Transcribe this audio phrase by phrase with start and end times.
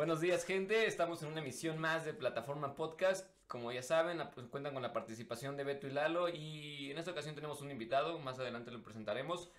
[0.00, 0.86] Buenos días, gente.
[0.86, 3.28] Estamos en una emisión más de Plataforma Podcast.
[3.46, 6.30] Como ya saben, pues, cuentan con la participación de Beto y Lalo.
[6.30, 8.18] Y en esta ocasión tenemos un invitado.
[8.18, 9.50] Más adelante lo presentaremos.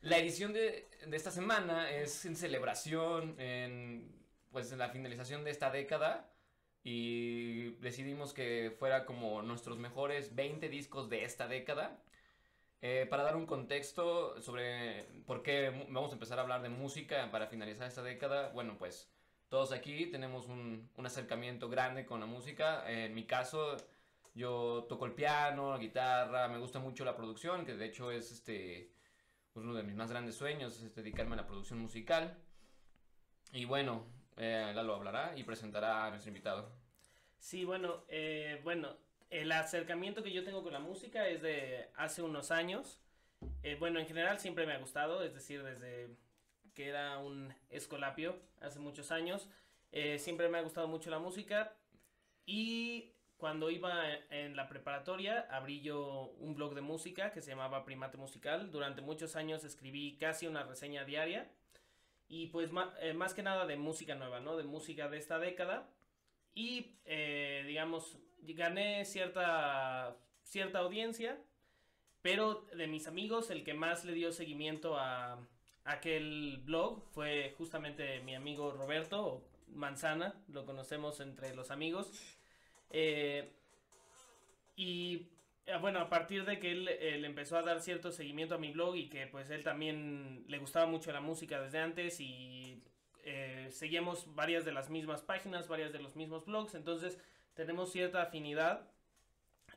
[0.00, 4.12] La edición de, de esta semana es en celebración, en,
[4.50, 6.34] pues, en la finalización de esta década.
[6.82, 12.02] Y decidimos que fuera como nuestros mejores 20 discos de esta década.
[12.82, 17.30] Eh, para dar un contexto sobre por qué vamos a empezar a hablar de música
[17.30, 19.08] para finalizar esta década, bueno, pues
[19.50, 22.90] todos aquí tenemos un, acercamiento grande con la música.
[22.90, 23.76] en mi caso,
[24.34, 28.30] yo toco el piano, la guitarra, me gusta mucho la producción, que de hecho es
[28.30, 28.92] este
[29.54, 32.38] uno de mis más grandes sueños, es dedicarme a la producción musical.
[33.52, 36.70] Y bueno, eh, Lalo hablará y presentará a nuestro invitado.
[37.38, 38.96] Sí, bueno, eh, bueno,
[39.30, 43.00] el acercamiento que yo tengo con la música es de hace unos años.
[43.64, 46.10] Eh, bueno, en general siempre me ha gustado, es decir, desde
[46.74, 49.48] que era un escolapio hace muchos años,
[49.92, 51.74] eh, siempre me ha gustado mucho la música
[52.46, 53.94] y cuando iba
[54.30, 58.70] en la preparatoria abrí yo un blog de música que se llamaba Primate Musical.
[58.70, 61.50] Durante muchos años escribí casi una reseña diaria
[62.28, 64.56] y pues eh, más que nada de música nueva, ¿no?
[64.56, 65.88] De música de esta década.
[66.54, 66.96] Y
[67.66, 71.38] digamos, gané cierta, cierta audiencia,
[72.22, 75.38] pero de mis amigos el que más le dio seguimiento a
[75.84, 82.10] aquel blog fue justamente mi amigo Roberto Manzana, lo conocemos entre los amigos.
[82.90, 83.52] Eh,
[84.76, 85.28] y
[85.66, 86.88] eh, bueno, a partir de que él,
[87.24, 90.86] empezó a dar cierto seguimiento a mi blog y que pues él también le gustaba
[90.86, 92.82] mucho la música desde antes y
[93.24, 93.70] eh,
[94.34, 97.18] varias de las mismas páginas, varias de los mismos blogs, entonces
[97.54, 98.88] tenemos cierta afinidad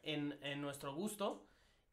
[0.01, 1.45] en, nuestro gusto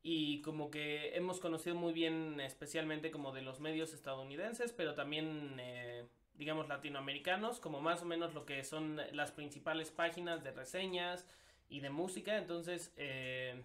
[0.03, 5.57] y como que hemos conocido muy bien especialmente como de los medios estadounidenses, pero también
[5.61, 11.27] eh, digamos latinoamericanos, como más o menos lo que son las principales páginas de reseñas
[11.69, 13.63] y de música, entonces eh,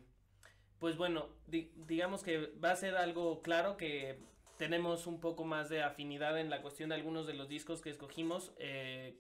[0.80, 4.20] pues bueno, digamos que va a ser algo claro que
[4.58, 7.90] tenemos un poco más de afinidad en la cuestión de algunos de los discos que
[7.90, 9.18] escogimos eh,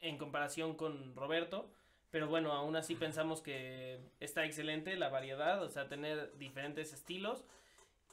[0.00, 1.70] en comparación con Roberto.
[2.16, 7.44] Pero bueno, aún así pensamos que está excelente la variedad, o sea, tener diferentes estilos.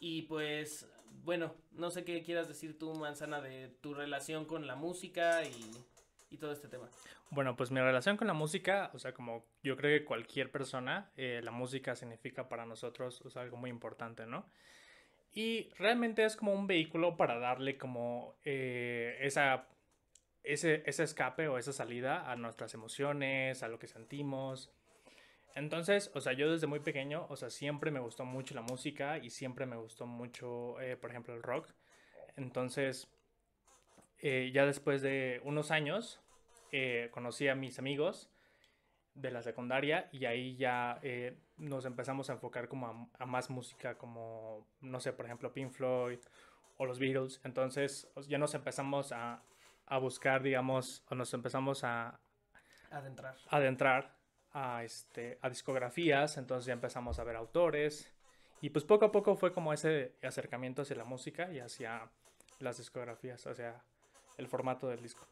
[0.02, 0.92] Y pues,
[1.24, 5.72] bueno, no sé qué quieras decir tú, Manzana, de tu relación con la música y,
[6.32, 6.90] y todo este tema.
[7.30, 11.10] Bueno, pues mi relación con la música, o sea, como yo creo que cualquier persona,
[11.16, 14.46] eh, la música significa para nosotros o algo muy importante, ¿no?
[15.34, 19.66] Y realmente es como un vehículo para darle como eh, esa
[20.44, 24.72] ese, escape o esa salida a nuestras emociones, a lo que sentimos.
[25.56, 29.18] Entonces, o sea, yo desde muy pequeño, o sea, siempre me gustó mucho la música
[29.20, 31.70] y siempre me gustó mucho, eh, por ejemplo, el rock.
[32.36, 33.08] Entonces,
[34.20, 36.20] eh, ya después de unos años,
[36.72, 38.30] eh, conocí a mis amigos
[39.14, 41.00] de la secundaria y ahí ya
[41.58, 46.20] nos empezamos a enfocar como a, más música, como, no sé, por ejemplo, Pink Floyd
[46.78, 47.40] o los Beatles.
[47.44, 49.44] Entonces, ya nos empezamos a,
[49.86, 52.20] a buscar, digamos, o nos empezamos a
[52.90, 54.18] adentrar, adentrar
[54.52, 58.14] a, este, a discografías, entonces ya empezamos a ver autores
[58.62, 62.10] y pues poco a poco fue como ese acercamiento hacia la música y hacia
[62.60, 63.84] las discografías, hacia
[64.38, 65.28] el formato del disco.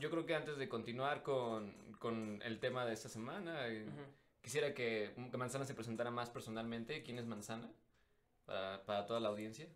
[0.00, 3.86] Yo creo que antes de continuar con, el tema de esta semana, eh,
[4.40, 7.04] quisiera que, Manzana se presentara más personalmente.
[7.04, 7.70] ¿Quién es Manzana?
[8.44, 9.68] Para, para toda la audiencia.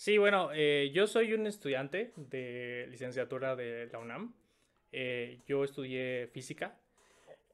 [0.00, 4.32] Sí, bueno, eh, yo soy un estudiante de licenciatura de la UNAM.
[4.92, 6.74] Eh, yo estudié física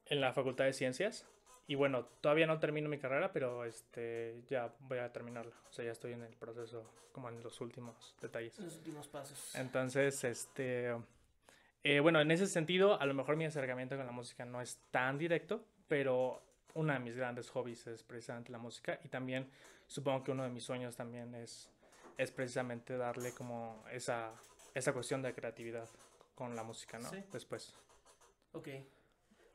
[0.05, 1.27] en la Facultad de Ciencias.
[1.67, 5.57] Y bueno, todavía no termino mi carrera, pero este ya voy a terminarla.
[5.69, 8.57] O sea, ya estoy en el proceso, como en los últimos detalles.
[8.61, 9.57] Los últimos pasos.
[9.57, 10.95] Entonces, este.
[11.83, 14.79] Eh, bueno, en ese sentido, a lo mejor mi acercamiento con la música no es
[14.93, 19.01] tan directo, pero uno de mis grandes hobbies es precisamente la música.
[19.03, 19.51] Y también
[19.89, 21.73] supongo que uno de mis sueños también es
[22.17, 24.33] es precisamente darle como esa,
[24.75, 25.89] esa cuestión de creatividad
[26.35, 27.11] con la música, ¿no?
[27.33, 27.75] Después.
[28.53, 28.69] Ok.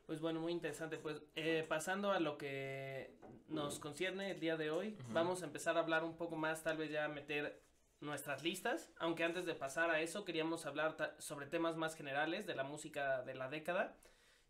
[0.06, 0.98] Pues bueno, muy interesante.
[0.98, 3.16] Pues eh, pasando a lo que
[3.48, 6.76] nos concierne el día de hoy, vamos a empezar a hablar un poco más, tal
[6.76, 7.62] vez ya meter
[8.00, 12.54] nuestras listas, aunque antes de pasar a eso queríamos hablar sobre temas más generales de
[12.54, 13.96] la música de la década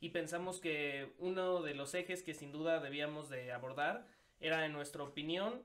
[0.00, 4.06] y pensamos que uno de los ejes que sin duda debíamos de abordar
[4.41, 5.62] era en nuestra opinión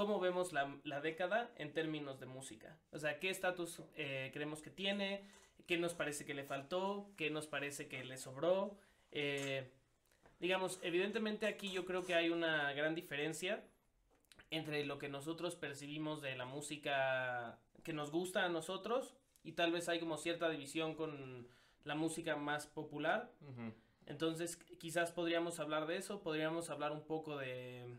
[0.00, 2.74] cómo vemos la, década en términos de música.
[2.90, 5.26] O sea, qué estatus eh, creemos que tiene,
[5.66, 8.78] qué nos parece que le faltó, qué nos parece que le sobró.
[9.12, 9.70] Eh,
[10.38, 13.62] digamos, evidentemente aquí yo creo que hay una gran diferencia
[14.50, 19.14] entre lo que nosotros percibimos de la música que nos gusta a nosotros
[19.44, 21.46] y tal vez hay como cierta división con
[21.84, 23.30] la música más popular.
[24.06, 27.98] Entonces, quizás podríamos hablar de eso, podríamos hablar un poco de,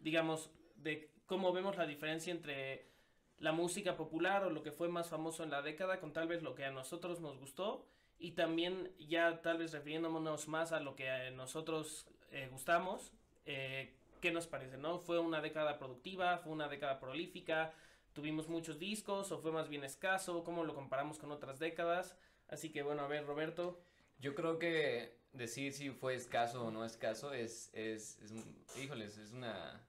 [0.00, 2.88] digamos, de cómo vemos la diferencia entre
[3.38, 6.42] la música popular o lo que fue más famoso en la década con tal vez
[6.42, 7.86] lo que a nosotros nos gustó
[8.18, 13.12] y también ya tal vez refiriéndonos más a lo que a nosotros eh, gustamos,
[13.46, 14.76] eh, ¿qué nos parece?
[14.76, 14.98] ¿No?
[14.98, 16.38] ¿Fue una década productiva?
[16.38, 17.72] ¿Fue una década prolífica?
[18.12, 20.42] ¿Tuvimos muchos discos o fue más bien escaso?
[20.42, 22.16] ¿Cómo lo comparamos con otras décadas?
[22.48, 23.80] Así que bueno, a ver, Roberto.
[24.18, 28.34] Yo creo que decir si fue escaso o no escaso es, es, es
[28.76, 29.80] híjoles, es una,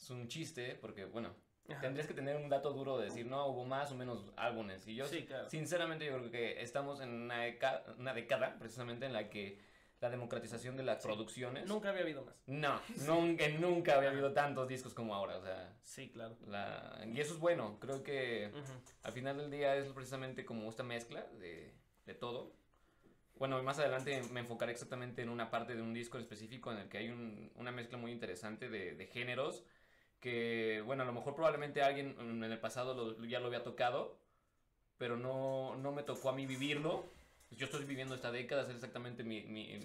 [0.00, 1.34] es un chiste porque, bueno,
[1.80, 4.86] Tendrías que tener un dato duro de decir, no, hubo más o menos álbumes.
[4.88, 5.06] Y yo,
[5.48, 7.44] sinceramente, yo creo que estamos en una,
[7.98, 9.58] una década, precisamente, en la que
[10.00, 11.68] la democratización de las producciones.
[11.68, 12.34] Nunca había habido más.
[12.46, 15.76] No, nunca, nunca había habido tantos discos como ahora, o sea.
[15.82, 16.36] Sí, claro.
[16.46, 18.50] La, y eso es bueno, creo que
[19.02, 21.74] al final del día es precisamente como esta mezcla de,
[22.06, 22.52] de todo.
[23.36, 26.78] Bueno, más adelante me enfocaré exactamente en una parte de un disco en específico en
[26.78, 29.64] el que hay un, una mezcla muy interesante de, de géneros
[30.20, 34.18] que, bueno, a lo mejor probablemente alguien en el pasado ya lo había tocado,
[34.98, 37.04] pero no, no me tocó a mí vivirlo.
[37.50, 39.76] Yo estoy viviendo esta década, es exactamente mi, mi,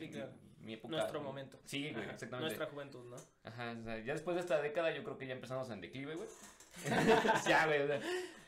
[0.60, 0.98] mi, época.
[0.98, 1.58] Nuestro momento.
[1.66, 2.38] Sí, exactamente.
[2.40, 3.16] Nuestra juventud, ¿no?
[3.44, 6.16] Ajá, o sea, ya después de esta década yo creo que ya empezamos en declive,
[6.16, 6.30] güey.
[7.48, 8.00] ya, güey.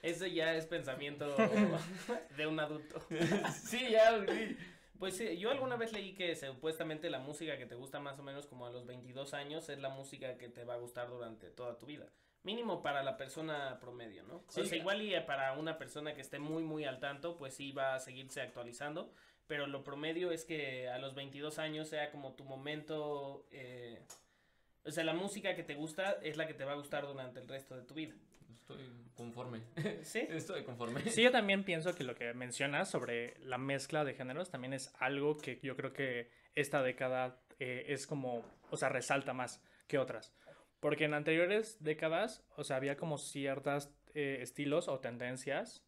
[0.04, 1.36] Eso ya es pensamiento
[2.38, 3.02] de un adulto.
[3.64, 4.58] sí, ya, güey.
[5.00, 8.24] Pues sí, yo alguna vez leí que supuestamente la música que te gusta más o
[8.24, 11.50] menos como a los 22 años es la música que te va a gustar durante
[11.50, 12.08] toda tu vida.
[12.44, 14.44] Mínimo para la persona promedio, ¿no?
[14.48, 17.54] Sí, o sea, igual y para una persona que esté muy, muy al tanto, pues
[17.54, 19.12] sí va a seguirse actualizando.
[19.48, 23.46] Pero lo promedio es que a los 22 años sea como tu momento...
[23.52, 24.02] Eh,
[24.86, 27.42] o sea, la música que te gusta es la que te va a gustar durante
[27.42, 28.16] el resto de tu vida.
[28.70, 29.62] Estoy conforme.
[30.04, 30.20] ¿Sí?
[30.30, 31.02] Estoy conforme.
[31.10, 34.94] Sí, yo también pienso que lo que mencionas sobre la mezcla de géneros también es
[35.00, 39.98] algo que yo creo que esta década eh, es como, o sea, resalta más que
[39.98, 40.34] otras.
[40.82, 45.86] Porque en anteriores décadas, o sea, había como ciertos eh, estilos o tendencias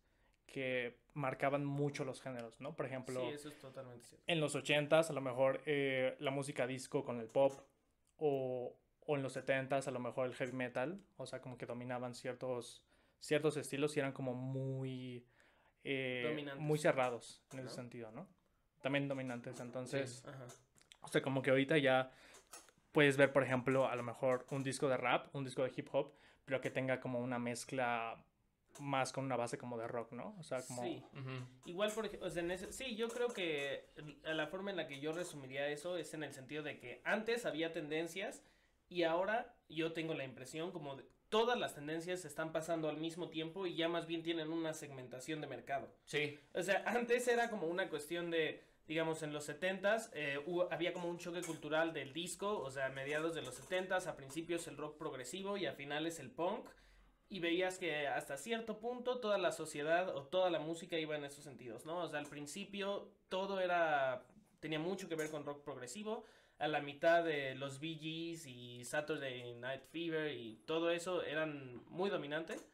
[0.48, 2.76] que marcaban mucho los géneros, ¿no?
[2.76, 4.24] Por ejemplo, sí, eso es totalmente cierto.
[4.26, 7.54] en los 80s a lo mejor eh, la música disco con el pop
[8.18, 8.74] o,
[9.10, 12.14] o en los 70s a lo mejor el heavy metal, o sea, como que dominaban
[12.14, 12.84] ciertos,
[13.20, 15.26] ciertos estilos y eran como muy,
[15.84, 18.28] eh, muy cerrados en ese sentido, ¿no?
[18.84, 20.24] También dominantes, entonces,
[21.02, 22.12] o sea, como que ahorita ya
[22.92, 25.88] puedes ver, por ejemplo, a lo mejor un disco de rap, un disco de hip
[25.92, 26.14] hop,
[26.46, 28.24] pero que tenga como una mezcla
[28.80, 30.36] más con una base como de rock, ¿no?
[30.38, 30.84] O sea, como...
[30.84, 31.04] Sí,
[31.66, 33.90] igual, por o sea, ese, sí, yo creo que
[34.22, 37.48] la forma en la que yo resumiría eso es en el sentido de que antes
[37.48, 38.44] había tendencias
[38.90, 42.98] y ahora yo tengo la impresión como de, todas las tendencias se están pasando al
[42.98, 45.94] mismo tiempo y ya más bien tienen una segmentación de mercado.
[46.06, 46.40] Sí.
[46.54, 50.40] O sea, antes era como una cuestión de, digamos, en los 70s eh,
[50.72, 54.16] había como un choque cultural del disco, o sea, a mediados de los 70s, a
[54.16, 56.68] principios el rock progresivo y a finales el punk.
[57.32, 61.26] Y veías que hasta cierto punto toda la sociedad o toda la música iba en
[61.26, 62.00] esos sentidos, ¿no?
[62.00, 64.26] O sea, al principio todo era,
[64.60, 66.26] tenía mucho que ver con rock progresivo,
[66.60, 71.82] a la mitad de los Bee Gees y Saturday Night Fever y todo eso eran
[71.88, 72.68] muy dominantes.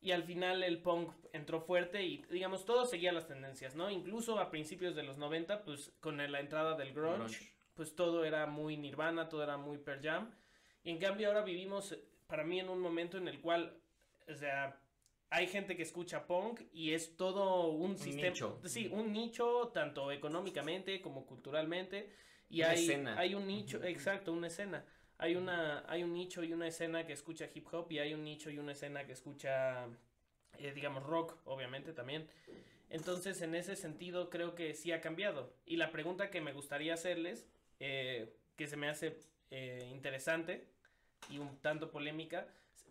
[0.00, 3.90] Y al final el punk entró fuerte y digamos todo seguía las tendencias, ¿no?
[3.90, 8.46] Incluso a principios de los 90, pues con la entrada del grunge, pues todo era
[8.46, 10.30] muy Nirvana, todo era muy Per Jam.
[10.84, 11.96] Y en cambio ahora vivimos
[12.28, 13.80] para mí en un momento en el cual,
[14.28, 14.78] o sea,
[15.30, 18.60] hay gente que escucha punk y es todo un, un sistema, nicho.
[18.64, 22.12] sí, un nicho tanto económicamente como culturalmente
[22.50, 24.84] y hay, hay un nicho, exacto, una escena.
[25.18, 28.24] Hay, una, hay un nicho y una escena que escucha hip hop y hay un
[28.24, 29.86] nicho y una escena que escucha,
[30.58, 32.28] eh, digamos, rock, obviamente también.
[32.90, 35.52] Entonces, en ese sentido, creo que sí ha cambiado.
[35.66, 37.46] Y la pregunta que me gustaría hacerles,
[37.80, 39.18] eh, que se me hace
[39.50, 40.64] eh, interesante
[41.30, 42.46] y un tanto polémica,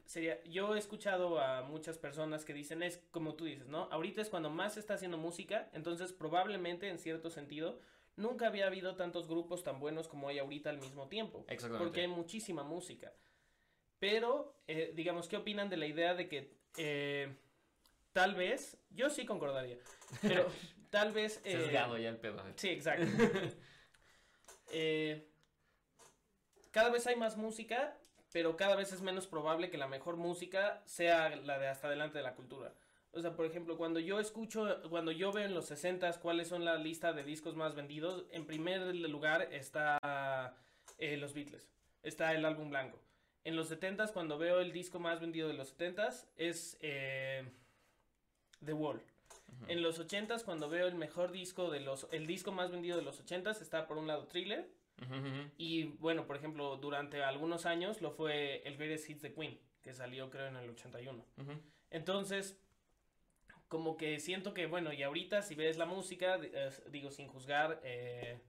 [0.05, 3.87] sería, yo he escuchado a muchas personas que dicen, es como tú dices, ¿no?
[3.91, 7.79] Ahorita es cuando más se está haciendo música, entonces probablemente en cierto sentido
[8.17, 11.45] nunca había habido tantos grupos tan buenos como hay ahorita al mismo tiempo.
[11.47, 11.85] Exactamente.
[11.85, 13.13] Porque hay muchísima música.
[13.99, 17.35] Pero, eh, digamos, ¿qué opinan de la idea de que eh,
[18.13, 19.77] tal vez, yo sí concordaría,
[20.21, 20.47] pero
[20.89, 21.41] tal vez...
[21.43, 22.43] Eh, Sesgado ya el pedo.
[22.55, 23.05] Sí, exacto.
[24.71, 25.29] eh,
[26.71, 27.97] cada vez hay más música,
[28.31, 32.17] pero cada vez es menos probable que la mejor música sea la de hasta adelante
[32.17, 32.73] de la cultura.
[33.17, 36.63] O sea, por ejemplo, cuando yo escucho, cuando yo veo en los 60 cuáles son
[36.63, 40.55] la lista de discos más vendidos, en primer lugar está
[40.99, 41.67] eh, los Beatles,
[42.03, 42.99] está el álbum blanco.
[43.43, 47.43] En los 70 cuando veo el disco más vendido de los 70 es eh,
[48.63, 49.01] The Wall.
[49.67, 53.03] En los 80s, cuando veo el mejor disco de los, el disco más vendido de
[53.03, 54.69] los 80s, está por un lado Thriller.
[55.57, 59.93] Y bueno, por ejemplo, durante algunos años lo fue el Greatest Hits de Queen, que
[59.93, 61.25] salió creo en el 81.
[61.37, 61.51] Ujú.
[61.89, 62.59] Entonces,
[63.67, 67.27] como que siento que, bueno, y ahorita si ves la música, di- eh, digo, sin
[67.27, 68.39] juzgar, eh,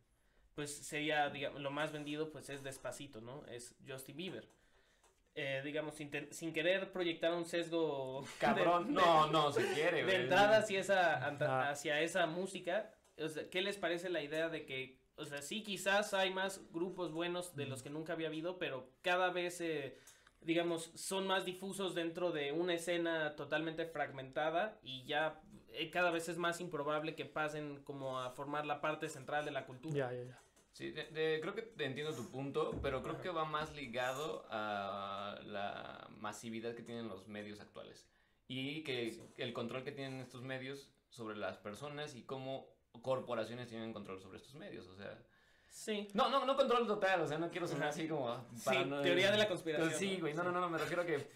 [0.54, 3.44] pues sería, digamos, lo más vendido, pues es Despacito, ¿no?
[3.46, 4.48] Es Justin Bieber.
[5.34, 10.04] Eh, digamos, sin, te- sin querer proyectar un sesgo Cabrón, de- no, no se quiere,
[10.04, 14.48] de entrada hacia esa, anta- hacia esa música, o sea, ¿qué les parece la idea
[14.48, 18.26] de que, o sea, sí quizás hay más grupos buenos de los que nunca había
[18.28, 19.60] habido, pero cada vez,
[20.40, 26.28] digamos, son más difusos dentro de una escena totalmente fragmentada y ya eh, cada vez
[26.28, 29.94] es más improbable que pasen como a formar la parte central de la cultura.
[29.94, 30.42] Ya, ya, ya.
[30.72, 34.46] Sí, de- de- creo que te entiendo tu punto, pero creo que va más ligado
[34.50, 38.08] a la masividad que tienen los medios actuales
[38.46, 39.22] y que Sí.
[39.38, 42.68] el control que tienen estos medios sobre las personas y cómo
[43.02, 45.18] corporaciones tienen control sobre estos medios, o sea,
[45.68, 46.08] Sí.
[46.14, 48.70] no, no, no control total, o sea, no quiero sonar así como Sí,
[49.02, 50.20] teoría de la conspiración, Sí, ¿no?
[50.20, 50.46] güey, no, Sí.
[50.46, 51.30] no, no, no, me refiero a que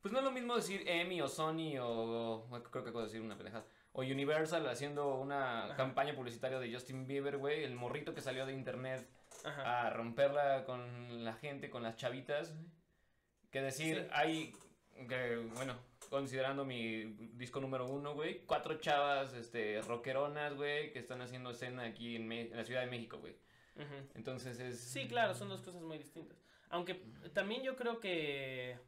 [0.00, 3.20] pues no es lo mismo decir Emmy o Sony o o- creo que puedo decir
[3.20, 3.64] una pendejada.
[3.92, 5.76] O Universal haciendo una Ajá.
[5.76, 9.08] campaña publicitaria de Justin Bieber, güey, el morrito que salió de internet
[9.44, 9.88] Ajá.
[9.88, 12.54] a romperla con la gente, con las chavitas.
[13.50, 14.08] Que decir, Sí.
[14.12, 14.52] hay,
[15.08, 15.74] que, bueno,
[16.10, 21.84] considerando mi disco número uno, güey, cuatro chavas, este, rockeronas, güey, que están haciendo escena
[21.84, 23.36] aquí en, Me- en la Ciudad de México, güey.
[24.14, 24.78] Entonces es...
[24.80, 26.36] Sí, claro, son dos cosas muy distintas.
[26.70, 26.94] Aunque
[27.32, 28.78] también yo creo que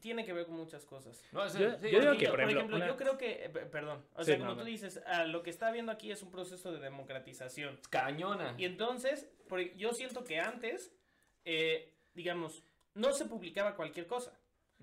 [0.00, 1.22] tiene que ver con muchas cosas.
[1.32, 4.04] No, Yo- sí, yo digo que, por ejemplo, una- yo creo que, eh, pe- perdón,
[4.14, 4.56] o Sí, sea, como no.
[4.58, 7.78] tú dices, ah, lo que está habiendo aquí es un proceso de democratización.
[7.90, 8.54] Cañona.
[8.58, 10.92] Y entonces, por- yo siento que antes,
[11.44, 12.62] eh, digamos,
[12.94, 14.38] no se publicaba cualquier cosa.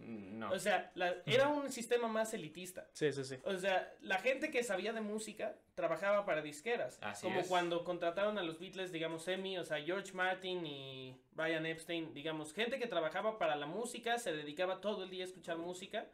[0.07, 0.51] No.
[0.51, 2.87] O sea, la- era un sistema más elitista.
[2.93, 3.37] Sí, sí, sí.
[3.43, 6.97] O sea, la gente que sabía de música trabajaba para disqueras.
[7.01, 7.47] Así como es.
[7.47, 12.53] cuando contrataron a los Beatles, digamos, Emmy, o sea, George Martin y Brian Epstein, digamos,
[12.53, 16.07] gente que trabajaba para la música, se dedicaba todo el día a escuchar música.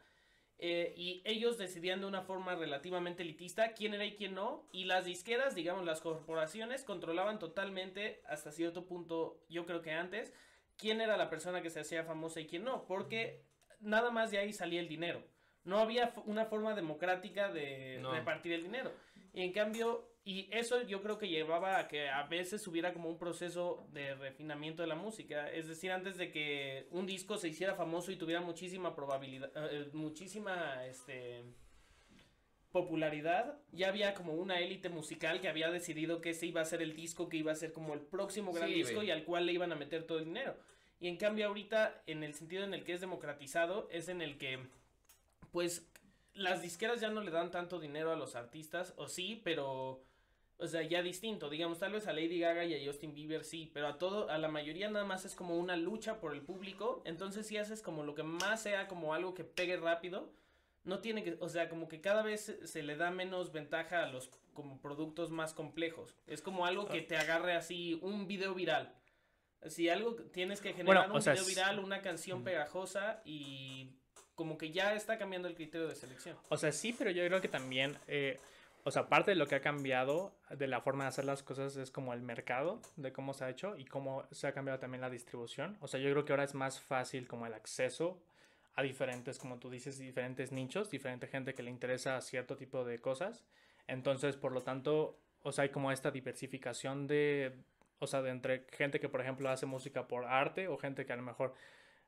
[0.59, 4.67] eh, y ellos decidían de una forma relativamente elitista quién era y quién no.
[4.71, 10.33] Y las disqueras, digamos, las corporaciones controlaban totalmente, hasta cierto punto, yo creo que antes,
[10.75, 12.85] quién era la persona que se hacía famosa y quién no.
[12.87, 13.43] Porque
[13.79, 15.23] nada más de ahí salía el dinero.
[15.63, 18.11] No había una forma democrática de No.
[18.11, 18.91] repartir el dinero.
[19.33, 23.09] Y en cambio, y eso yo creo que llevaba a que a veces hubiera como
[23.09, 25.49] un proceso de refinamiento de la música.
[25.51, 29.89] Es decir, antes de que un disco se hiciera famoso y tuviera muchísima probabilidad, eh,
[29.93, 31.43] muchísima, este
[32.71, 36.81] popularidad, ya había como una élite musical que había decidido que ese iba a ser
[36.81, 39.45] el disco que iba a ser como el próximo gran Sí, disco y al cual
[39.45, 40.55] le iban a meter todo el dinero.
[40.99, 44.37] Y en cambio ahorita, en el sentido en el que es democratizado, es en el
[44.37, 44.59] que,
[45.51, 45.87] pues,
[46.33, 50.03] las disqueras ya no le dan tanto dinero a los artistas, o sí, pero,
[50.57, 51.49] o sea, ya distinto.
[51.49, 54.37] Digamos, tal vez a Lady Gaga y a Justin Bieber sí, pero a todo, a
[54.37, 57.01] la mayoría nada más es como una lucha por el público.
[57.05, 60.31] Entonces, si haces como lo que más sea como algo que pegue rápido,
[60.83, 64.07] no tiene que, o sea, como que cada vez se- le da menos ventaja a
[64.07, 66.15] los como productos más complejos.
[66.27, 68.93] Es como algo que te agarre así un video viral.
[69.65, 73.91] Si algo tienes que generar Bueno, un sea, video viral, una canción pegajosa y
[74.35, 76.37] como que ya está cambiando el criterio de selección.
[76.49, 78.39] O sea, sí, pero yo creo que también, eh,
[78.83, 81.75] o sea, parte de lo que ha cambiado de la forma de hacer las cosas
[81.75, 85.01] es como el mercado, de cómo se ha hecho y cómo se ha cambiado también
[85.01, 85.75] la distribución.
[85.81, 88.21] O sea, yo creo que ahora es más fácil como el acceso
[88.75, 92.99] a diferentes, como tú dices, diferentes nichos, diferente gente que le interesa cierto tipo de
[92.99, 93.43] cosas.
[93.87, 97.53] Entonces, por lo tanto, o sea, hay como esta diversificación de,
[97.99, 101.13] o sea, de entre gente que, por ejemplo, hace música por arte o gente que
[101.13, 101.53] a lo mejor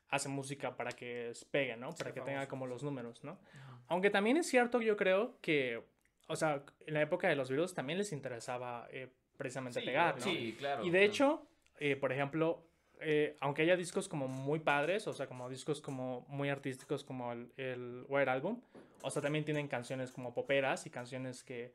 [0.09, 1.89] hace música para que pegue, ¿no?
[1.89, 3.39] Para Sea que tenga como los números, ¿no?
[3.87, 5.83] Aunque también es cierto, yo creo que,
[6.27, 10.15] o sea, en la época de los virus también les interesaba eh, precisamente Sí, pegar,
[10.17, 10.23] ¿no?
[10.23, 10.83] Sí, claro.
[10.83, 11.11] Y de claro.
[11.11, 11.47] hecho,
[11.79, 12.65] eh, por ejemplo,
[13.01, 17.31] eh, aunque haya discos como muy padres, o sea, como discos como muy artísticos como
[17.31, 18.61] el, el White Album,
[19.01, 21.73] o sea, también tienen canciones como poperas y canciones que,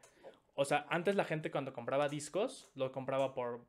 [0.54, 3.64] o sea, antes la gente cuando compraba discos, lo compraba por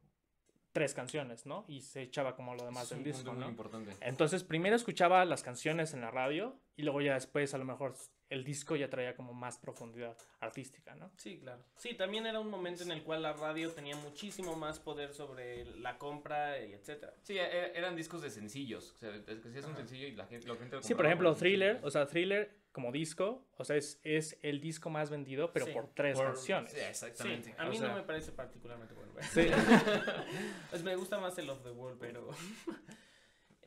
[0.76, 1.64] tres canciones, ¿no?
[1.70, 3.48] Y se echaba como lo demás Es del un disco, ¿no?
[3.48, 3.94] importante.
[4.02, 7.96] Entonces, primero escuchaba las canciones en la radio y luego ya después a lo mejor
[8.30, 11.10] el disco ya traía como más profundidad artística, ¿no?
[11.16, 11.64] Sí, claro.
[11.78, 15.64] Sí, también era un momento en el cual la radio tenía muchísimo más poder sobre
[15.80, 17.14] la compra y etcétera.
[17.22, 18.92] Sí, e- eran discos de sencillos.
[18.96, 19.80] O sea, es que si es un Ajá.
[19.80, 22.92] sencillo y la gente, la gente lo Sí, por ejemplo, Thriller, o sea, Thriller como
[22.92, 26.72] disco, o sea, es, es el disco más vendido, pero Sí, por tres Por- canciones.
[26.74, 27.50] Sí, exactamente.
[27.52, 29.14] Sí, a o mí sea- no me parece particularmente bueno.
[29.22, 29.48] Sí.
[30.70, 32.30] Pues me gusta más el of the Wall, pero...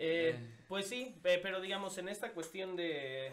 [0.01, 0.39] Eh,
[0.69, 3.33] pues sí, pe- pero digamos, en esta cuestión de...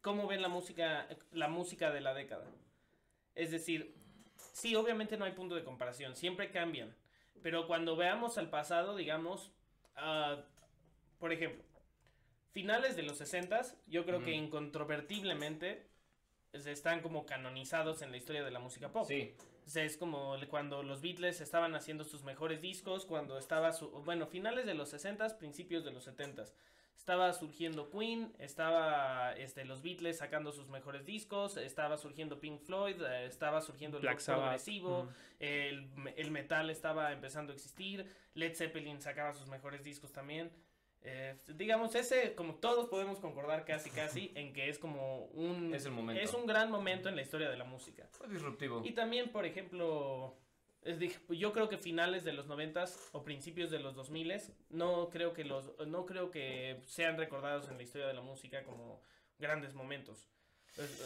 [0.00, 2.46] ¿Cómo ven la música, la música de la década?
[3.34, 3.94] Es decir,
[4.54, 6.96] sí, obviamente no hay punto de comparación, siempre cambian.
[7.42, 9.52] Pero cuando veamos al pasado, digamos,
[9.96, 10.42] ah,
[11.18, 11.62] por ejemplo,
[12.52, 15.86] finales de los 60 yo creo que incontrovertiblemente
[16.54, 19.06] se están como canonizados en la historia de la música pop.
[19.06, 19.34] Sí,
[19.66, 23.88] O sea, es como cuando los Beatles estaban haciendo sus mejores discos, cuando estaba su,
[24.04, 26.52] bueno, finales de los 60s, principios de los 70s.
[26.94, 33.00] Estaba surgiendo Queen, estaba este, los Beatles sacando sus mejores discos, estaba surgiendo Pink Floyd,
[33.02, 35.08] eh, estaba surgiendo el rock progresivo, mm.
[35.40, 40.52] el, el metal estaba empezando a existir, Led Zeppelin sacaba sus mejores discos también.
[41.04, 45.74] Eh, digamos, ese, como todos podemos concordar casi casi, en que es como un...
[45.74, 46.22] Es el momento.
[46.22, 48.08] Es un gran momento en la historia de la música.
[48.12, 48.82] fue disruptivo.
[48.84, 50.36] Y también, por ejemplo,
[50.82, 54.32] es dije, yo creo que finales de los noventas o principios de los 2000
[54.70, 58.64] no creo que los no creo que sean recordados en la historia de la música
[58.64, 59.00] como
[59.38, 60.28] grandes momentos.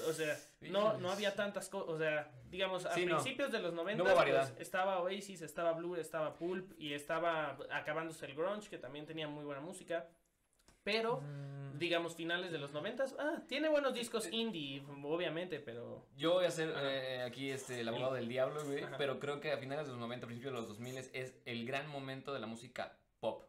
[0.08, 3.16] O, sea, no, no había tantas cosas, o sea, digamos, a Sí, no.
[3.16, 4.60] principios de los No 90 hubo variedad.
[4.60, 9.44] estaba Oasis, estaba Blur, estaba Pulp y estaba acabándose el grunge, que también tenía muy
[9.44, 10.08] buena música.
[10.84, 16.34] Pero, Mm, digamos, finales de los 90 ah, tiene buenos discos indie, obviamente, pero Yo
[16.34, 19.58] voy a ser eh, aquí este, el abogado del diablo, güey, pero creo que a
[19.58, 22.96] finales de los 90, principios de los 2000 es el gran momento de la música
[23.18, 23.42] pop.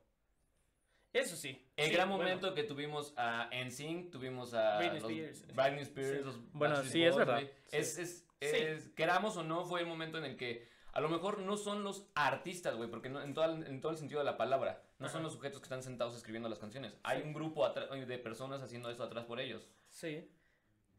[1.17, 1.63] Eso sí.
[1.75, 2.23] El sí, gran bueno.
[2.23, 5.47] momento que tuvimos a NSYNC, tuvimos a Britney Spears.
[5.55, 6.23] Britney Spears, Sí.
[6.23, 7.33] los Bueno, Backstreet sí, es verdad.
[7.41, 7.51] güey.
[7.71, 8.45] Es, es, Sí.
[8.55, 11.83] es- queramos o no, fue el momento en el que a lo mejor no son
[11.83, 14.81] los artistas, güey, porque no, en, todo el, en todo el sentido de la palabra,
[14.99, 16.95] no son los sujetos que están sentados escribiendo las canciones.
[17.03, 19.67] Hay un grupo de personas haciendo eso atrás por ellos.
[19.89, 20.29] Sí.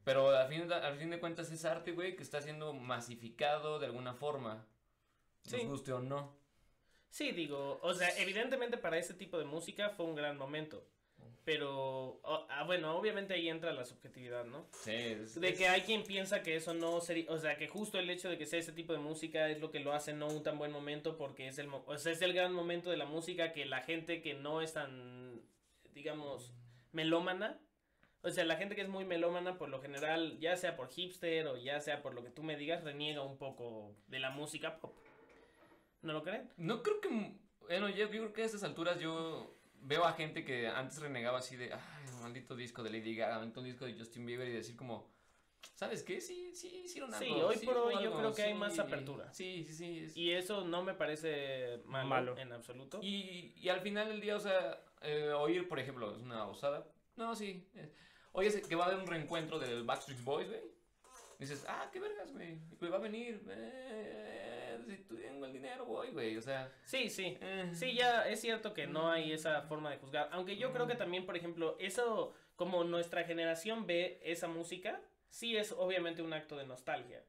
[0.04, 3.87] Pero al fin, al fin de cuentas es arte, güey, que está siendo masificado de
[3.87, 4.66] alguna forma.
[5.50, 6.37] Nos guste o no.
[7.10, 10.84] Sí, digo, o sea, evidentemente para ese tipo de música fue un gran momento.
[11.44, 14.66] Pero, o- ah, bueno, obviamente ahí entra la subjetividad, ¿no?
[14.72, 17.68] Sí, es, De es- que hay quien piensa que eso no sería, o sea, que
[17.68, 20.12] justo el hecho de que sea ese tipo de música es lo que lo hace
[20.12, 22.98] no un tan buen momento porque es el, o sea, es el gran momento de
[22.98, 25.40] la música que la gente que no es tan,
[25.94, 26.52] digamos,
[26.92, 27.58] melómana,
[28.21, 31.47] o sea, la gente que es muy melómana por lo general, ya sea por hipster
[31.47, 34.80] o ya sea por lo que tú me digas, reniega un poco de la música
[34.80, 34.94] pop.
[36.02, 36.50] ¿No lo creen?
[36.56, 37.08] No creo que.
[37.61, 41.39] Bueno, yo, yo creo que a estas alturas yo veo a gente que antes renegaba
[41.39, 41.73] así de.
[41.73, 41.80] Ay,
[42.23, 45.11] maldito disco de Lady Gaga, maldito disco de Justin Bieber y decir como.
[45.75, 46.21] ¿Sabes qué?
[46.21, 47.49] Sí, sí, hicieron Sí, algo.
[47.49, 49.32] hoy por hubo hoy yo algo, creo que hay sí, más apertura.
[49.32, 49.99] Sí, sí, sí.
[50.04, 52.39] es- Y eso no me parece malo, Malo.
[52.39, 53.00] en absoluto.
[53.02, 56.87] Y, y al final del día, o sea, eh, oír, por ejemplo, es una osada.
[57.17, 57.69] No, sí.
[58.32, 60.61] Oye, que va a haber un reencuentro del Backstreet Boys, güey.
[61.41, 62.61] Dices, ah, qué vergas, güey.
[62.80, 63.43] Y va a venir.
[63.49, 64.48] Eh,
[64.96, 66.36] si tengo el dinero, voy, güey.
[66.36, 66.70] O sea.
[66.84, 67.36] Sí, sí.
[67.40, 67.70] eh.
[67.72, 70.28] Sí, ya es cierto que no hay esa forma de juzgar.
[70.32, 75.56] Aunque yo creo que también, por ejemplo, eso, como nuestra generación ve esa música, sí
[75.56, 77.22] es obviamente un acto de nostalgia.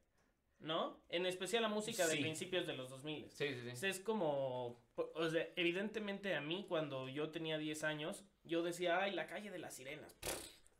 [0.62, 1.02] ¿No?
[1.08, 2.22] En especial la música de Sí.
[2.22, 3.30] principios de los 2000.
[3.32, 3.88] Sí, sí, sí.
[3.88, 9.14] Es como, o sea, evidentemente a mí cuando yo tenía 10 años, yo decía, ay,
[9.14, 10.18] la calle de las sirenas.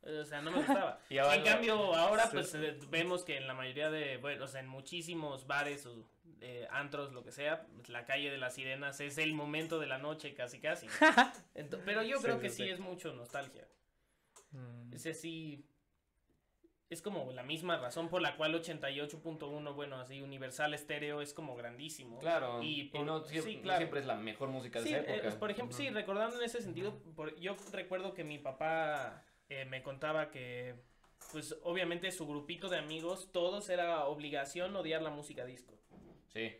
[0.02, 1.00] O sea, no me gustaba.
[1.08, 2.30] Y ahora en cambio, ahora Sí.
[2.34, 6.04] pues eh, vemos que en la mayoría de, bueno, o sea, en muchísimos bares o
[6.40, 9.98] eh, antros, lo que sea, la calle de las sirenas es el momento de la
[9.98, 10.86] noche casi casi.
[11.84, 12.70] Pero yo creo sí, que sí, sí.
[12.70, 13.66] es mucho nostalgia.
[14.52, 14.92] mm.
[14.94, 15.66] Ese sí
[16.88, 21.54] es como la misma razón por la cual 88.1, bueno, así Universal Estéreo es como
[21.54, 22.18] grandísimo.
[22.18, 22.60] Claro.
[22.62, 23.78] Y no, siempre, sí, no claro.
[23.78, 25.38] siempre es la mejor música de Sí, esa eh, época.
[25.38, 29.84] por ejemplo, sí, recordando en ese sentido, por- yo recuerdo que mi papá eh, me
[29.84, 30.74] contaba que,
[31.30, 35.78] pues obviamente su grupito de amigos, todos era obligación odiar la música disco.
[36.32, 36.56] Sí.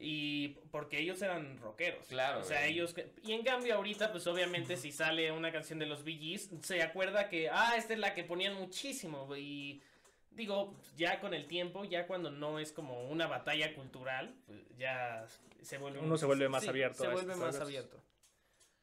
[0.00, 2.06] Y porque ellos eran rockeros.
[2.06, 2.72] Claro, O sea, güey.
[2.72, 2.94] ellos...
[2.94, 6.50] que- Y en cambio ahorita, pues obviamente si sale una canción de los Bee Gees,
[6.62, 9.34] se acuerda que, ah, esta es la que ponían muchísimo.
[9.36, 9.82] Y
[10.30, 15.26] digo, ya con el tiempo, ya cuando no es como una batalla cultural, pues ya
[15.62, 15.98] se vuelve...
[15.98, 18.00] Uno se vuelve más abierto Se a vuelve más abierto.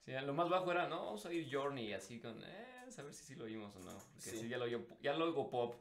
[0.04, 2.66] Sí, lo más bajo era, no, vamos a ir Journey, así con, eh,
[2.98, 3.98] a ver si sí lo oímos o no.
[4.16, 4.38] Que Sí.
[4.38, 5.76] sí, ya lo oigo, ya lo oigo pop.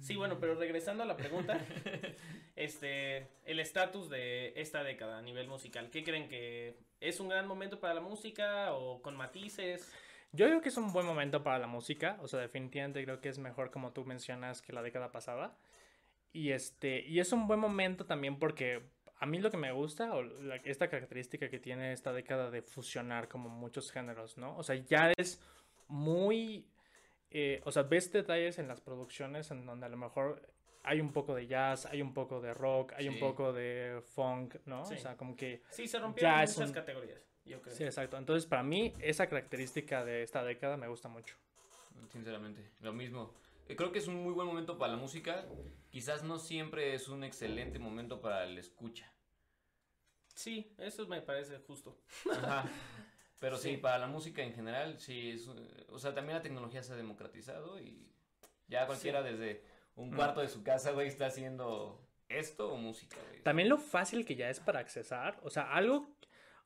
[0.00, 1.58] Sí, bueno, pero regresando a la pregunta,
[2.56, 7.46] este, el estatus de esta década a nivel musical, ¿qué creen que es un gran
[7.46, 9.92] momento para la música o con matices?
[10.32, 13.28] Yo digo que es un buen momento para la música, o sea, definitivamente creo que
[13.28, 15.56] es mejor como tú mencionas que la década pasada.
[16.32, 18.82] Y este, y es un buen momento también porque
[19.18, 22.62] a mí lo que me gusta, o la- esta característica que tiene esta década de
[22.62, 24.56] fusionar como muchos géneros, ¿no?
[24.56, 25.40] O sea, ya es
[25.88, 26.66] muy,
[27.30, 30.42] eh, o sea, ves detalles en las producciones en donde a lo mejor
[30.82, 34.56] hay un poco de jazz, hay un poco de rock, hay un poco de funk,
[34.64, 34.84] ¿no?
[34.86, 34.94] Sí.
[34.94, 35.62] O sea, como que...
[35.70, 37.74] Sí, se rompieron muchas un- categorías, yo creo.
[37.74, 38.16] Sí, exacto.
[38.16, 41.36] Entonces, para mí, esa característica de esta década me gusta mucho.
[42.10, 43.34] Sinceramente, lo mismo.
[43.68, 45.44] eh, creo que es un muy buen momento para la música.
[45.90, 49.12] Quizás no siempre es un excelente momento para el escucha.
[50.34, 51.98] Sí, eso me parece justo.
[52.30, 52.64] Ajá.
[53.38, 53.70] Pero sí.
[53.70, 53.76] Sí.
[53.76, 56.96] para la música en general, sí, es, eh, o sea, también la tecnología se ha
[56.96, 58.10] democratizado y
[58.66, 59.62] ya cualquiera desde
[59.94, 60.16] un Mm.
[60.16, 63.42] cuarto de su casa, güey, está haciendo esto o música, güey.
[63.42, 66.10] También lo fácil que ya es para accesar, o sea, algo,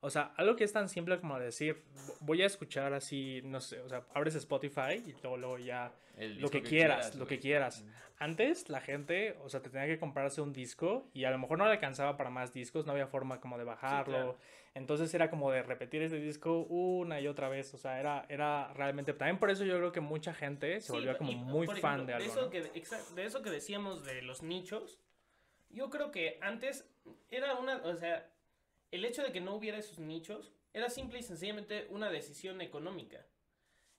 [0.05, 1.85] o sea, algo que es tan simple como decir,
[2.21, 6.27] voy a escuchar así, no sé, o sea, abres Spotify y luego, luego ya lo
[6.29, 7.29] disco que, quieras, lo güey.
[7.37, 7.85] que quieras.
[8.19, 11.57] Antes la gente, o sea, te tenía que comprarse un disco y a lo mejor
[11.59, 14.13] no le alcanzaba para más discos, no había forma como de bajarlo.
[14.13, 14.39] claro.
[14.75, 18.73] Entonces era como de repetir ese disco una y otra vez, o sea, era, era
[18.75, 19.13] realmente...
[19.13, 21.79] También por eso yo creo que mucha gente se Sí, volvió como y, muy por
[21.79, 22.33] fan ejemplo, de algo.
[22.33, 22.51] eso ¿no?
[22.51, 24.99] que, de eso que decíamos de los nichos,
[25.69, 26.89] yo creo que antes
[27.31, 28.29] era una, o sea,
[28.93, 33.27] el hecho de que no hubiera esos nichos era simple y sencillamente una decisión económica.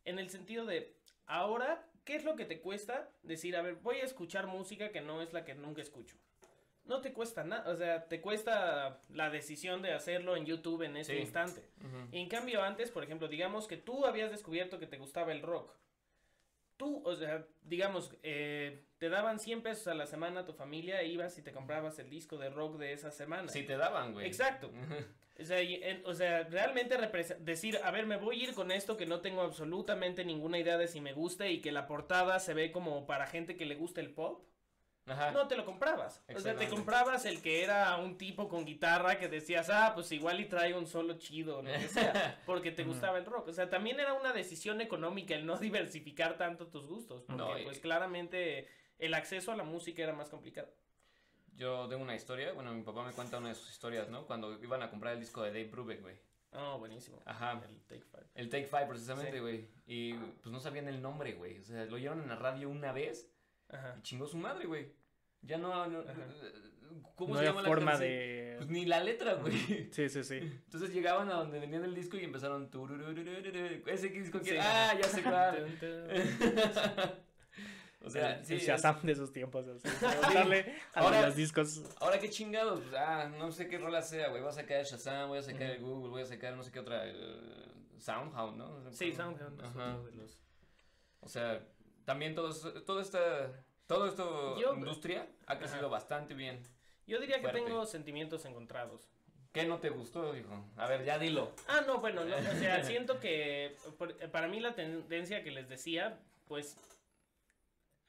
[0.06, 3.97] En el sentido de, ahora, ¿qué es lo que te cuesta decir, a ver, voy
[3.97, 6.15] a escuchar música que no es la que nunca escucho?
[6.86, 10.97] No te cuesta nada, o sea, te cuesta la decisión de hacerlo en YouTube en
[10.97, 11.21] ese Sí.
[11.21, 11.69] instante.
[11.79, 12.10] Ujú.
[12.12, 15.73] En cambio, antes, por ejemplo, digamos que tú habías descubierto que te gustaba el rock.
[16.84, 21.00] Tú, o sea, digamos, eh, te daban 100 pesos a la semana a tu familia,
[21.02, 23.48] e ibas y te comprabas el disco de rock de esa semana.
[23.48, 24.28] Sí te daban, güey.
[24.28, 24.69] Exacto.
[25.39, 26.96] O sea, y en- o sea, realmente
[27.39, 30.78] decir, a ver, me voy a ir con esto que no tengo absolutamente ninguna idea
[30.78, 33.74] de si me gusta y que la portada se ve como para gente que le
[33.74, 34.46] gusta el pop.
[35.05, 35.31] Ajá.
[35.31, 36.23] No te lo comprabas.
[36.33, 40.11] O sea, te comprabas el que era un tipo con guitarra que decías, ah, pues
[40.13, 43.49] igual y trae un solo chido, lo que sea, porque te gustaba el rock.
[43.49, 47.59] O sea, también era una decisión económica el no diversificar tanto tus gustos, porque No,
[47.59, 48.67] y- pues claramente
[48.99, 50.69] el acceso a la música era más complicado.
[51.55, 54.25] Yo tengo una historia, bueno, mi papá me cuenta una de sus historias, ¿no?
[54.25, 56.15] Cuando iban a comprar el disco de Dave Brubeck, güey.
[56.53, 57.21] Oh, buenísimo.
[57.25, 57.61] Ajá.
[57.67, 58.23] El Take Five.
[58.35, 59.39] El Take Five, precisamente, Sí.
[59.39, 59.67] güey.
[59.85, 61.59] Y pues no sabían el nombre, güey.
[61.59, 63.29] O sea, lo oyeron en la radio una vez
[63.73, 63.95] Ajá.
[63.97, 64.91] y chingó su madre, güey.
[65.41, 65.71] Ya no.
[67.15, 68.09] ¿Cómo no se llama la forma canción?
[68.09, 68.53] de...
[68.57, 69.89] Pues ni la letra, güey.
[69.91, 70.36] Sí, sí, sí.
[70.38, 72.69] Entonces llegaban a donde venían el disco y empezaron.
[73.88, 74.51] Ese disco que.
[74.51, 74.57] Sí.
[74.59, 75.67] Ah, ya sé cuál.
[78.05, 78.53] O sea, el, sí.
[78.55, 79.65] el es- Shazam de esos tiempos.
[79.65, 81.81] Así, a Ahora- los discos.
[82.01, 84.41] Ahora qué chingados, pues, ah, no sé qué rola sea, güey.
[84.41, 86.71] Voy a sacar el Shazam, voy a sacar el Google, voy a sacar no sé
[86.71, 87.03] qué otra.
[87.07, 87.13] eh,
[87.99, 88.91] Soundhound, ¿no?
[88.91, 89.97] Sí, Soundhound Ajá.
[90.15, 90.38] los...
[91.21, 91.65] O sea,
[92.05, 93.51] también todo, eso- todo esta.
[93.87, 95.87] Todo esto, Yo- industria, ha crecido Ajá.
[95.89, 96.61] bastante bien.
[97.05, 97.61] Yo diría que Fuerte.
[97.61, 99.09] tengo sentimientos encontrados.
[99.51, 100.65] ¿Qué no te gustó, hijo?
[100.77, 101.51] A ver, ya dilo.
[101.67, 105.67] Ah, no, bueno, no, o sea, siento que por- para mí la tendencia que les
[105.69, 106.77] decía, pues,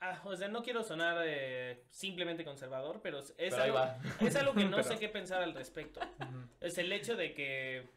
[0.00, 3.98] ah, o sea, no quiero sonar eh, simplemente conservador, pero es, Pero ahí algo, va.
[4.20, 6.00] es algo que no Pero- sé qué pensar al respecto.
[6.60, 7.88] Es el hecho de que,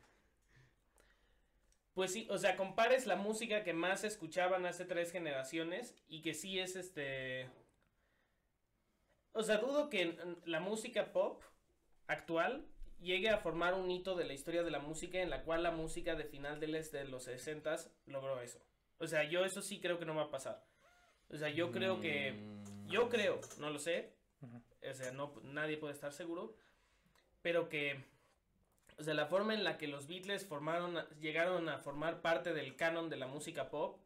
[1.97, 6.35] pues sí, o sea, compares la música que más escuchaban hace tres generaciones y que
[6.35, 7.49] sí es este...
[9.31, 11.41] O sea, dudo que la música pop
[12.05, 12.67] actual
[12.99, 15.71] llegue a formar un hito de la historia de la música en la cual la
[15.71, 18.59] música de final de los, de los 60 logró eso.
[18.99, 20.63] O sea, yo eso sí creo que no va a pasar.
[21.29, 22.33] O sea, yo creo que...
[22.33, 22.89] Mm.
[22.91, 24.13] Yo creo, no lo sé,
[24.87, 26.55] o sea, no, nadie puede estar seguro,
[27.41, 28.05] pero que,
[28.97, 32.75] o sea, la forma en la que los Beatles formaron, llegaron a formar parte del
[32.75, 33.99] canon de la música pop,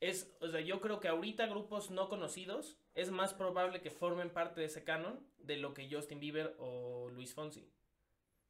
[0.00, 4.30] es, o sea, yo creo que ahorita grupos no conocidos es más probable que formen
[4.30, 7.68] parte de ese canon de lo que Justin Bieber o Luis Fonsi.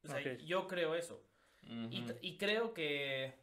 [0.04, 1.22] O sea, yo creo eso.
[1.90, 3.34] Y, y creo que,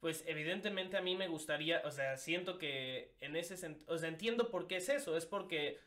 [0.00, 4.08] pues evidentemente a mí me gustaría, o sea, siento que en ese sentido, o sea,
[4.08, 5.78] entiendo por qué es eso, es porque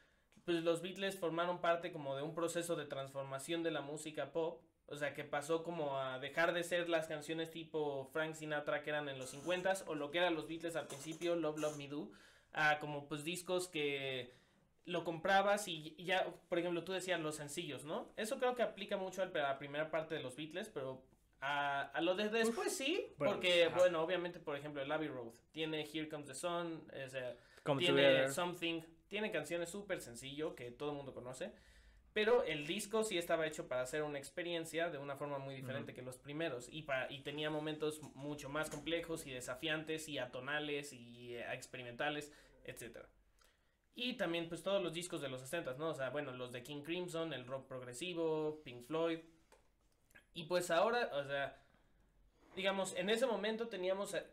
[0.46, 4.62] pues los Beatles formaron parte como de un proceso de transformación de la música pop,
[4.88, 8.90] o sea, que pasó como a dejar de ser las canciones tipo Frank Sinatra que
[8.92, 11.88] eran en los 50s o lo que eran los Beatles al principio, Love Love Me
[11.88, 12.12] Do,
[12.54, 14.34] a como pues discos que
[14.86, 18.14] lo comprabas y ya, por ejemplo, tú decías los sencillos, ¿no?
[18.18, 21.04] Eso creo que aplica mucho al- a la primera parte de los Beatles, pero
[21.42, 23.78] a, a lo de después sí, Bueno, porque, ajá.
[23.80, 27.80] bueno, obviamente, por ejemplo, el Abbey Road tiene Here Comes the Sun, o sea, Come
[27.82, 28.30] tiene.
[28.30, 31.52] Something, tiene canciones súper sencillo que todo el mundo conoce,
[32.16, 35.94] pero el disco sí estaba hecho para hacer una experiencia de una forma muy diferente
[35.94, 40.94] que los primeros y, pa- y tenía momentos mucho más complejos y desafiantes y atonales
[40.94, 43.10] y eh, experimentales, etcétera.
[43.96, 45.90] Y también pues todos los discos de los 60, ¿no?
[45.90, 49.20] O sea, bueno, los de King Crimson, el rock progresivo, Pink Floyd.
[50.34, 51.58] Y pues ahora, o sea,
[52.56, 54.26] digamos, en ese momento teníamos eh,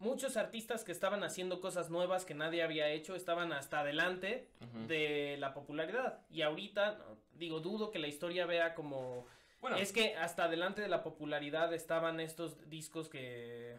[0.00, 4.48] muchos artistas que estaban haciendo cosas nuevas que nadie había hecho, estaban hasta adelante
[4.88, 6.20] de la popularidad.
[6.30, 9.26] Y ahorita, no, digo, dudo que la historia vea como...
[9.60, 13.78] Bueno, Es que hasta adelante de la popularidad estaban estos discos que...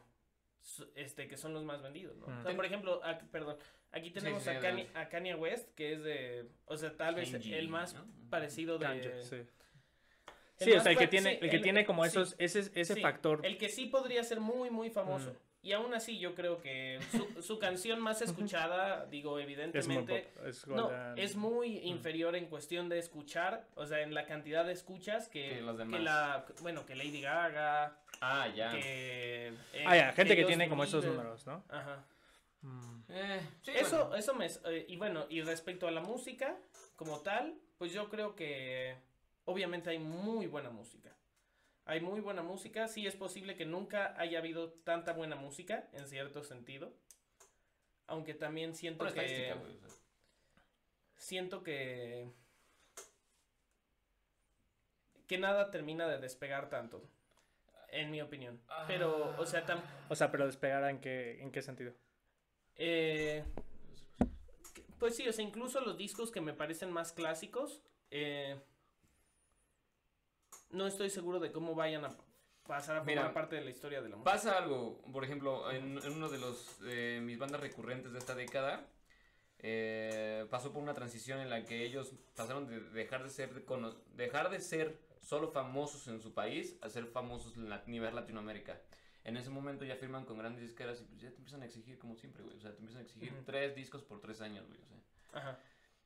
[0.96, 2.28] Este, que son los más vendidos, ¿no?
[2.40, 3.58] O sea, por ejemplo, ac- perdón,
[3.94, 7.30] Aquí tenemos sí, a, Kanye, a Kanye West, que es de, o sea, tal vez
[7.32, 8.06] Kenji, el más ¿no?
[8.30, 8.86] parecido de...
[8.86, 9.36] Kanye, sí.
[9.36, 9.48] el
[10.56, 12.60] Sí, o sea, el que tiene, sí, el que el- tiene como sí, esos, ese,
[12.80, 13.44] ese sí, factor.
[13.46, 15.32] El que sí podría ser muy, muy famoso.
[15.32, 15.51] Mm.
[15.64, 20.32] Y aún así yo creo que su, su canción más escuchada, digo, Es muy evidentemente...
[20.36, 20.46] pop.
[20.48, 24.66] Es No, Golden- es muy inferior en cuestión de escuchar, o sea, en la cantidad
[24.66, 26.02] de escuchas que, Que los que demás.
[26.02, 28.72] la, bueno, que Lady Gaga, Ah, ya.
[28.72, 29.50] que...
[29.74, 31.64] eh, Ah, ya, gente que tiene como esos números, ¿no?
[31.70, 32.06] Ajá.
[32.64, 33.02] Mm.
[33.10, 34.16] Eh, sí, Eso, bueno.
[34.16, 34.48] eso me...
[34.66, 36.58] eh, y bueno, y respecto a la música
[36.96, 38.96] como tal, pues yo creo que
[39.46, 41.16] obviamente hay muy buena música.
[41.92, 46.08] Hay muy buena música, sí es posible que nunca haya habido tanta buena música, en
[46.08, 46.94] cierto sentido.
[48.08, 49.20] Aunque también siento Por que...
[49.20, 49.90] estadística, güey, o sea.
[51.18, 52.32] siento que
[55.28, 57.04] que nada termina de despegar tanto
[57.90, 61.62] en mi opinión pero o sea tam- O sea, pero despegar en qué, en qué
[61.62, 61.94] sentido.
[62.76, 63.44] eh,
[64.98, 68.60] pues sí o sea incluso los discos que me parecen más clásicos eh,
[70.72, 72.10] no estoy seguro de cómo vayan a
[72.68, 75.70] pasar a formar Mira, parte de la historia de la música Pasa algo, por ejemplo,
[75.72, 78.86] en, en uno de los eh, mis bandas recurrentes de esta década,
[79.60, 83.66] eh, pasó por una transición en la que ellos pasaron de dejar de ser
[84.16, 88.80] dejar de ser solo famosos en su país a ser famosos en la- nivel Latinoamérica.
[89.24, 92.00] En ese momento ya firman con grandes disqueras y pues ya te empiezan a exigir
[92.00, 92.58] como siempre, güey.
[92.58, 94.80] O sea, te empiezan a exigir tres discos por tres años, güey.
[94.82, 94.98] O sea,
[95.42, 95.60] Ajá.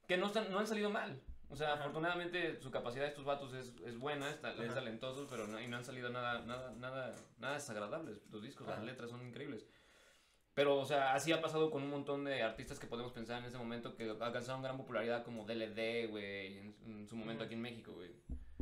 [0.05, 1.21] que no, están, no han salido mal.
[1.49, 1.81] O sea, Ajá.
[1.81, 4.73] afortunadamente su capacidad de estos vatos es, es buena, es, es Ajá.
[4.73, 8.25] talentosos, pero no, y no han salido nada, nada, nada, nada desagradables.
[8.31, 8.85] Los discos, las Ajá.
[8.85, 9.65] letras son increíbles.
[10.53, 13.45] Pero, o sea, así ha pasado con un montón de artistas que podemos pensar en
[13.45, 17.61] ese momento que alcanzaron gran popularidad como DLD, güey, en, en su momento aquí en
[17.61, 18.11] México, güey.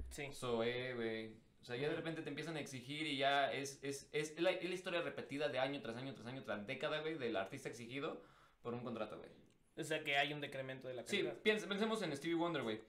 [0.10, 1.36] sí Zoé, güey.
[1.62, 4.52] O sea, ya de repente te empiezan a exigir y ya es, es, es, la,
[4.52, 7.70] es la historia repetida de año tras año tras año tras década, güey, del artista
[7.70, 8.22] exigido
[8.62, 9.30] por un contrato, güey.
[9.78, 12.64] O sea que hay un decremento de la Sí, calidad piens- pensemos en Stevie Wonder,
[12.64, 12.82] güey.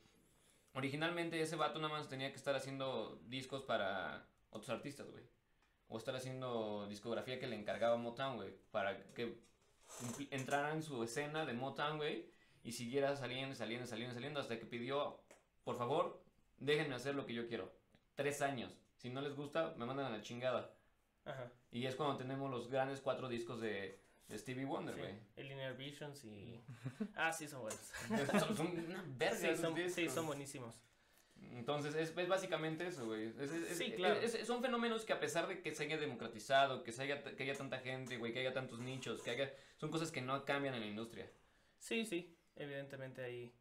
[0.74, 5.22] Originalmente ese vato nada más tenía que estar haciendo discos para otros artistas, güey.
[5.88, 8.52] O estar haciendo discografía que le encargaba Motown, güey.
[8.72, 9.36] Para que
[10.30, 12.26] entrara en su escena de Motown, güey.
[12.64, 14.40] Y siguiera saliendo, saliendo, saliendo, saliendo.
[14.40, 15.20] Hasta que pidió,
[15.62, 16.20] por favor,
[16.58, 17.72] déjenme hacer lo que yo quiero.
[18.16, 18.76] Tres años.
[18.96, 20.72] Si no les gusta, me mandan a la chingada.
[21.24, 21.52] Ajá.
[21.70, 25.14] Y es cuando tenemos los grandes cuatro discos de, de Stevie Wonder, Sí, güey.
[25.36, 26.60] el Inner Visions y
[27.14, 27.80] ah sí son buenos
[28.40, 30.74] Son, son una verga sí son, sí, son buenísimos
[31.52, 33.26] Entonces, es, es básicamente eso, güey.
[33.38, 34.18] Es- es- Sí, claro.
[34.44, 37.54] son fenómenos que a pesar de que se haya democratizado, que, se haya, que haya
[37.54, 39.52] tanta gente, güey, que haya tantos nichos, que haya...
[39.76, 41.30] Son cosas que no cambian en la industria.
[41.78, 43.52] Sí, sí, evidentemente ahí.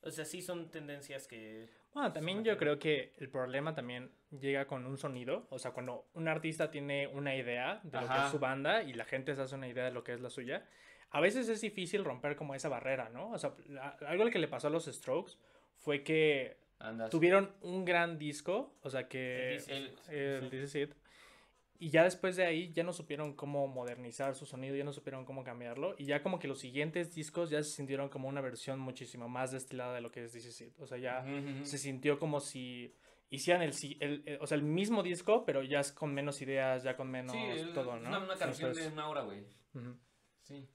[0.00, 1.68] O sea, sí son tendencias que.
[1.94, 5.46] Bueno, también yo creo que el problema también llega con un sonido.
[5.50, 8.94] O sea, cuando un artista tiene una idea de lo que es su banda y
[8.94, 10.66] la gente se hace una idea de lo que es la suya,
[11.10, 13.30] a veces es difícil romper como esa barrera, ¿no?
[13.30, 13.52] O sea,
[14.06, 15.32] algo que le pasó a los Strokes
[15.76, 17.10] fue que Andas.
[17.10, 20.94] tuvieron un gran disco, o sea que El El- el This Is It,
[21.82, 25.24] y ya después de ahí ya no supieron cómo modernizar su sonido, ya no supieron
[25.24, 28.78] cómo cambiarlo, y ya como que los siguientes discos ya se sintieron como una versión
[28.78, 30.72] muchísimo más destilada de lo que es This.
[30.78, 31.64] O sea, ya Ujú, ujú.
[31.66, 32.94] se sintió como si
[33.30, 36.40] hicieran el, si- el- el- o sea, el mismo disco, pero ya es con menos
[36.40, 38.08] ideas, ya con menos Sí, es todo, ¿no?
[38.10, 39.40] una, una canción Entonces, de una hora, güey.
[39.74, 39.96] ujú.
[40.42, 40.68] Sí.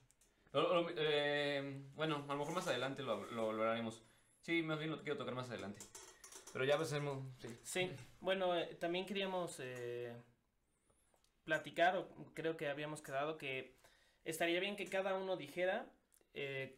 [0.52, 4.02] Lo- lo- eh, bueno, a lo mejor más adelante lo, lo, lo haremos.
[4.40, 5.80] Sí, más bien lo quiero tocar más adelante.
[6.52, 7.22] Pero ya pasemos.
[7.38, 7.48] Sí.
[7.62, 7.90] Sí,
[8.20, 10.16] bueno, eh, también queríamos eh,
[11.48, 13.72] platicar, o creo que habíamos quedado que
[14.26, 15.86] estaría bien que cada uno dijera
[16.34, 16.76] eh,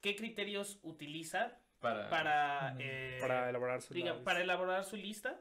[0.00, 2.08] qué criterios utiliza Para.
[2.08, 4.24] para, eh, para elaborar su diga, lista.
[4.24, 5.38] para elaborar su lista.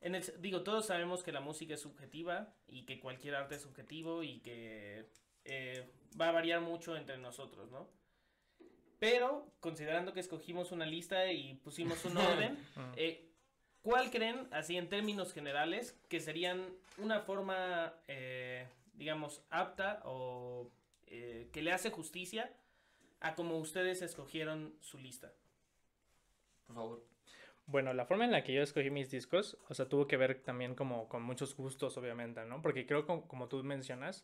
[0.00, 3.62] En el, digo, todos sabemos que la música es subjetiva y que cualquier arte es
[3.62, 5.06] subjetivo y que
[5.44, 5.88] eh,
[6.20, 7.88] va a variar mucho entre nosotros, ¿no?
[8.98, 12.58] Pero, considerando que escogimos una lista y pusimos un orden,
[12.96, 13.27] eh,
[13.88, 16.62] ¿cuál creen, así en términos generales, que serían
[16.98, 20.70] una forma, eh, digamos, apta o
[21.06, 22.52] eh, que le hace justicia
[23.20, 25.32] a como ustedes escogieron su lista?
[26.66, 27.04] Por favor.
[27.64, 30.42] Bueno, la forma en la que yo escogí mis discos, o sea, tuvo que ver
[30.42, 32.60] también como con muchos gustos, obviamente, ¿no?
[32.60, 34.22] Porque creo, como, como tú mencionas,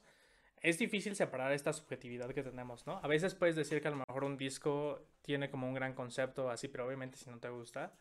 [0.61, 3.01] es difícil separar esta subjetividad que tenemos, ¿no?
[3.03, 6.51] A veces puedes decir que a lo mejor un disco tiene como un gran concepto
[6.51, 7.95] así, pero obviamente si no te gusta,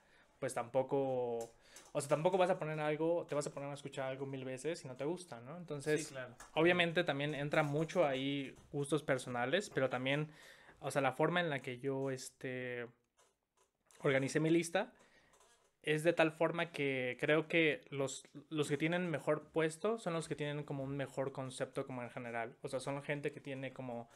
[0.44, 1.38] pues tampoco,
[1.94, 4.44] o sea, tampoco vas a poner algo, te vas a poner a escuchar algo mil
[4.44, 5.56] veces si no te gusta, ¿no?
[5.56, 6.36] Entonces, sí, claro.
[6.56, 10.30] obviamente también entra mucho ahí gustos personales, pero también,
[10.82, 12.90] o sea, la forma en la que yo, este,
[14.00, 14.92] organicé mi lista
[15.82, 20.28] es de tal forma que creo que los, los que tienen mejor puesto son los
[20.28, 22.58] que tienen como un mejor concepto como en general.
[22.64, 24.10] O sea, son gente que tiene como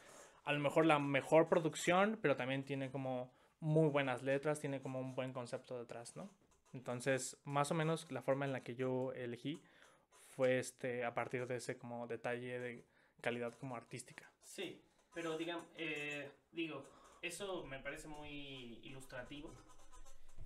[0.44, 5.00] a lo mejor la mejor producción, pero también tiene como muy buenas letras, tiene como
[5.00, 6.30] un buen concepto detrás, ¿no?
[6.72, 9.62] Entonces, más o menos la forma en la que yo elegí
[10.26, 12.84] fue este a partir de ese como detalle de
[13.20, 14.30] calidad como artística.
[14.42, 14.80] Sí,
[15.14, 16.84] pero digamos, eh, digo,
[17.22, 19.52] eso me parece muy ilustrativo,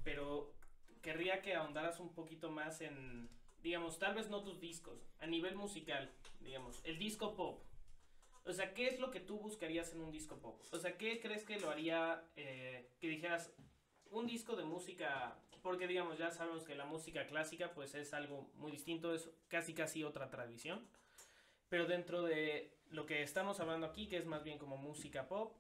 [0.05, 0.55] pero
[1.03, 3.29] querría que ahondaras un poquito más en,
[3.63, 7.63] digamos, tal vez no tus discos, a nivel musical, digamos, el disco pop.
[8.45, 10.61] O sea, ¿qué es lo que tú buscarías en un disco pop?
[10.73, 13.53] O sea, ¿qué crees que lo haría eh, que dijeras
[14.11, 15.37] un disco de música?
[15.63, 19.75] Porque, digamos, ya sabemos que la música clásica, pues es algo muy distinto, es casi
[19.75, 20.85] casi otra tradición.
[21.69, 25.55] Pero dentro de lo que estamos hablando aquí, que es más bien como música pop,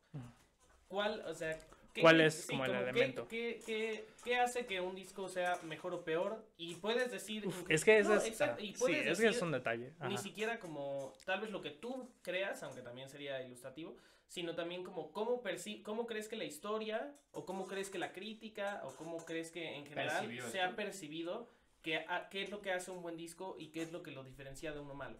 [0.88, 1.66] ¿cuál, o sea, ¿qué-
[2.00, 3.28] ¿Cuál es sí, como el qué- elemento?
[3.28, 6.42] ¿qué, qué, qué hace que un disco sea mejor o peor?
[6.56, 7.46] Y puedes decir...
[7.46, 9.52] Uf, es que No, ese es, exacto, y ah, sí, es que es decir un
[9.52, 9.92] detalle.
[10.08, 14.82] ni siquiera como tal vez lo que tú creas, aunque también sería ilustrativo, sino también
[14.84, 18.94] como cómo, perci cómo crees que la historia, o cómo crees que la crítica, o
[18.96, 21.50] cómo crees que en general Percibió se ha percibido
[21.82, 24.12] que, a- qué es lo que hace un buen disco y qué es lo que
[24.12, 25.18] lo diferencia de uno malo.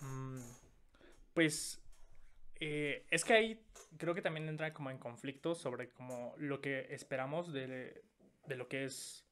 [0.00, 0.40] Mm,
[1.34, 1.81] Pues
[2.64, 3.60] eh, es que ahí
[3.98, 8.04] creo que también entra como en conflicto sobre como lo que esperamos de,
[8.46, 9.26] de lo que es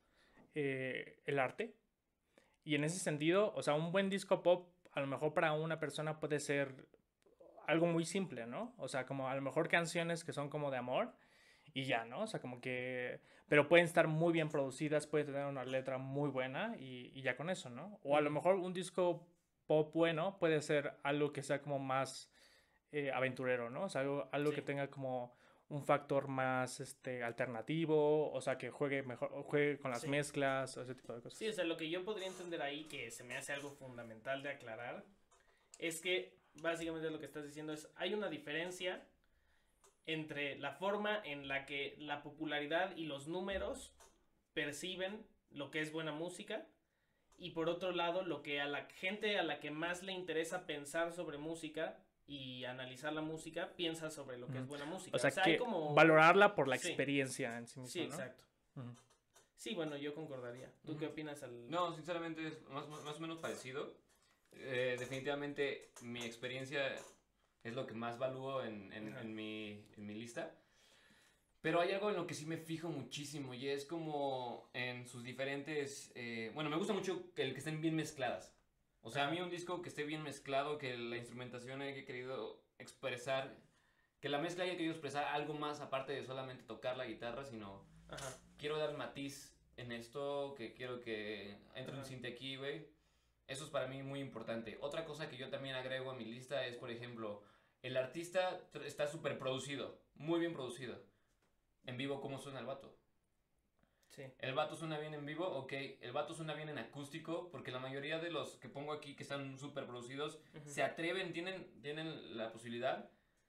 [0.57, 1.77] eh, el arte.
[2.65, 5.79] Y en ese sentido, o sea, un buen disco pop a lo mejor para una
[5.79, 6.89] persona puede ser
[7.69, 8.75] algo muy simple, ¿no?
[8.79, 11.15] O sea, como a lo mejor canciones que son como de amor
[11.73, 12.23] y ya, ¿no?
[12.23, 13.21] O sea, como que...
[13.49, 17.37] Pero pueden estar muy bien producidas, puede tener una letra muy buena y, y ya
[17.37, 18.01] con eso, ¿no?
[18.03, 18.35] O a lo Ujú.
[18.35, 19.29] mejor un disco
[19.67, 22.30] pop bueno puede ser algo que sea como más
[22.93, 23.85] eh, aventurero, ¿no?
[23.85, 24.67] O sea, algo, algo que Sí.
[24.67, 25.35] tenga como
[25.69, 30.09] un factor más este, alternativo, o sea, que juegue mejor, juegue con las Sí.
[30.09, 31.39] mezclas, ese tipo de cosas.
[31.39, 34.43] Sí, o sea, lo que yo podría entender ahí, que se me hace algo fundamental
[34.43, 35.05] de aclarar,
[35.79, 39.07] es que básicamente lo que estás diciendo es, hay una diferencia
[40.07, 43.95] entre la forma en la que la popularidad y los números
[44.55, 46.67] perciben lo que es buena música
[47.39, 50.67] y por otro lado lo que a la gente a la que más le interesa
[50.67, 51.99] pensar sobre música
[52.31, 54.69] y analizar la música piensa sobre lo que es Ujú.
[54.69, 55.17] buena música.
[55.17, 55.93] O sea, hay que como...
[55.95, 56.89] valorarla por la Sí.
[56.89, 58.05] experiencia en sí misma, Sí, ¿no?
[58.07, 58.45] exacto.
[58.77, 58.97] Ujú.
[59.57, 60.73] Sí, bueno, yo concordaría.
[60.87, 61.13] ¿Tú qué Ujú.
[61.13, 61.69] opinas al...?
[61.69, 63.93] No, sinceramente es más, más o menos parecido.
[64.53, 66.95] Eh, definitivamente mi experiencia
[67.65, 70.55] es lo que más valúo en, en- en mi, en mi lista.
[71.63, 75.25] Pero hay algo en lo que sí me fijo muchísimo y es como en sus
[75.25, 76.13] diferentes...
[76.15, 78.55] eh, bueno, me gusta mucho el que estén bien mezcladas.
[79.03, 82.63] O sea, a mí un disco que esté bien mezclado, que la instrumentación haya querido
[82.79, 83.57] expresar,
[84.21, 87.87] que la mezcla haya querido expresar algo más aparte de solamente tocar la guitarra, sino
[88.09, 88.39] Ajá.
[88.59, 92.09] quiero dar matiz en esto, que quiero que entre un Ajá.
[92.09, 92.87] cinte aquí, güey.
[93.47, 94.79] Eso es para mí muy importante.
[94.81, 97.43] Otra cosa que yo también agrego a mi lista es, por ejemplo,
[97.83, 101.03] el artista está súper producido, muy bien producido.
[101.87, 103.00] En vivo, ¿cómo suena el vato?
[104.11, 104.23] Sí.
[104.41, 105.73] El vato suena bien en vivo, ok.
[106.01, 109.23] El vato suena bien en acústico, porque la mayoría de los que pongo aquí que
[109.23, 110.69] están súper producidos Ujú.
[110.69, 113.09] se atreven, tienen, tienen la posibilidad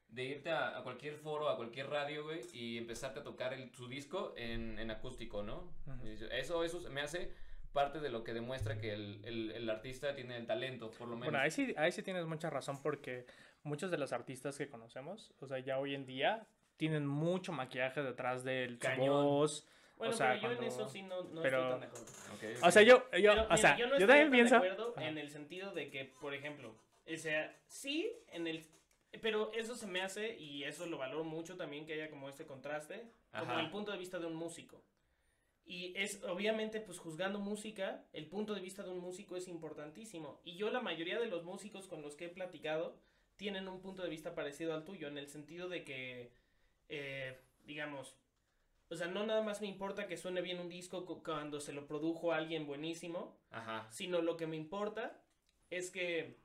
[0.09, 3.73] de irte a, a cualquier foro, a cualquier radio, güey, y empezarte a tocar el,
[3.73, 5.71] su disco en, en acústico, ¿no?
[6.03, 7.31] Y dice, Eso, eso me hace
[7.71, 11.15] parte de lo que demuestra que el, el- el artista tiene el talento, por lo
[11.15, 11.27] menos.
[11.31, 13.25] Bueno, ahí sí, ahí sí tienes mucha razón porque
[13.63, 16.45] muchos de los artistas que conocemos, o sea, ya hoy en día
[16.75, 19.65] tienen mucho maquillaje detrás del voz.
[20.01, 22.05] Bueno, o sea, pero yo en eso sí no, no pero- estoy tan de acuerdo.
[22.57, 24.31] Ok, O sea, yo, yo, Pero, o mira, sea, yo yo, no estoy también tan
[24.31, 24.55] pienso.
[24.55, 25.07] de acuerdo Ajá.
[25.07, 26.75] en el sentido de que, por ejemplo,
[27.11, 28.65] o sea, sí, en el...
[29.21, 32.45] Pero eso se me hace, y eso lo valoro mucho también, que haya como este
[32.45, 33.61] contraste, como Ajá.
[33.61, 34.81] el punto de vista de un músico.
[35.65, 40.41] Y es, obviamente, pues juzgando música, el punto de vista de un músico es importantísimo.
[40.43, 42.97] Y yo la mayoría de los músicos con los que he platicado
[43.35, 46.31] tienen un punto de vista parecido al tuyo, en el sentido de que,
[46.89, 48.17] eh, digamos,
[48.91, 51.73] o sea, no nada más me importa que suene bien un disco cu- cuando se
[51.73, 53.87] lo produjo alguien buenísimo, Ajá.
[53.91, 55.23] sino lo que me importa
[55.69, 56.39] es que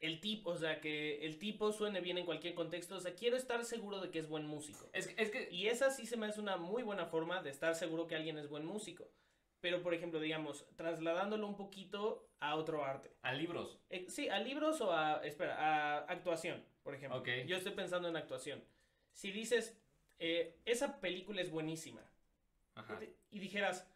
[0.00, 3.36] el tipo, o sea, que el tipo suene bien en cualquier contexto, o sea, quiero
[3.36, 4.88] estar seguro de que es buen músico.
[4.92, 5.48] Es, que- es que...
[5.50, 8.38] Y esa sí se me hace una muy buena forma de estar seguro que alguien
[8.38, 9.10] es buen músico.
[9.60, 13.14] Pero, por ejemplo, digamos, trasladándolo un poquito a otro arte.
[13.22, 13.78] A libros.
[13.88, 17.18] Eh, sí, a libros o a, espera, a actuación, por ejemplo.
[17.20, 17.28] Ok.
[17.46, 18.62] Yo estoy pensando en actuación.
[19.12, 19.78] Si dices,
[20.18, 22.02] eh, esa película es buenísima,
[22.74, 23.00] Ajá.
[23.30, 23.86] y dijeras,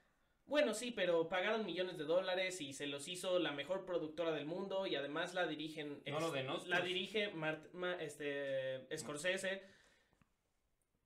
[0.47, 4.47] bueno, sí, pero pagaron millones de dólares y se los hizo la mejor productora del
[4.47, 6.03] mundo y además la dirigen.
[6.07, 6.69] No lo este, denostes.
[6.71, 9.63] La dirige Mart- Ma- este, Scorsese.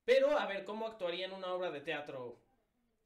[0.05, 2.41] Pero, a ver, ¿cómo actuaría en una obra de teatro?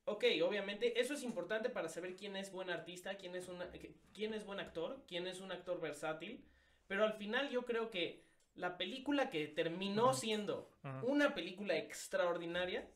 [0.05, 3.71] Ok, obviamente, eso es importante para saber quién es buen artista, quién es, una,
[4.13, 6.45] quién es buen actor, quién es un actor versátil.
[6.87, 8.26] Pero al final yo creo que
[8.57, 10.71] la película que terminó siendo
[11.03, 12.89] una película extraordinaria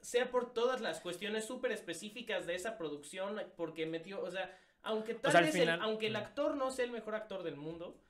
[0.00, 5.14] sea por todas las cuestiones súper específicas de esa producción, porque metió, o sea, aunque
[5.14, 8.00] tal sea, vez, el- aunque el actor no sea el mejor actor del mundo,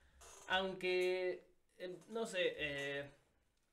[0.47, 1.43] aunque,
[1.77, 3.11] eh, no sé, eh,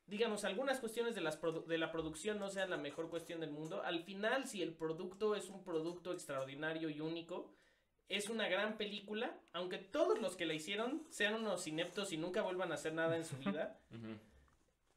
[0.07, 3.83] digamos, algunas cuestiones de, las de la producción no sean la mejor cuestión del mundo,
[3.83, 7.53] al final, si el producto es un producto extraordinario y único,
[8.09, 12.43] es una gran película, aunque todos los que la hicieron sean unos ineptos y nunca
[12.43, 14.17] vuelvan a hacer nada en su vida, Ujú.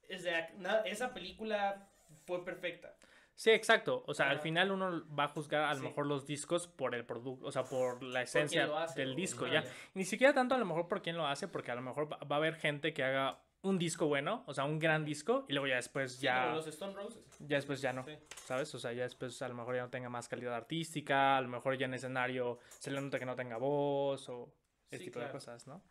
[0.08, 1.88] es de ac- na- esa película
[2.26, 2.96] fue perfecta.
[3.36, 4.04] Sí, exacto.
[4.08, 5.86] O sea, al final uno va a juzgar a lo Sí.
[5.88, 9.64] mejor los discos por el producto, o sea, por la esencia hace, del disco, ya.
[9.96, 12.18] Ni siquiera tanto a lo mejor por quién lo hace, porque a lo mejor va
[12.30, 15.68] a haber gente que haga un disco bueno, o sea, un gran disco, y luego
[15.68, 17.24] ya después Sí, ya, como los Stone Roses.
[17.40, 18.18] ya después ya no, Sí.
[18.46, 18.74] ¿sabes?
[18.74, 21.48] O sea, ya después a lo mejor ya no tenga más calidad artística, a lo
[21.48, 24.52] mejor ya en escenario se le nota que no tenga voz, o
[24.90, 25.84] ese Sí, tipo de cosas, ¿no?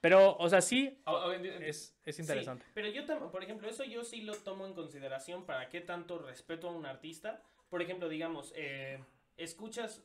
[0.00, 2.64] Pero, o sea, sí, Ah, ah, es, es interesante.
[2.72, 6.18] pero yo, tam- por ejemplo, eso yo sí lo tomo en consideración para qué tanto
[6.18, 7.42] respeto a un artista.
[7.68, 8.98] Por ejemplo, digamos, eh,
[9.36, 10.02] escuchas,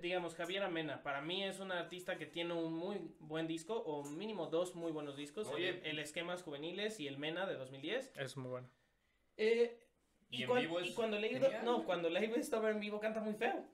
[0.00, 4.02] digamos, Javier Amena, para mí es un artista que tiene un muy buen disco, o
[4.04, 5.68] mínimo dos muy buenos discos, Oye.
[5.70, 8.12] el, el Esquemas Juveniles y el Mena de 2010.
[8.16, 8.68] Es muy bueno.
[9.36, 9.78] Eh,
[10.30, 12.20] ¿Y y, en cuan- vivo es y cuando le he ido, genial, no, cuando le
[12.24, 13.64] he visto en vivo canta muy feo.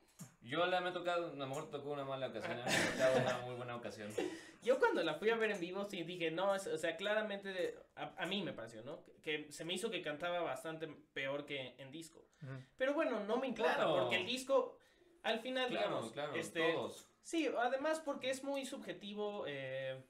[0.40, 3.20] Yo la me ha tocado, a lo mejor tocó una mala ocasión, me ha tocado
[3.20, 4.10] una muy buena ocasión.
[4.62, 7.76] Yo cuando la fui a ver en vivo sí dije, no, es- o sea, claramente
[7.94, 9.04] a, a mí me pareció, ¿no?
[9.22, 12.26] Que se me hizo que cantaba bastante peor que en disco.
[12.42, 12.52] Ujú.
[12.76, 13.96] Pero bueno, no me importa, Claro.
[14.00, 14.76] porque el disco,
[15.22, 17.08] al final, Claro, digamos, claro, este, todos.
[17.22, 20.02] sí, además porque es muy subjetivo, eh,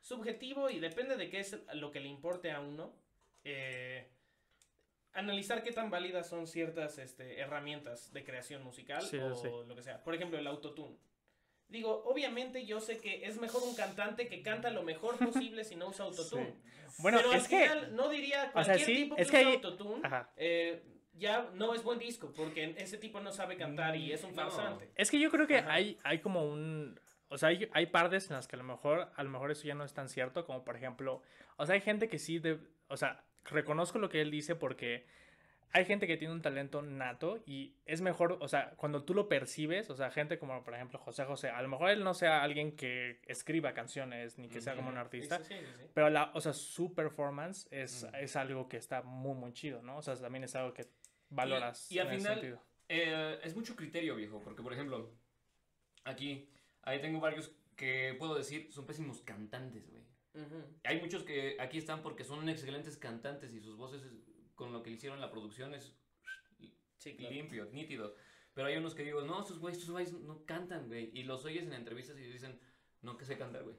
[0.00, 2.92] subjetivo y depende de qué es lo que le importe a uno.
[3.44, 4.08] eh,
[5.12, 9.48] analizar qué tan válidas son ciertas este, herramientas de creación musical Sí, o sí.
[9.66, 10.02] lo que sea.
[10.04, 10.96] Por ejemplo, el autotune.
[11.68, 15.74] Digo, obviamente yo sé que es mejor un cantante que canta lo mejor posible si
[15.76, 16.54] no usa autotune.
[16.98, 17.62] Bueno, Pero es al que...
[17.62, 20.32] final no diría o sea, cualquier sí, tipo que es que usa hay- autotune Ajá.
[20.36, 20.82] eh,
[21.18, 24.42] ya no es buen disco porque ese tipo no sabe cantar y es un No.
[24.50, 24.90] farsante.
[24.94, 25.72] Es que yo creo que Ajá.
[25.72, 27.00] hay, hay como un...
[27.28, 29.64] O sea, hay, hay partes en las que a lo mejor, a lo mejor eso
[29.66, 31.22] ya no es tan cierto, como por ejemplo,
[31.56, 32.58] o sea, hay gente que sí, de,
[32.88, 35.06] o sea, reconozco lo que él dice porque
[35.72, 39.28] hay gente que tiene un talento nato y es mejor, o sea, cuando tú lo
[39.28, 42.42] percibes, o sea, gente como por ejemplo José José, a lo mejor él no sea
[42.44, 45.84] alguien que escriba canciones ni que sea como un artista, Sí, sí, sí, sí.
[45.92, 49.96] pero la, o sea, su performance es, es algo que está muy, muy chido, ¿no?
[49.98, 50.86] O sea, también es algo que
[51.30, 51.90] valoras.
[51.90, 52.60] y al en ese final-.
[52.88, 55.12] Eh, es mucho criterio, viejo, porque por ejemplo,
[56.04, 56.48] aquí,
[56.82, 60.02] ahí tengo varios que puedo decir son pésimos cantantes, güey.
[60.34, 60.62] Ujú.
[60.84, 64.02] Hay muchos que aquí están porque son excelentes cantantes y sus voces
[64.54, 65.96] con lo que hicieron la producción es
[66.98, 67.34] Sí, claro.
[67.34, 68.14] limpio, nítido.
[68.54, 71.10] Pero hay unos que digo, no, estos güeyes, estos güeyes no cantan, güey.
[71.12, 72.58] Y los oyes en entrevistas y dicen,
[73.02, 73.76] no, que sé cantar, güey.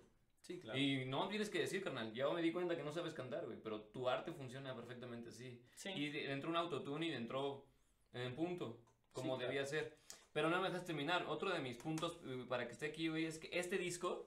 [0.48, 0.80] Sí, claro.
[0.80, 2.14] Y no tienes que decir, carnal.
[2.14, 3.58] Ya me di cuenta que no sabes cantar, güey.
[3.62, 5.62] Pero tu arte funciona perfectamente así.
[5.76, 5.90] Sí.
[5.90, 7.66] Y de- entró un autotune y entró
[8.14, 8.80] en punto,
[9.12, 9.52] como Sí, claro.
[9.52, 9.98] debía ser.
[10.32, 11.26] Pero no me dejas terminar.
[11.28, 14.26] Otro de mis puntos eh, para que esté aquí, güey, es que este disco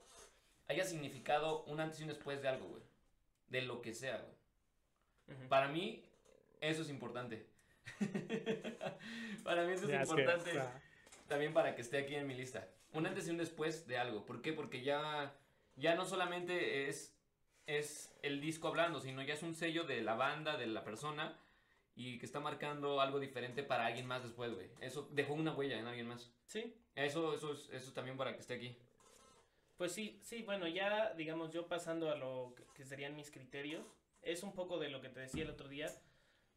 [0.68, 2.82] haya significado un antes y un después de algo, güey.
[3.48, 5.38] De lo que sea, güey.
[5.38, 5.48] Ujú.
[5.48, 6.02] Para mí,
[6.60, 7.46] eso es importante.
[9.44, 10.60] para mí eso es Ya, es que, importante.
[11.28, 12.68] También para que esté aquí en mi lista.
[12.92, 14.26] Un antes y un después de algo.
[14.26, 14.52] ¿Por qué?
[14.52, 15.32] Porque ya,
[15.80, 17.16] ya no solamente es,
[17.66, 21.38] es el disco hablando, sino ya es un sello de la banda, de la persona,
[21.94, 24.70] y que está marcando algo diferente para alguien más después, güey.
[24.80, 26.32] Eso dejó una huella en alguien más.
[26.46, 26.74] Sí.
[26.94, 28.76] Eso, eso, es, eso también para que esté aquí.
[29.76, 33.84] Pues sí, sí, bueno, ya digamos yo pasando a lo que- serían mis criterios,
[34.22, 35.90] es un poco de lo que te decía el otro día.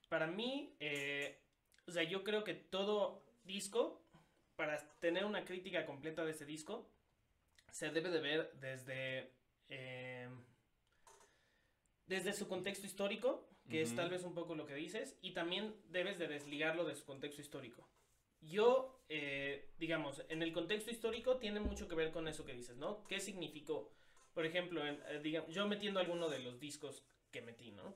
[0.08, 1.38] Para mí, eh,
[1.86, 4.02] o sea, yo creo que todo disco,
[4.56, 6.90] para tener una crítica completa de ese disco,
[7.74, 9.34] se debe de ver desde,
[9.68, 10.30] eh,
[12.06, 15.76] desde su contexto histórico, que es tal vez un poco lo que dices, y también
[15.90, 17.90] debes de desligarlo de su contexto histórico.
[18.42, 22.78] Yo, eh, digamos, en el contexto histórico tiene mucho que ver con eso que dices,
[22.78, 23.04] ¿no?
[23.06, 23.92] ¿Qué significó?
[24.36, 27.96] Por ejemplo, en, eh, digamos, yo metiendo alguno de los discos que metí, ¿no?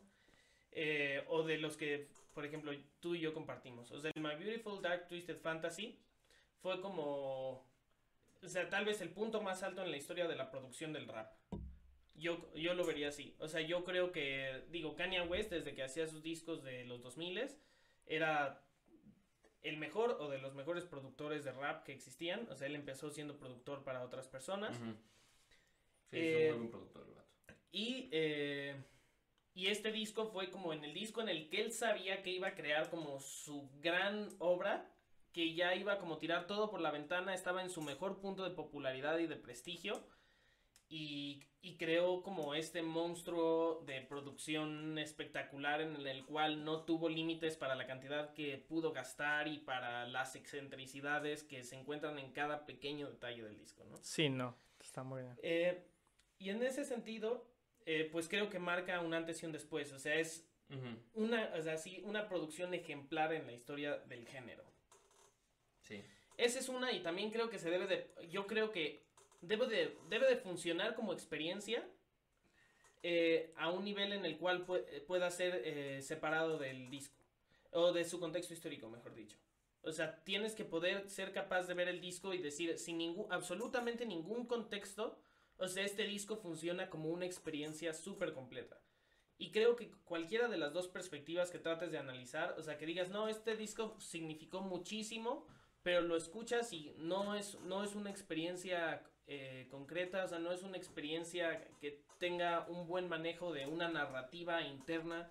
[0.71, 3.91] Eh, o de los que, por ejemplo, tú y yo compartimos.
[3.91, 5.99] O sea, My Beautiful Dark Twisted Fantasy
[6.61, 7.69] fue como,
[8.43, 11.07] o sea, tal vez el punto más alto en la historia de la producción del
[11.07, 11.31] rap.
[12.15, 13.35] Yo, yo lo vería así.
[13.39, 17.01] O sea, yo creo que, digo, Kanye West, desde que hacía sus discos de los
[17.03, 17.47] 2000
[18.07, 18.63] era
[19.61, 22.47] el mejor o de los mejores productores de rap que existían.
[22.49, 24.75] O sea, él empezó siendo productor para otras personas.
[26.09, 27.27] Sí, Eh, es un buen productor, el vato.
[27.71, 28.75] Y, eh,
[29.53, 32.47] y este disco fue como en el disco en el que él sabía que iba
[32.47, 34.89] a crear como su gran obra,
[35.37, 38.55] que ya iba como tirar todo por la ventana, estaba en su mejor punto de
[38.55, 40.03] popularidad y de prestigio.
[40.89, 47.55] y, y creó como este monstruo de producción espectacular en el cual no tuvo límites
[47.57, 52.65] para la cantidad que pudo gastar y para las excentricidades que se encuentran en cada
[52.65, 53.97] pequeño detalle del disco, ¿no?
[54.01, 55.37] Sí, no, está muy bien.
[55.43, 55.85] Eh,
[56.39, 57.45] y en ese sentido,
[57.85, 60.47] eh, pues creo que marca un antes y un después, o sea, es
[61.13, 64.66] una, o sea, sí, una producción ejemplar en la historia del género.
[65.87, 66.03] Sí.
[66.37, 69.03] Esa es una y también creo que se debe de, yo creo que
[69.41, 71.83] debe de, debe de funcionar como experiencia
[73.03, 77.15] eh, a un nivel en el cual pue- pueda ser eh, separado del disco
[77.71, 79.37] o de su contexto histórico, mejor dicho.
[79.83, 83.31] O sea, tienes que poder ser capaz de ver el disco y decir sin ningún,
[83.31, 85.19] absolutamente ningún contexto,
[85.57, 88.81] o sea, este disco funciona como una experiencia súper completa.
[89.37, 92.87] Y creo que cualquiera de las dos perspectivas que trates de analizar, o sea, que
[92.87, 95.45] digas, no, este disco significó muchísimo,
[95.87, 100.51] pero lo escuchas y no es, no es una experiencia eh, concreta, o sea, no
[100.51, 105.29] es una experiencia que tenga un buen manejo de una narrativa interna,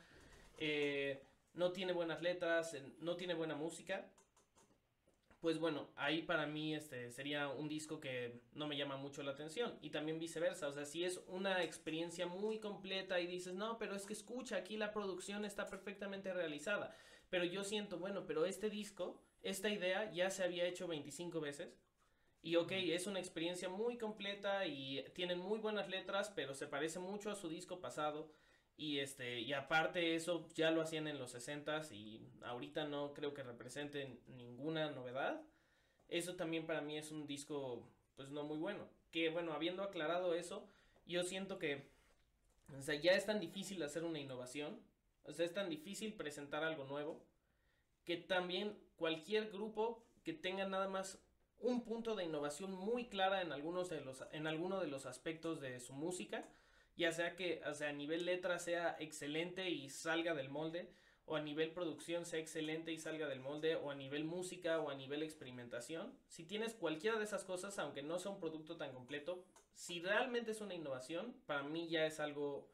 [0.57, 4.11] eh, no tiene buenas letras, eh, no tiene buena música.
[5.43, 9.33] Pues bueno, ahí para mí este sería un disco que no me llama mucho la
[9.33, 13.77] atención y también viceversa, o sea, si es una experiencia muy completa y dices, "No,
[13.77, 16.95] pero es que escucha, aquí la producción está perfectamente realizada."
[17.29, 19.21] Pero yo siento, bueno, pero este disco,
[19.51, 21.79] esta idea ya se había hecho 25 veces.
[22.43, 26.99] Y ok, es una experiencia muy completa y tienen muy buenas letras, pero se parece
[26.99, 28.31] mucho a su disco pasado.
[28.77, 33.35] Y este, y aparte eso ya lo hacían en los 60s y ahorita no creo
[33.35, 35.43] que representen ninguna novedad.
[36.09, 38.89] Eso también para mí es un disco pues no muy bueno.
[39.11, 40.69] Que bueno, habiendo aclarado eso,
[41.07, 41.89] yo siento que
[42.79, 44.81] o sea, ya es tan difícil hacer una innovación,
[45.25, 47.25] o sea, es tan difícil presentar algo nuevo,
[48.07, 51.23] que también cualquier grupo que tenga nada más
[51.59, 55.61] un punto de innovación muy clara en algunos de los en alguno de los aspectos
[55.61, 56.49] de su música,
[56.97, 60.91] ya sea que o sea, a nivel letra sea excelente y salga del molde,
[61.25, 64.91] o a nivel producción sea excelente y salga del molde, o a nivel música o
[64.91, 66.17] a nivel experimentación.
[66.29, 70.53] Si tienes cualquiera de esas cosas, aunque no sea un producto tan completo, si realmente
[70.53, 72.71] es una innovación, para mí ya es algo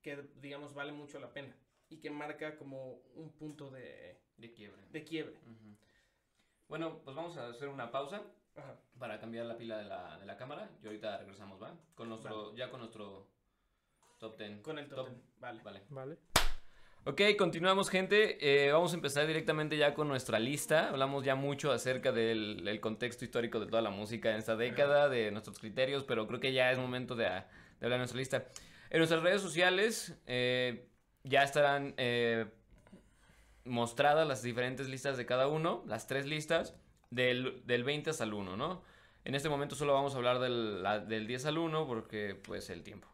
[0.00, 1.54] que, digamos, vale mucho la pena
[1.90, 4.82] y que marca como un punto de, De quiebre.
[4.92, 5.34] de quiebre.
[6.68, 8.22] Bueno, pues vamos a hacer una pausa
[8.56, 8.74] Ajá.
[8.98, 11.74] para cambiar la pila de la, de la cámara y ahorita regresamos, ¿va?
[11.94, 13.28] Con nuestro, ya con nuestro
[14.18, 14.60] top 10.
[14.62, 15.22] Con el top, ten.
[15.38, 15.62] Vale.
[15.62, 15.82] Vale.
[15.90, 16.18] ¿Vale?
[17.04, 18.36] Ok, continuamos gente.
[18.40, 20.88] Eh, vamos a empezar directamente ya con nuestra lista.
[20.88, 25.08] Hablamos ya mucho acerca del, del contexto histórico de toda la música en esta década,
[25.08, 27.30] de nuestros criterios, pero creo que ya es momento de, de
[27.80, 28.44] hablar de nuestra lista.
[28.90, 30.88] En nuestras redes sociales eh,
[31.22, 32.46] ya estarán eh,
[33.66, 36.74] mostradas las diferentes listas de cada uno, las tres listas,
[37.10, 38.82] del, del 20 hasta el 1, ¿no?
[39.24, 42.70] En este momento solo vamos a hablar del, la- del 10 al 1 porque pues
[42.70, 43.08] el tiempo.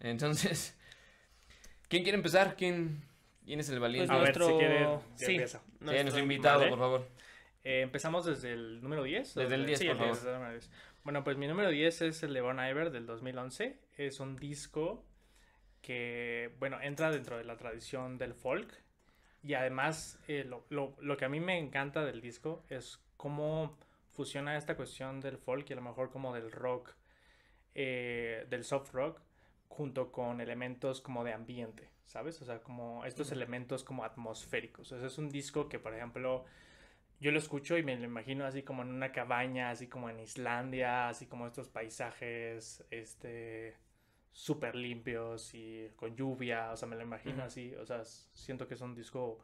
[0.00, 0.76] Entonces,
[1.88, 2.56] ¿quién quiere empezar?
[2.56, 3.02] ¿Quién,
[3.44, 4.12] quién es el valiente?
[4.12, 4.46] A ver, nuestro...
[4.48, 4.86] si quiere,
[5.16, 5.58] sí, empieza.
[5.58, 6.70] Sí, nuestro nuestro- invitado, vale.
[6.70, 7.08] por favor.
[7.64, 9.34] Eh, Empezamos desde el número 10.
[9.34, 10.12] Desde el ¿O 10, sí, por favor.
[10.12, 10.70] 10, desde el número 10.
[11.02, 13.78] Bueno, pues mi número 10 es el de Bon Iver del 2011.
[13.96, 15.04] Es un disco
[15.82, 18.72] que, bueno, entra dentro de la tradición del folk.
[19.46, 23.76] Y además, eh, lo, lo- lo que a mí me encanta del disco es cómo
[24.12, 26.94] fusiona esta cuestión del folk y a lo mejor como del rock,
[27.74, 29.20] eh, del soft rock,
[29.68, 32.40] junto con elementos como de ambiente, ¿sabes?
[32.42, 34.92] O sea, como estos elementos como atmosféricos.
[34.92, 36.44] O sea, es un disco que, por ejemplo,
[37.20, 40.20] yo lo escucho y me lo imagino así como en una cabaña, así como en
[40.20, 43.76] Islandia, así como estos paisajes, este,
[44.36, 48.74] súper limpios y con lluvia, o sea, me lo imagino así, o sea, siento que
[48.74, 49.38] es un disco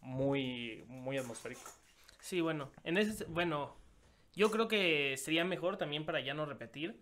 [0.00, 1.60] muy, muy atmosférico.
[2.20, 3.76] Sí, bueno, en ese, bueno,
[4.34, 6.98] yo creo que sería mejor también para ya no repetir.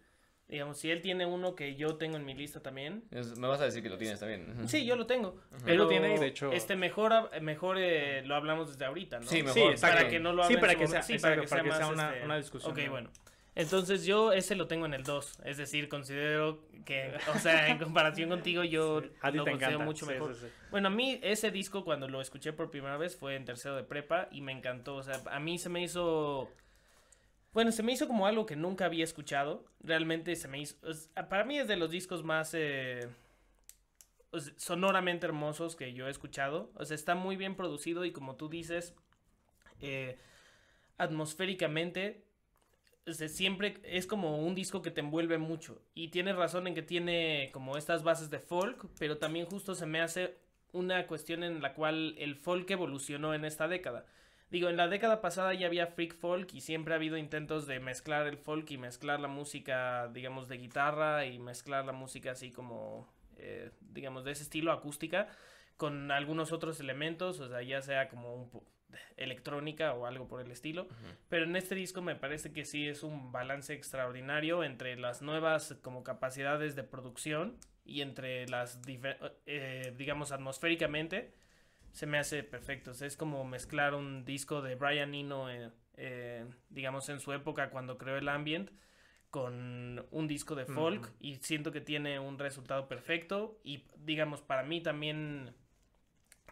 [0.49, 3.05] Digamos, si él tiene uno que yo tengo en mi lista también.
[3.11, 4.69] Es- me vas a decir que lo tienes también.
[4.69, 5.41] Sí, yo lo tengo.
[5.67, 6.51] Él lo tiene y de hecho...
[6.53, 9.27] Este mejor, mejor eh, lo hablamos desde ahorita, ¿no?
[9.27, 9.77] Sí, mejor.
[9.77, 9.81] Sí.
[9.81, 11.79] Para que no lo Sí, para que sea- Sí, para que para sea que más,
[11.79, 12.91] sea una- este, una discusión, Ok, ¿no?
[12.91, 13.11] bueno.
[13.57, 15.41] Entonces yo ese lo tengo en el 2.
[15.45, 19.73] Es decir, considero que, o sea, en comparación contigo, yo A ti lo te considero
[19.77, 19.85] encanta.
[19.85, 20.35] mucho sí, mejor.
[20.37, 20.47] sí.
[20.71, 23.83] Bueno, a mí ese disco cuando lo escuché por primera vez fue en tercero de
[23.85, 24.97] prepa y me encantó.
[24.97, 26.53] O sea, a mí se me hizo...
[27.55, 29.65] Bueno, se me hizo como algo que nunca había escuchado.
[29.81, 30.77] Realmente se me hizo...
[31.31, 32.53] para mí es de los discos más...
[32.55, 33.09] eh,
[34.59, 36.71] sonoramente hermosos que yo he escuchado.
[36.75, 38.95] O sea, está muy bien producido y como tú dices,
[39.81, 40.19] eh,
[40.99, 42.26] atmosféricamente,
[43.07, 45.81] siempre es como un disco que te envuelve mucho.
[45.95, 49.87] Y tienes razón en que tiene como estas bases de folk, pero también justo se
[49.87, 50.37] me hace
[50.73, 54.07] una cuestión en la cual el folk evolucionó en esta década.
[54.51, 57.81] Digo, en la década pasada ya había freak folk y siempre ha habido intentos de
[57.81, 62.53] mezclar el folk y mezclar la música, digamos, de guitarra y mezclar la música así
[62.53, 65.29] como, eh, digamos, de ese estilo acústica
[65.77, 68.49] con algunos otros elementos, o sea, ya sea como un
[69.17, 70.89] electrónica o algo por el estilo.
[71.29, 75.77] Pero en este disco me parece que sí es un balance extraordinario entre las nuevas
[75.83, 78.81] como capacidades de producción y entre las,
[79.47, 81.33] eh, digamos, atmosféricamente
[81.97, 82.91] se me hace perfecto.
[82.91, 87.97] es como mezclar un disco de Brian Eno, eh, eh, digamos, en su época cuando
[87.97, 88.71] creó el ambient,
[89.31, 94.63] con un disco de folk y siento que tiene un resultado perfecto y, digamos, para
[94.63, 95.55] mí también,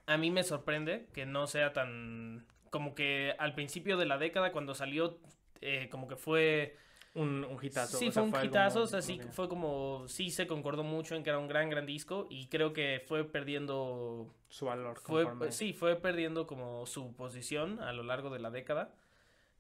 [0.07, 4.53] a mí me sorprende que no sea tan, como que al principio de la década
[4.53, 5.19] cuando salió,
[5.61, 6.77] eh, como que fue
[7.15, 7.97] un, un hitazo.
[7.97, 11.31] Sí, fue un hitazo, o sea, sí, fue como, sí se concordó mucho en que
[11.31, 14.35] era un gran, gran disco y creo que fue perdiendo...
[14.49, 14.99] Su valor.
[15.01, 18.95] Fue, sí, fue perdiendo como su posición a lo largo de la década,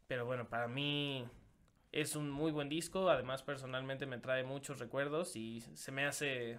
[0.07, 1.24] pero bueno, para mí
[1.92, 6.59] es un muy buen disco, además personalmente me trae muchos recuerdos y se me hace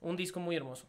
[0.00, 0.86] un disco muy hermoso.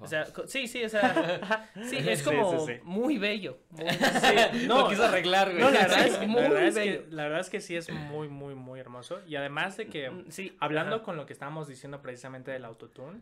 [0.00, 3.58] O sea, sí, sí, o sea, sí, es como muy bello.
[4.66, 5.62] no, lo quiso arreglar, güey.
[5.62, 7.04] No, la verdad, es muy bello.
[7.10, 9.20] la verdad es que sí es muy, muy, muy hermoso.
[9.26, 13.20] Y además de que, mm, sí, hablando con lo que estábamos diciendo precisamente del autotune,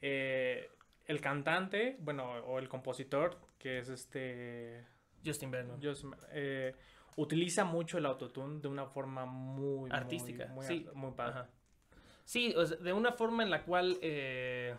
[0.00, 0.70] eh,
[1.06, 4.86] el cantante, bueno, o el compositor, que es este...
[5.24, 5.80] Justin Vernon.
[6.32, 6.74] Eh,
[7.16, 9.90] utiliza mucho el autotune de una forma muy...
[9.92, 10.86] Artística, muy, sí.
[10.94, 11.48] Muy padre.
[12.24, 13.98] Sí, o sea, de una forma en la cual...
[14.02, 14.76] Eh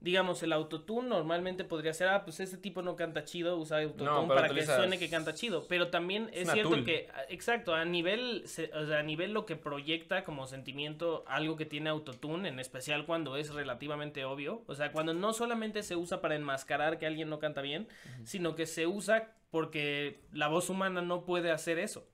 [0.00, 4.28] digamos, el autotune normalmente podría ser, ah, pues ese tipo no canta chido, usa autotune
[4.28, 5.66] para que suene que canta chido.
[5.68, 9.56] Pero también es, cierto que, ah, exacto, a nivel, o sea, a nivel lo que
[9.56, 14.92] proyecta como sentimiento algo que tiene autotune, en especial cuando es relativamente obvio, o sea,
[14.92, 17.88] cuando no solamente se usa para enmascarar que alguien no canta bien,
[18.24, 22.06] sino que se usa porque la voz humana no puede hacer eso.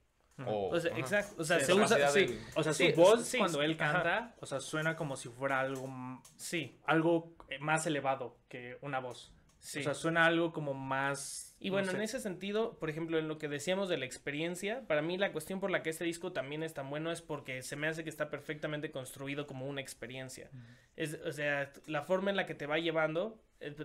[0.47, 1.43] O, sea, exacto.
[1.43, 2.09] O sea, se usa.
[2.09, 2.39] Sí.
[2.55, 5.89] O sea, su voz cuando él canta, o sea, suena como si fuera algo.
[6.37, 6.79] Sí.
[6.85, 9.33] Algo más elevado que una voz.
[9.61, 9.79] Sí.
[9.79, 11.57] O sea, suena algo como más.
[11.61, 15.03] Y bueno, en ese sentido, por ejemplo, en lo que decíamos de la experiencia, para
[15.03, 17.77] mí la cuestión por la que este disco también es tan bueno es porque se
[17.77, 20.51] me hace que está perfectamente construido como una experiencia.
[20.97, 23.77] es, o sea, la forma en la que te va llevando, eh,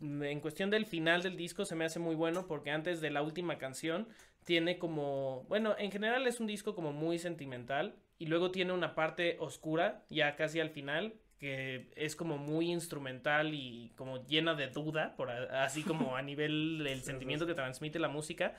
[0.00, 3.20] en cuestión del final del disco, se me hace muy bueno porque antes de la
[3.20, 4.08] última canción
[4.46, 8.94] tiene como, bueno, en general es un disco como muy sentimental y luego tiene una
[8.94, 14.68] parte oscura ya casi al final que es como muy instrumental y como llena de
[14.68, 18.54] duda, por así como a nivel del sentimiento que transmite la música.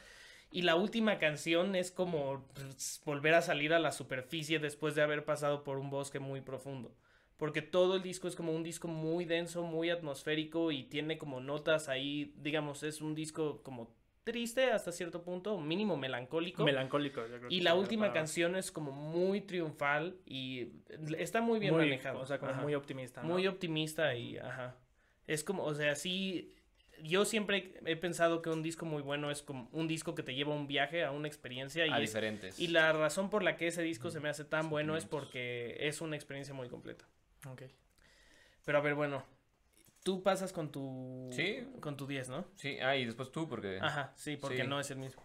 [0.51, 5.01] Y la última canción es como pues, volver a salir a la superficie después de
[5.01, 6.93] haber pasado por un bosque muy profundo.
[7.37, 11.39] Porque todo el disco es como un disco muy denso, muy atmosférico y tiene como
[11.39, 13.95] notas ahí, digamos, es un disco como
[14.27, 16.65] triste hasta cierto punto, mínimo melancólico.
[16.65, 20.73] Melancólico, yo creo Y la última canción es como muy triunfal y
[21.17, 22.19] está muy bien manejado.
[22.19, 23.23] O sea, como muy optimista.
[23.23, 24.75] Muy optimista y, ajá.
[25.27, 26.53] Es como, o sea, sí,
[27.01, 30.35] yo siempre he pensado que un disco muy bueno es como un disco que te
[30.35, 31.87] lleva a un viaje, a una experiencia.
[31.87, 32.59] Y a diferentes.
[32.59, 35.77] Y la razón por la que ese disco se me hace tan bueno es porque
[35.79, 37.05] es una experiencia muy completa.
[37.49, 37.63] Ok.
[38.65, 39.23] Pero a ver, bueno,
[40.07, 41.29] tú pasas con tu.
[41.33, 41.67] Sí.
[41.81, 42.45] Con tu 10, ¿no?
[42.55, 43.77] Sí, ah, y después tú, porque.
[43.81, 45.21] Ajá, sí, porque no es el mismo.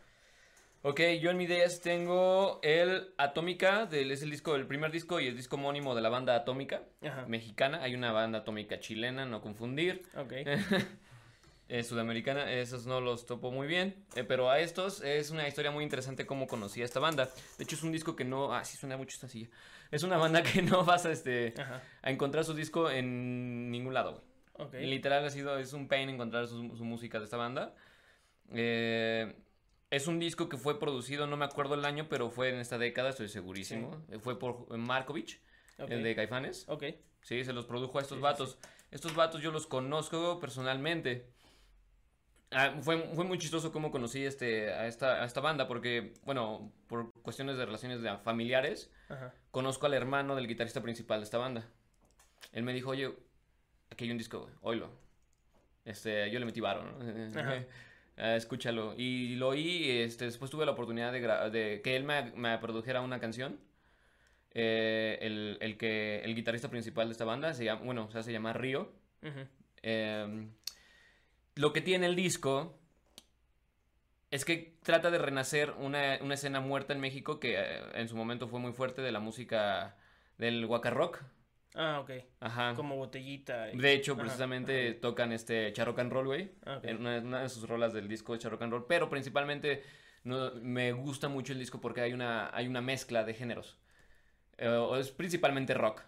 [0.83, 5.21] Ok, yo en mi 10 tengo el Atómica, del, es el disco, el primer disco
[5.21, 6.83] y el disco homónimo de la banda Atómica,
[7.29, 7.81] mexicana.
[7.85, 10.03] Hay una banda atómica chilena, no confundir.
[10.17, 10.33] Ok.
[11.85, 15.85] sudamericana, esos no los topo muy bien, eh, pero a estos es una historia muy
[15.85, 17.31] interesante cómo conocí a esta banda.
[17.57, 19.49] De hecho es un disco que no, ah, sí suena mucho esta silla.
[19.93, 21.55] Es una banda que no vas a, este,
[22.03, 24.32] a encontrar su disco en ningún lado, güey.
[24.73, 27.75] Literal ha sido, es un pain encontrar su, música de esta banda.
[28.55, 29.35] Eh,
[29.91, 32.79] es un disco que fue producido, no me acuerdo el año, pero fue en esta
[32.79, 34.03] década, estoy segurísimo.
[34.11, 35.41] Eh, fue por Markovich,
[35.79, 36.67] el de Caifanes.
[36.69, 36.85] Ok.
[37.23, 38.59] Sí, se los produjo a estos vatos.
[38.91, 41.27] Estos vatos yo los conozco personalmente.
[42.51, 46.71] Ah, fue, fue, muy chistoso cómo conocí este, a, esta, a esta banda, porque, bueno,
[46.87, 48.91] por cuestiones de relaciones de familiares,
[49.51, 51.67] conozco al hermano del guitarrista principal de esta banda.
[52.53, 53.15] Él me dijo, oye,
[53.93, 54.91] aquí hay un disco, oílo.
[55.85, 56.99] Este, yo le metí varo, ¿no?
[58.19, 58.95] Ah, escúchalo.
[58.95, 61.21] Y lo oí, este, después tuve la oportunidad de,
[61.51, 63.59] de que él me, me, produjera una canción.
[64.51, 68.23] Eh, el, el, que, el guitarrista principal de esta banda se llama, bueno, o sea,
[68.23, 68.93] se llama Río.
[69.81, 70.53] Em,
[71.55, 72.79] lo que tiene el disco
[74.31, 78.17] es que trata de renacer una, una escena muerta en México que eh, en su
[78.17, 79.97] momento fue muy fuerte de la música
[80.37, 81.23] del Waka Rock
[81.75, 82.11] Ah, ok.
[82.41, 82.75] Ajá.
[82.75, 83.71] Como botellita.
[83.73, 86.53] y- De hecho, Ajá, precisamente tocan este Charrock and Roll, güey.
[86.67, 86.85] Ah, ok.
[86.85, 88.87] En una, una de sus rolas del disco de Charrock and Roll.
[88.87, 89.83] Pero principalmente
[90.25, 93.79] no, me gusta mucho el disco porque hay una, hay una mezcla de géneros.
[94.59, 96.03] Eh, es principalmente rock.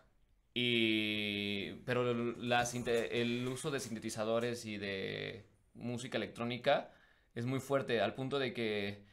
[0.53, 1.73] Y.
[1.85, 2.63] Pero la
[3.11, 6.93] el uso de sintetizadores y de música electrónica
[7.35, 8.01] es muy fuerte.
[8.01, 9.05] Al punto de que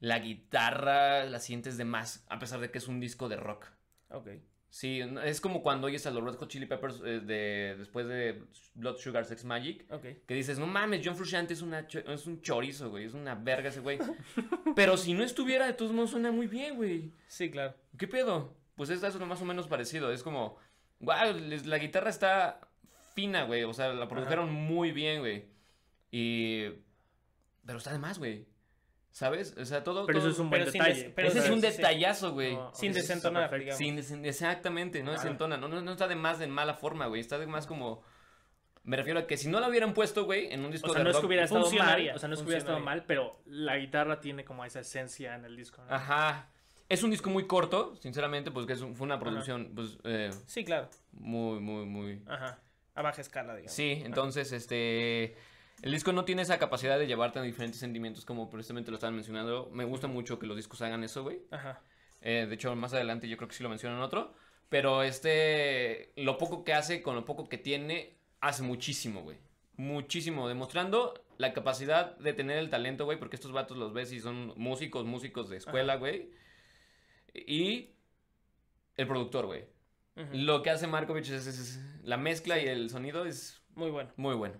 [0.00, 2.24] la guitarra la sientes de más.
[2.28, 3.66] A pesar de que es un disco de rock.
[4.08, 4.28] Ok.
[4.78, 8.42] Sí, es como cuando oyes a los Red Hot Chili Peppers eh, de, después de
[8.74, 9.90] Blood Sugar Sex Magic.
[9.90, 10.04] Ok.
[10.26, 13.06] Que dices, no mames, John Frusciante es, una cho- es un chorizo, güey.
[13.06, 13.98] Es una verga ese güey.
[14.76, 17.10] Pero si no estuviera, de todos modos suena muy bien, güey.
[17.26, 17.72] Sí, claro.
[17.96, 18.54] ¿Qué pedo?
[18.74, 20.12] Pues es lo más o menos parecido.
[20.12, 20.58] Es como,
[21.00, 22.60] wow, les- la guitarra está
[23.14, 23.64] fina, güey.
[23.64, 25.46] O sea, la produjeron muy bien, güey.
[26.10, 26.66] Y...
[27.64, 28.44] Pero está de más, güey.
[29.16, 29.54] ¿Sabes?
[29.56, 30.04] O sea, todo...
[30.04, 31.02] Pero eso es un buen Pero sin detalle.
[31.04, 32.54] des- pero Ese es un detallazo, güey.
[32.54, 33.78] No, Sin desentonar, digamos.
[33.78, 37.22] Sin desen- exactamente, no desentona, no, no, no está de más de mala forma, güey,
[37.22, 38.02] está de más como...
[38.84, 40.98] Me refiero a que si no la hubieran puesto, güey, en un disco O sea,
[40.98, 41.22] de no es rock...
[41.22, 44.20] que hubiera estado mal, o sea, no es que hubiera estado mal, pero la guitarra
[44.20, 45.82] tiene como esa esencia en el disco.
[45.88, 45.94] ¿no?
[45.94, 46.50] Ajá.
[46.90, 50.28] Es un disco muy corto, sinceramente, pues que es un- fue una producción, pues, eh,
[50.44, 50.90] Sí, claro.
[51.12, 52.22] muy, muy, muy...
[52.26, 52.58] Ajá.
[52.94, 53.72] A baja escala, digamos.
[53.72, 55.36] Sí, entonces, este...
[55.82, 59.14] El disco no tiene esa capacidad de llevarte a diferentes sentimientos como precisamente lo estaban
[59.14, 59.68] mencionando.
[59.72, 61.40] Me gusta mucho que los discos hagan eso, güey.
[61.50, 61.80] Ajá.
[62.22, 64.34] Eh, de hecho, más adelante yo creo que sí lo mencionan otro.
[64.68, 69.38] Pero este, lo poco que hace con lo poco que tiene, hace muchísimo, güey.
[69.76, 74.20] Muchísimo, demostrando la capacidad de tener el talento, güey, porque estos vatos los ves y
[74.20, 76.30] son músicos, músicos de escuela, güey.
[77.34, 77.90] Y
[78.96, 79.64] el productor, güey.
[80.32, 84.10] Lo que hace Markovich es, es- es- la mezcla y el sonido es Muy bueno.
[84.16, 84.54] muy bueno.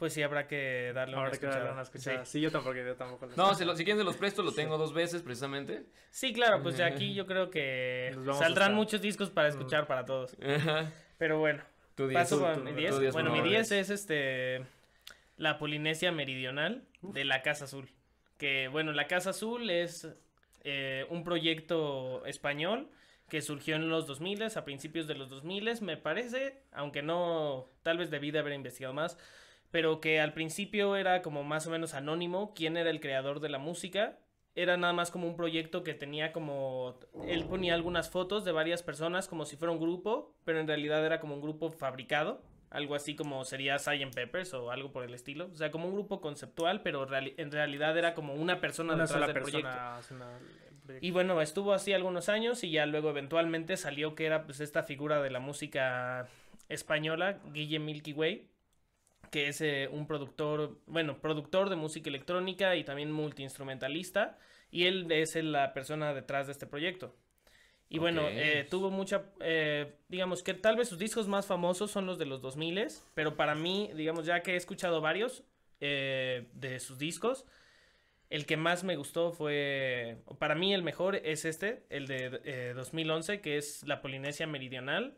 [0.00, 1.72] Pues sí, habrá que darle una darle escuchada.
[1.72, 2.24] una escuchada.
[2.24, 2.32] Sí.
[2.32, 3.26] Sí, yo tampoco, yo tampoco.
[3.26, 5.84] lo No, se lo- si quieren se los presto, lo tengo dos veces precisamente.
[6.10, 10.36] Sí, claro, pues de aquí yo creo que saldrán muchos discos para escuchar para todos.
[10.42, 10.90] Ajá.
[11.18, 11.62] Pero bueno,
[11.94, 12.18] Tú diez.
[12.20, 12.98] paso tú- mi tú 10.
[12.98, 13.50] diez, Bueno, mi favor.
[13.52, 14.64] 10 es este
[15.36, 17.88] la Polinesia Meridional de la Casa Azul.
[18.38, 20.08] Que bueno, la Casa Azul es
[20.64, 22.88] eh, un proyecto español
[23.28, 27.96] que surgió en los 2000, a principios de los 2000, me parece, aunque no, tal
[27.98, 29.18] vez debí de haber investigado más,
[29.70, 33.48] pero que al principio era como más o menos anónimo quién era el creador de
[33.48, 34.18] la música.
[34.56, 36.98] Era nada más como un proyecto que tenía como...
[37.26, 41.06] Él ponía algunas fotos de varias personas como si fuera un grupo, pero en realidad
[41.06, 42.42] era como un grupo fabricado.
[42.68, 44.14] Algo así como sería Sgt.
[44.14, 45.50] Peppers o algo por el estilo.
[45.52, 49.04] O sea, como un grupo conceptual, pero reali- en realidad era como una persona Una
[49.04, 50.98] detrás del persona el proyecto.
[51.00, 54.82] Y bueno, estuvo así algunos años y ya luego eventualmente salió que era pues esta
[54.82, 56.26] figura de la música
[56.68, 58.49] española, Guille Milky Way,
[59.30, 64.38] que es eh, un productor, bueno, productor de música electrónica y también multiinstrumentalista,
[64.70, 67.14] y él es la persona detrás de este proyecto.
[67.88, 72.06] Y bueno, eh, tuvo mucha, eh, digamos que tal vez sus discos más famosos son
[72.06, 75.42] los de los 2000, pero para mí, digamos, ya que he escuchado varios
[75.80, 77.46] de sus discos,
[78.30, 82.72] el que más me gustó fue, para mí el mejor es este, el de eh,
[82.76, 85.16] 2011, que es La Polinesia Meridional.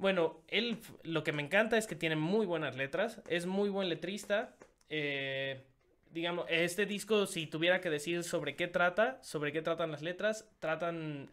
[0.00, 3.90] Bueno, él, lo que me encanta es que tiene muy buenas letras, es muy buen
[3.90, 4.56] letrista.
[4.88, 5.62] eh,
[6.10, 10.50] digamos, este disco, si tuviera que decir sobre qué trata, sobre qué tratan las letras,
[10.58, 11.30] tratan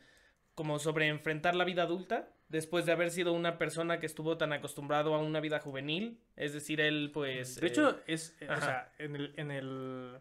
[0.54, 4.52] como sobre enfrentar la vida adulta después de haber sido una persona que estuvo tan
[4.52, 6.20] acostumbrado a una vida juvenil.
[6.36, 7.56] Es decir, él pues...
[7.56, 10.20] De eh, hecho, es, eh, o sea, en el, en el,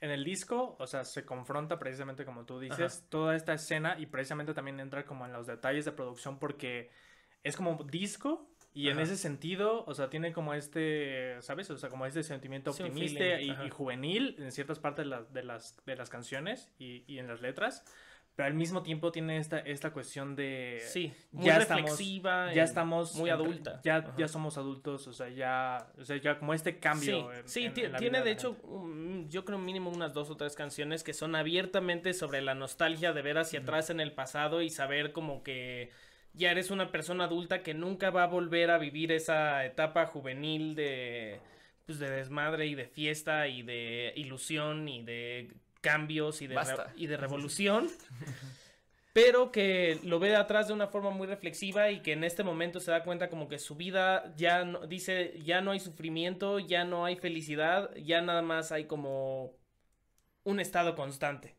[0.00, 4.06] en el disco, o sea, se confronta precisamente como tú dices, toda esta escena y
[4.06, 6.90] precisamente también entra como en los detalles de producción porque
[7.44, 9.02] es como disco y en Ajá.
[9.02, 11.70] ese sentido, o sea, tiene como este, ¿sabes?
[11.70, 15.32] O sea, como este sentimiento Sí, optimista y, y juvenil en ciertas partes de, las-
[15.32, 17.82] de, las, de las canciones y, y en las letras.
[18.36, 20.80] Pero al mismo tiempo tiene esta, esta cuestión de...
[20.86, 22.52] sí, muy ya estamos- reflexiva.
[22.54, 23.80] ya y estamos Muy adulta.
[23.82, 24.14] ya Ajá.
[24.16, 27.80] ya somos adultos o sea ya o sea ya como este cambio Sí, en- sí,
[27.82, 30.36] en- en la tiene vida de la hecho, un- yo creo mínimo unas dos o
[30.36, 34.62] tres canciones que son abiertamente sobre la nostalgia de ver hacia atrás en el pasado
[34.62, 35.90] y saber como que
[36.34, 40.74] ya eres una persona adulta que nunca va a volver a vivir esa etapa juvenil
[40.74, 41.40] de,
[41.86, 46.56] pues, de desmadre y de fiesta y de ilusión y de cambios y de,
[46.96, 47.88] y de revolución.
[49.18, 52.44] pero que lo ve de atrás de una forma muy reflexiva y que en este
[52.44, 56.60] momento se da cuenta como que su vida ya no, dice, ya no hay sufrimiento,
[56.60, 59.56] ya no hay felicidad, ya nada más hay como
[60.44, 61.57] un estado constante.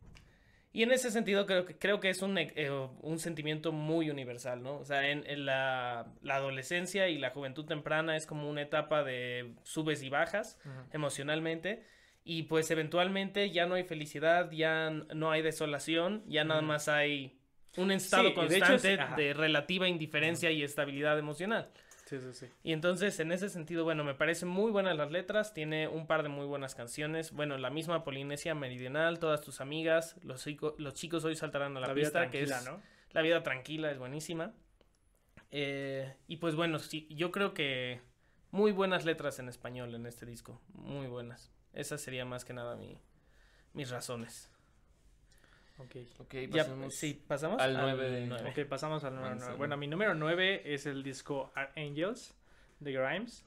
[0.72, 2.70] Y en ese sentido creo que, creo que es un, eh,
[3.02, 4.78] un sentimiento muy universal, ¿no?
[4.78, 9.04] O sea, en, en la, la adolescencia y la juventud temprana es como una etapa
[9.04, 10.60] de subes y bajas
[10.94, 11.84] emocionalmente.
[12.24, 17.40] Y pues eventualmente ya no hay felicidad, ya no hay desolación, ya nada más hay
[17.78, 21.72] un estado Sí, y de hecho es- constante de, relativa indiferencia y estabilidad emocional.
[22.10, 22.48] Sí, sí, sí.
[22.64, 26.24] Y entonces, en ese sentido, bueno, me parecen muy buenas las letras, tiene un par
[26.24, 27.32] de muy buenas canciones.
[27.32, 31.80] Bueno, la misma Polinesia Meridional, Todas tus amigas, Los, chico- los chicos hoy saltarán a
[31.80, 32.82] la, La, vida pista, que es ¿no?
[33.12, 34.54] La vida tranquila, es buenísima.
[35.52, 38.02] Eh, y pues bueno, sí, yo creo que
[38.50, 41.52] muy buenas letras en español en este disco, muy buenas.
[41.74, 43.00] Esa sería más que nada mi,
[43.74, 44.50] mis razones.
[45.80, 45.96] Ok.
[46.20, 48.50] Ok, Ya, sí, pasamos al nueve de- nueve.
[48.52, 49.52] Ok, pasamos al número Manzana.
[49.52, 49.58] 9.
[49.58, 52.36] Bueno, mi número 9 es el disco Angels
[52.80, 53.46] de Grimes.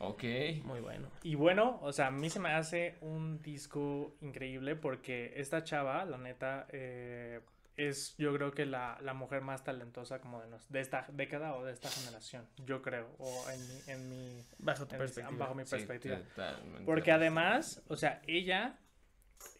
[0.00, 0.22] Ok.
[0.64, 1.08] Muy bueno.
[1.22, 6.04] Y bueno, o sea, a mí se me hace un disco increíble porque esta chava,
[6.04, 7.40] la neta, eh,
[7.76, 11.54] es yo creo que la, la mujer más talentosa como de, nos- de esta década
[11.54, 15.04] o de esta generación, yo creo, o en mi, en mi, Bajo tu en mi-
[15.06, 15.38] perspectiva.
[15.38, 16.16] bajo mi Sí, perspectiva.
[16.18, 16.84] totalmente.
[16.84, 18.76] Porque además, o sea, ella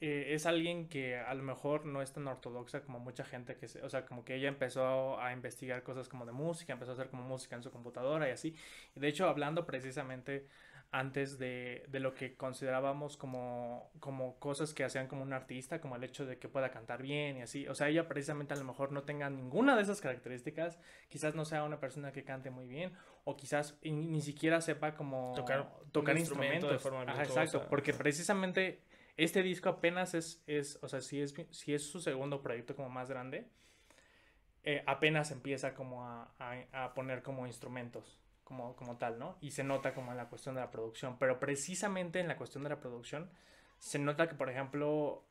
[0.01, 3.69] eh, es alguien que a lo mejor no es tan ortodoxa como mucha gente que,
[3.69, 6.95] se- o sea, como que ella empezó a investigar cosas como de música, empezó a
[6.95, 8.55] hacer como música en su computadora y así.
[8.95, 10.47] De hecho, hablando precisamente
[10.91, 15.97] antes de, de lo que considerábamos como, como cosas que hacían como un artista, como
[15.97, 17.69] el hecho de que pueda cantar bien y así.
[17.69, 21.45] O sea, ella precisamente a lo mejor no tenga ninguna de esas características, quizás no
[21.45, 26.17] sea una persona que cante muy bien, o quizás ni siquiera sepa como Tocar tocar
[26.17, 26.73] instrumento instrumentos.
[26.73, 28.81] de forma Ajá, exacto, porque precisamente
[29.19, 32.91] este disco apenas es, es o sea, si es, si es su segundo proyecto como
[32.91, 33.49] más grande,
[34.65, 36.31] eh, apenas empieza como a,
[36.73, 39.37] a- poner como instrumentos, como, como tal, ¿no?
[39.41, 42.65] Y se nota como en la cuestión de la producción, pero precisamente en la cuestión
[42.65, 43.31] de la producción,
[43.79, 45.25] se nota que, por ejemplo,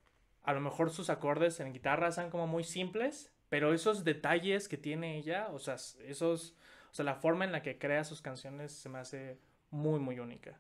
[0.44, 4.78] a lo mejor sus acordes en guitarra son como muy simples, pero esos detalles que
[4.78, 5.76] tiene ella, o sea,
[6.06, 6.56] esos,
[6.92, 9.40] o sea, la forma en la que crea sus canciones se me hace
[9.72, 10.60] muy, muy única.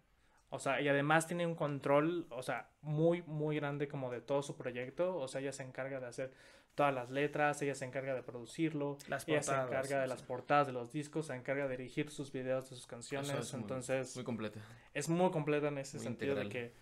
[0.49, 4.41] O sea, y además tiene un control, o sea, muy, muy grande como de todo
[4.41, 5.17] su proyecto.
[5.17, 6.31] O sea, ella se encarga de hacer
[6.73, 10.21] todas las letras, ella se encarga de producirlo, Las ella se portadas, encarga de las
[10.21, 13.29] portadas de los discos, se encarga de dirigir sus videos de sus canciones.
[13.31, 14.59] Eso es muy- entonces, Muy completa.
[14.93, 16.73] es muy completa en ese muy sentido de que,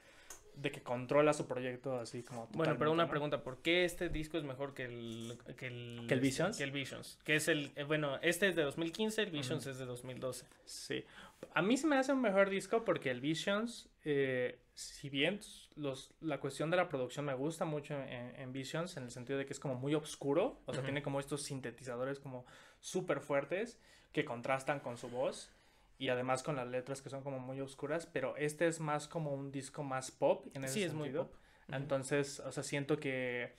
[0.56, 3.10] de que controla su proyecto así como Bueno, pero una ¿no?
[3.10, 6.58] pregunta, ¿por qué este disco es mejor que el que el, ¿Que el Visions?
[6.58, 9.78] Que el Visions, que es el eh, bueno, este es de 2015, el Visions es
[9.78, 10.46] de 2012.
[10.66, 11.04] Sí.
[11.54, 15.40] A mí se me hace un mejor disco porque el Visions, eh, si bien
[15.76, 19.38] los, la cuestión de la producción me gusta mucho en, en Visions, en el sentido
[19.38, 22.46] de que es como muy oscuro, o sea, tiene como estos sintetizadores como
[22.80, 23.80] súper fuertes
[24.14, 25.52] que contrastan con su voz
[25.98, 29.34] y además con las letras que son como muy oscuras, pero este es más como
[29.34, 31.28] un disco más pop en ese Sí, es muy sentido.
[31.32, 31.36] pop.
[31.70, 33.56] Entonces, o sea, siento que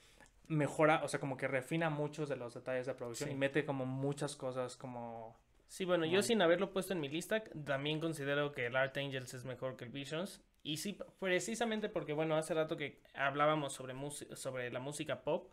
[0.47, 3.35] mejora, o sea, como que refina muchos de los detalles de producción Sí.
[3.35, 5.37] y mete como muchas cosas como...
[5.67, 9.33] Sí, bueno, yo sin haberlo puesto en mi lista, también considero que el Art Angels
[9.33, 10.41] es mejor que el Visions.
[10.63, 13.93] Y sí, precisamente porque, bueno, hace rato que hablábamos sobre,
[14.37, 15.51] sobre la música pop.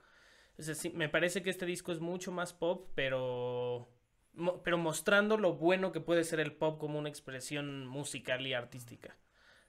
[0.57, 3.89] Es decir, me parece que este disco es mucho más pop, pero,
[4.35, 8.53] mo- pero mostrando lo bueno que puede ser el pop como una expresión musical y
[8.55, 9.17] artística.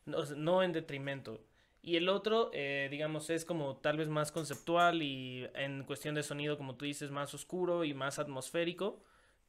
[0.06, 1.42] No, no en detrimento.
[1.82, 6.24] Y el otro, eh, digamos, es como tal vez más conceptual y en cuestión de
[6.24, 9.02] sonido, como tú dices, más oscuro y más atmosférico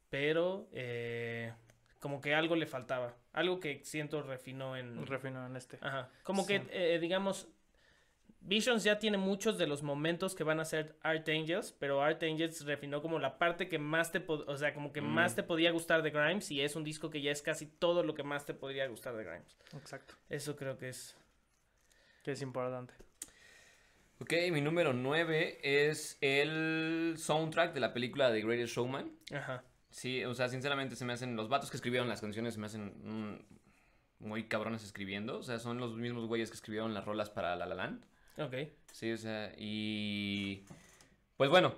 [0.09, 1.53] pero eh,
[1.99, 5.05] como que algo le faltaba, algo que siento refinó en...
[5.07, 5.79] Refino en este.
[5.81, 6.49] Ajá, como Sí.
[6.61, 7.49] que eh, digamos,
[8.47, 12.23] Visions ya tiene muchos de los momentos que van a ser Art Angels, pero Art
[12.23, 15.07] Angels refinó como la parte que más te, o sea, como que Mm.
[15.09, 18.03] más te podía gustar de Grimes y es un disco que ya es casi todo
[18.03, 19.57] lo que más te podría gustar de Grimes.
[19.77, 20.15] Exacto.
[20.29, 21.17] Eso creo que es...
[22.23, 22.95] Que es importante.
[24.19, 29.11] Ok, mi número 9 es el soundtrack de la película The Greatest Showman.
[29.35, 29.63] Ajá.
[29.91, 31.37] Sí, o sea, sinceramente se me hacen.
[31.37, 35.39] Los vatos que escribieron las canciones se me hacen mm, muy cabrones escribiendo.
[35.39, 38.05] O sea, son los mismos güeyes que escribieron las rolas para La La Land.
[38.39, 38.55] Ok.
[38.93, 40.65] Sí, o sea, y.
[41.37, 41.75] Pues bueno,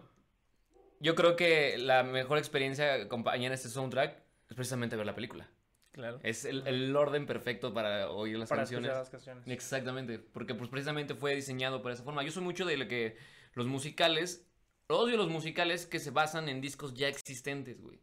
[1.01, 4.17] yo creo que la mejor experiencia que acompaña en este soundtrack
[4.49, 5.49] es precisamente ver la película.
[5.93, 6.21] Claro.
[6.23, 8.91] Es el, el orden perfecto para oír las Para canciones.
[8.93, 9.45] las canciones.
[9.49, 12.23] Exactamente, porque pues precisamente fue diseñado por esa forma.
[12.23, 13.17] Yo soy mucho de lo que
[13.55, 14.47] los musicales,
[14.87, 17.99] odio los musicales que se basan en discos ya existentes, güey.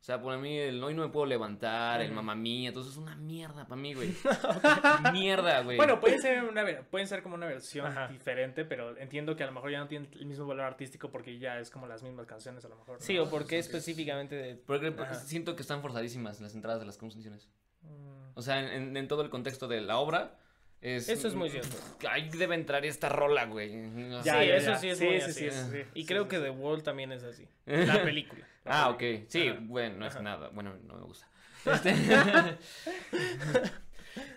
[0.00, 2.98] O sea, por mí el Hoy no me puedo levantar, el mamá mía, entonces es
[2.98, 4.14] una mierda para mí, güey.
[5.12, 5.76] mierda, güey.
[5.76, 8.08] Bueno, puede ser una, ver- pueden ser como una versión Ajá.
[8.08, 11.38] diferente, pero entiendo que a lo mejor ya no tienen el mismo valor artístico porque
[11.38, 12.98] ya es como las mismas canciones a lo mejor.
[12.98, 13.04] ¿no?
[13.04, 14.54] Sí, o porque específicamente de...
[14.56, 14.94] porque,
[15.26, 17.50] siento que están forzadísimas las entradas de las canciones.
[17.82, 20.38] Mm, O sea, en, en- en todo el contexto de la obra.
[20.82, 21.76] Es, Eso es muy cierto.
[22.08, 23.70] Ahí debe entrar esta rola, güey.
[24.24, 25.32] Ya, sí, eso sí es muy sí, así.
[25.32, 25.78] sí, sí, sí.
[25.94, 26.42] Y Sí, creo sí, que sí.
[26.42, 27.46] The Wall también es así.
[27.66, 28.46] La película.
[28.64, 29.02] Ah, ok.
[29.28, 29.58] Sí, Ajá.
[29.62, 30.22] bueno, no es Ajá.
[30.22, 30.48] nada.
[30.48, 31.26] Bueno, no me gusta.
[31.66, 31.92] Este,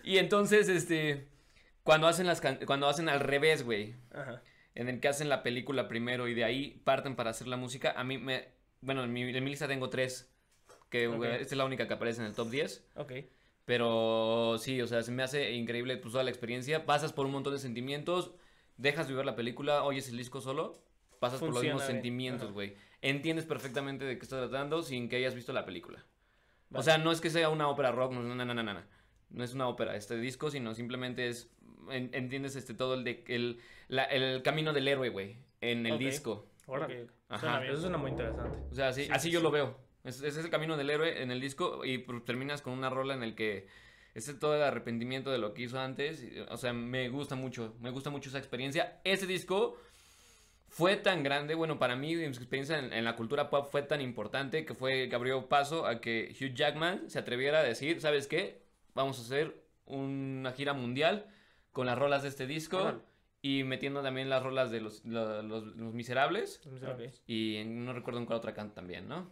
[0.03, 1.27] y entonces, este,
[1.83, 4.41] cuando hacen las can- cuando hacen al revés, güey, Ajá.
[4.75, 7.93] en el que hacen la película primero y de ahí parten para hacer la música,
[7.95, 8.49] a mí me...
[8.81, 10.29] Bueno, en mi, en mi lista tengo tres,
[10.89, 12.85] que esta es la única que aparece en el top 10.
[12.95, 13.13] Ok.
[13.65, 16.85] Pero sí, o sea, se me hace increíble pues, toda la experiencia.
[16.85, 18.31] Pasas por un montón de sentimientos,
[18.77, 20.83] dejas de ver la película, oyes el disco solo,
[21.19, 22.75] pasas por los mismos sentimientos, güey.
[23.01, 26.03] Entiendes perfectamente de qué está tratando sin que hayas visto la película.
[26.73, 28.81] O sea, no es que sea una ópera rock, no, no, no, no, no, no.
[29.29, 31.49] No es una ópera este disco, sino simplemente es,
[31.89, 35.97] en- entiendes este todo el, de, el, la- el camino del héroe, güey, en el
[35.97, 36.47] disco.
[36.65, 37.03] Órale.
[37.03, 37.39] Ok, Ajá.
[37.39, 37.71] suena bien.
[37.73, 38.59] Eso suena muy interesante.
[38.71, 39.43] O sea, así, Sí, así sí, yo sí.
[39.43, 39.77] lo veo.
[40.03, 42.89] Es- Ese es el camino del héroe en el disco y pues, terminas con una
[42.89, 43.67] rola en el que
[44.13, 46.23] es todo el arrepentimiento de lo que hizo antes.
[46.49, 48.99] O sea, me gusta mucho, me gusta mucho esa experiencia.
[49.03, 49.77] Ese disco
[50.69, 54.01] fue tan grande, bueno, para mí, mi experiencia en, en la cultura pop fue tan
[54.01, 58.27] importante que fue que abrió paso a que Hugh Jackman se atreviera a decir, ¿sabes
[58.27, 58.61] qué?
[58.95, 61.27] Vamos a hacer una gira mundial
[61.71, 62.79] con las rolas de este disco
[63.41, 66.61] y metiendo también las rolas de los, los- los- los miserables.
[66.65, 67.21] Los Miserables.
[67.27, 69.31] Y en- no recuerdo en cuál otra canta también, ¿no?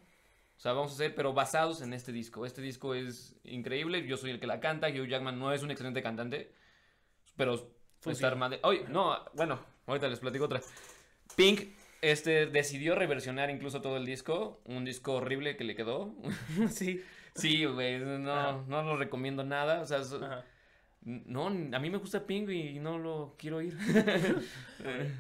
[0.62, 2.46] O sea, vamos a hacer, pero basados en este disco.
[2.46, 4.06] Este disco es increíble.
[4.06, 4.90] Yo soy el que la canta.
[4.90, 6.52] Hugh Jackman no es un excelente cantante.
[7.36, 7.68] Pero
[8.00, 8.28] Funciona.
[8.28, 8.58] armado.
[8.62, 10.62] Oye, no, bueno, ahorita les platico otra.
[11.36, 11.62] Pink
[12.04, 14.62] este, decidió reversionar incluso todo el disco.
[14.66, 16.14] Un disco horrible que le quedó.
[16.70, 17.04] sí.
[17.34, 17.98] sí, güey.
[17.98, 19.82] No, no lo recomiendo nada.
[19.82, 20.46] O sea, Ajá.
[21.04, 23.76] No, a mí me gusta Pink y no lo quiero oír.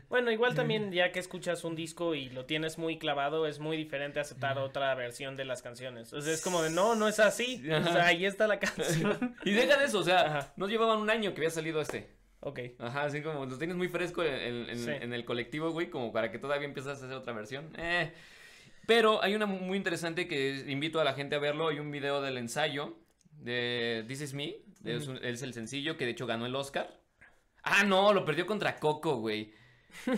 [0.09, 3.77] Bueno, igual también ya que escuchas un disco y lo tienes muy clavado, es muy
[3.77, 6.11] diferente aceptar otra versión de las canciones.
[6.13, 7.61] O sea, es como de, no, no es así.
[7.69, 9.35] O sea, ahí está la canción.
[9.45, 10.53] y deja de eso, o sea, Ajá.
[10.57, 12.09] no llevaban un año que había salido este.
[12.39, 12.59] Ok.
[12.79, 14.89] Ajá, así como lo tienes muy fresco en, en- en- Sí.
[14.89, 17.69] en el colectivo, güey, como para que todavía empiezas a hacer otra versión.
[17.77, 18.11] Eh.
[18.87, 21.67] Pero hay una muy interesante que invito a la gente a verlo.
[21.67, 22.97] Hay un video del ensayo
[23.33, 24.55] de This Is Me.
[24.85, 26.99] Es, un- es el sencillo que de hecho ganó el Oscar.
[27.63, 29.53] Ah, no, lo perdió contra Coco, güey.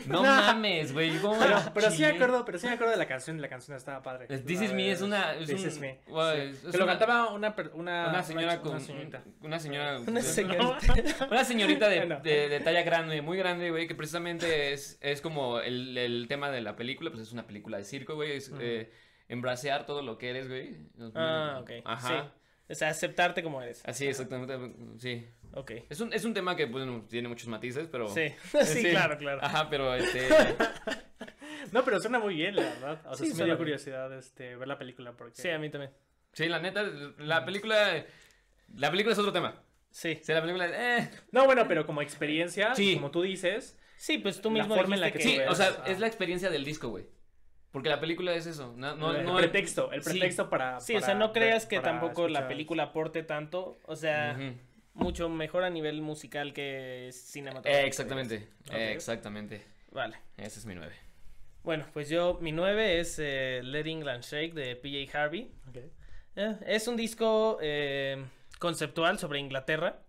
[0.05, 1.17] No mames, güey.
[1.17, 3.75] ¿cómo Pero, pero sí me acuerdo, pero sí me acuerdo de la canción, la canción
[3.75, 4.27] estaba padre.
[4.27, 5.33] This Is Me es una.
[5.33, 5.99] Es This un- Is Me.
[6.05, 6.11] sí.
[6.11, 8.79] es- lo una- cantaba una, una, Una señora una con.
[8.79, 9.23] señorita.
[9.41, 9.99] Una señora.
[9.99, 11.27] Una señorita.
[11.31, 15.59] Una señorita de, de- de talla grande, muy grande, güey, que precisamente es, es como
[15.59, 18.91] el, el tema de la película, pues es una película de circo, güey, es eh,
[19.27, 20.77] embracear todo lo que eres, güey.
[21.15, 21.71] Ah, ok.
[21.83, 22.07] Ajá.
[22.07, 22.29] Sí.
[22.69, 23.81] O sea, aceptarte como eres.
[23.85, 24.57] Así, exactamente,
[24.97, 25.27] sí.
[25.53, 25.71] Ok.
[25.89, 28.07] Es un, es un tema que, bueno, tiene muchos matices, pero...
[28.07, 28.33] Sí.
[28.65, 29.39] Sí, claro, claro.
[29.43, 30.27] Ajá, pero este...
[31.71, 33.01] No, pero suena muy bien, la verdad.
[33.05, 35.41] O sea, Sí, sí, me dio curiosidad este, ver la película porque...
[35.41, 35.91] Sí, a mí también.
[36.33, 36.83] sí, la neta,
[37.17, 38.05] la película...
[38.75, 39.61] La película es otro tema.
[39.91, 40.19] Sí.
[40.23, 40.67] Sí, la película...
[40.71, 42.95] Eh, No, bueno, pero como experiencia, Sí.
[42.95, 45.77] como tú dices, Sí, pues tú La mismo forma en la que sí, o sea,
[45.79, 45.83] Ah.
[45.87, 47.05] es la experiencia del disco, güey.
[47.73, 48.73] Porque la película es eso.
[48.77, 50.11] No, no, el no- pretexto, el sí.
[50.11, 50.79] pretexto para...
[50.79, 53.77] Sí, o sea, no creas que para tampoco la película aporte tanto.
[53.85, 54.37] O sea,
[54.93, 57.85] mucho mejor a nivel musical que Eh, cinematográfico.
[57.87, 58.73] exactamente, Ok.
[58.75, 59.63] eh, exactamente.
[59.91, 60.17] Vale.
[60.37, 60.93] Ese es mi 9.
[61.63, 65.51] Bueno, pues yo, mi 9 es eh, Let England Shake de PJ Harvey.
[65.69, 65.77] Ok.
[66.35, 68.23] Eh, es un disco eh,
[68.59, 69.99] conceptual sobre Inglaterra.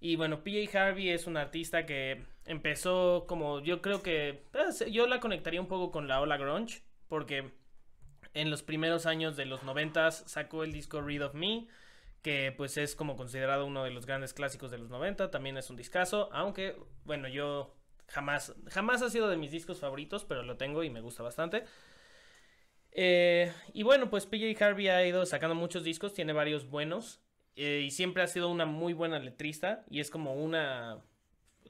[0.00, 5.06] Y bueno, PJ Harvey es un artista que empezó como yo creo que pues, yo
[5.06, 7.52] la conectaría un poco con la ola grunge porque
[8.34, 11.66] en los primeros años de los noventas sacó el disco Read of Me
[12.22, 15.70] que pues es como considerado uno de los grandes clásicos de los 90, también es
[15.70, 17.74] un discazo, aunque bueno, yo
[18.08, 21.64] jamás jamás ha sido de mis discos favoritos, pero lo tengo y me gusta bastante.
[22.90, 27.20] Eh, y bueno, pues PJ Harvey ha ido sacando muchos discos, tiene varios buenos.
[27.58, 29.84] Eh, y siempre ha sido una muy buena letrista.
[29.90, 31.00] Y es como una.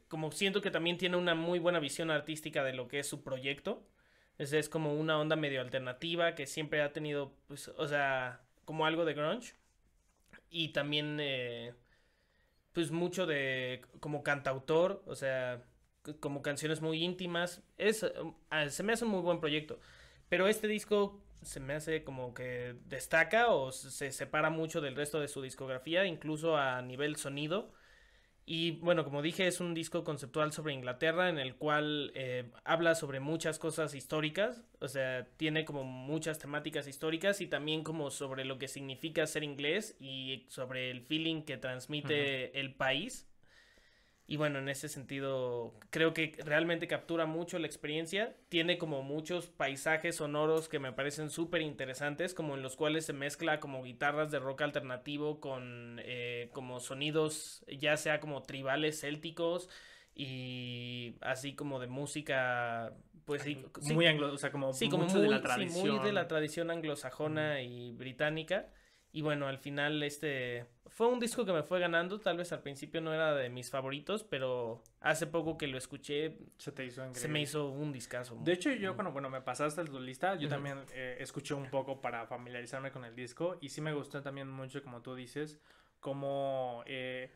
[0.09, 3.23] Como siento que también tiene una muy buena visión artística de lo que es su
[3.23, 3.83] proyecto.
[4.39, 8.87] Es, es como una onda medio alternativa que siempre ha tenido, pues, o sea, como
[8.87, 9.55] algo de grunge.
[10.51, 11.75] Y también, eh,
[12.73, 15.63] pues, mucho de como cantautor, o sea,
[16.21, 17.63] como canciones muy íntimas.
[17.79, 19.81] Es, eh, se me hace un muy buen proyecto.
[20.29, 24.97] Pero este disco se me hace como que destaca o se se separa mucho del
[24.97, 27.73] resto de su discografía, incluso a nivel sonido.
[28.51, 32.95] Y bueno, como dije, es un disco conceptual sobre Inglaterra en el cual eh, habla
[32.95, 38.47] sobre muchas cosas históricas, o sea, tiene como muchas temáticas históricas y también como sobre
[38.47, 43.29] lo que significa ser inglés y sobre el feeling que transmite el país.
[44.31, 48.37] Y bueno, en ese sentido, creo que realmente captura mucho la experiencia.
[48.51, 53.15] Tiene como muchos paisajes sonoros que me parecen súper interesantes, como en los cuales se
[53.15, 59.71] mezcla como guitarras de rock alternativo con eh, como sonidos, ya sea como tribales célticos
[60.15, 62.93] y así como de música,
[63.25, 65.43] pues sí, sí, Muy anglo, o sea, como Sí, como mucho muy, de la sí,
[65.45, 65.89] tradición.
[65.89, 68.69] muy de la tradición anglosajona y británica.
[69.19, 72.63] Y bueno, al final este fue un disco que me fue ganando, tal vez al
[72.63, 77.03] principio no era de mis favoritos, pero hace poco que lo escuché Se te hizo
[77.13, 78.39] se me hizo un discazo.
[78.45, 82.01] De hecho, yo cuando bueno, me pasaste tu lista, yo también eh, escuché un poco
[82.01, 85.59] para familiarizarme con el disco y sí me gustó también mucho, como tú dices,
[85.99, 87.33] cómo eh,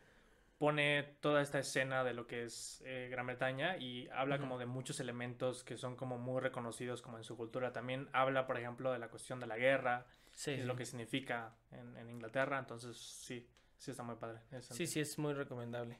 [0.59, 4.67] pone toda esta escena de lo que es eh, Gran Bretaña y habla como de
[4.67, 7.73] muchos elementos que son como muy reconocidos como en su cultura.
[7.73, 10.63] También habla, por ejemplo, de la cuestión de la guerra sí, sí.
[10.63, 12.59] lo que significa en, en Inglaterra.
[12.59, 14.41] Entonces, sí, sí está muy padre.
[14.59, 15.99] sí, sí, es muy recomendable.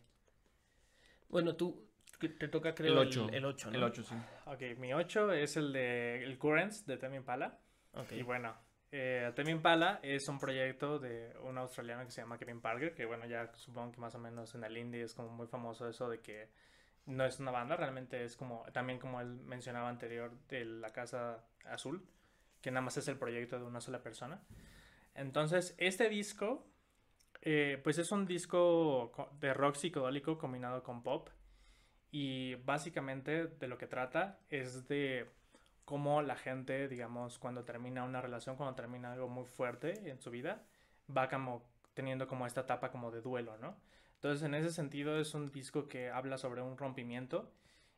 [1.30, 1.88] Bueno, tú
[2.20, 3.26] te toca creo el 8.
[3.26, 3.78] 8, el 8, ¿no?
[3.78, 4.16] El 8, sí.
[4.46, 7.60] Ok, mi 8 es el de el Currents de Tame Impala.
[7.94, 8.14] Ok.
[8.14, 8.56] Y bueno,
[8.92, 13.26] eh, Impala es un proyecto de un australiano que se llama Kevin Parker, que bueno,
[13.26, 16.22] ya supongo que más o menos en el indie es como muy famoso eso de
[16.22, 16.50] que
[17.08, 21.44] no es una banda, realmente es como, también como él mencionaba anterior, de la Casa
[21.66, 22.08] Azul,
[22.64, 24.42] que nada más es el proyecto de una sola persona.
[25.16, 26.66] Entonces, este disco,
[27.42, 31.30] eh, pues es un disco co- de rock psicodélico combinado con pop.
[32.12, 35.30] Y básicamente de lo que trata es de
[35.86, 40.32] cómo la gente, digamos, cuando termina una relación, cuando termina algo muy fuerte en su
[40.32, 40.64] vida,
[41.16, 43.78] va como teniendo como esta etapa como de duelo, ¿no?
[44.16, 47.52] Entonces, en ese sentido, es un disco que habla sobre un rompimiento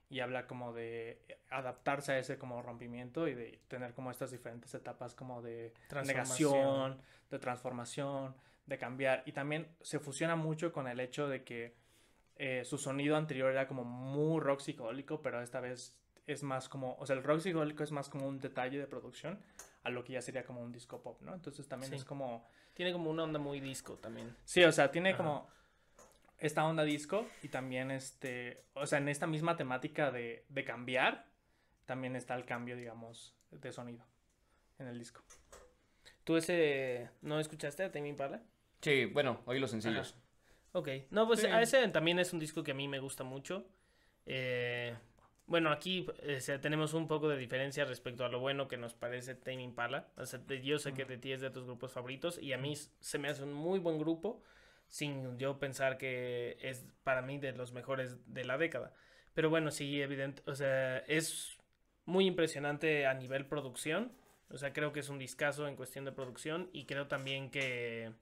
[0.10, 4.74] y habla como de adaptarse a ese como rompimiento y de tener como estas diferentes
[4.74, 5.74] etapas como de
[6.06, 7.02] negación,
[7.32, 8.36] de transformación,
[8.66, 9.24] de cambiar.
[9.26, 11.76] Y también se fusiona mucho con el hecho de que
[12.38, 15.98] eh, su sonido anterior era como muy rock psicodélico, pero esta vez
[16.28, 19.40] es más como, o sea, el rock psicodélico es más como un detalle de producción
[19.84, 21.34] a lo que ya sería como un disco pop, ¿no?
[21.36, 21.98] Entonces también Sí.
[21.98, 24.36] es como, Tiene como una onda muy disco también.
[24.44, 25.18] sí, o sea, tiene Ajá.
[25.18, 25.48] como
[26.46, 31.28] esta onda disco y también este, o sea, en esta misma temática de, de cambiar,
[31.86, 34.06] también está el cambio, digamos, de sonido
[34.80, 35.22] en el disco.
[36.24, 38.42] ¿Tú ese no escuchaste a Tame Impala?
[38.82, 40.16] Sí, bueno, oí los sencillos.
[40.72, 41.48] Ok, no, pues Sí.
[41.48, 43.68] a ese también es un disco que a mí me gusta mucho.
[44.26, 44.96] Eh,
[45.48, 49.36] bueno, aquí eh, tenemos un poco de diferencia respecto a lo bueno que nos parece
[49.36, 50.10] Tame Impala.
[50.18, 52.76] O sea, yo sé que de ti es de tus grupos favoritos y a mí
[52.76, 54.42] se me hace un muy buen grupo
[54.88, 58.94] sin yo pensar que es para mí de los mejores de la década.
[59.34, 61.58] Pero bueno, sí, evidente, o sea, es
[62.06, 64.14] muy impresionante a nivel producción.
[64.50, 68.14] O sea, creo que es un discazo en cuestión de producción y creo también que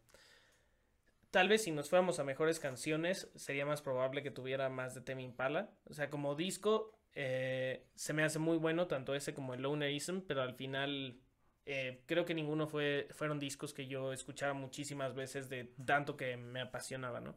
[1.34, 5.01] Tal vez si nos fuéramos a mejores canciones, sería más probable que tuviera más de
[5.01, 5.72] Tame Impala.
[5.86, 10.20] O sea, como disco, eh, se me hace muy bueno, tanto ese como el Lonerism,
[10.28, 11.22] pero al final
[11.66, 16.36] eh, creo que ninguno fue, fueron discos que yo escuchaba muchísimas veces de tanto que
[16.36, 17.36] me apasionaba, ¿no?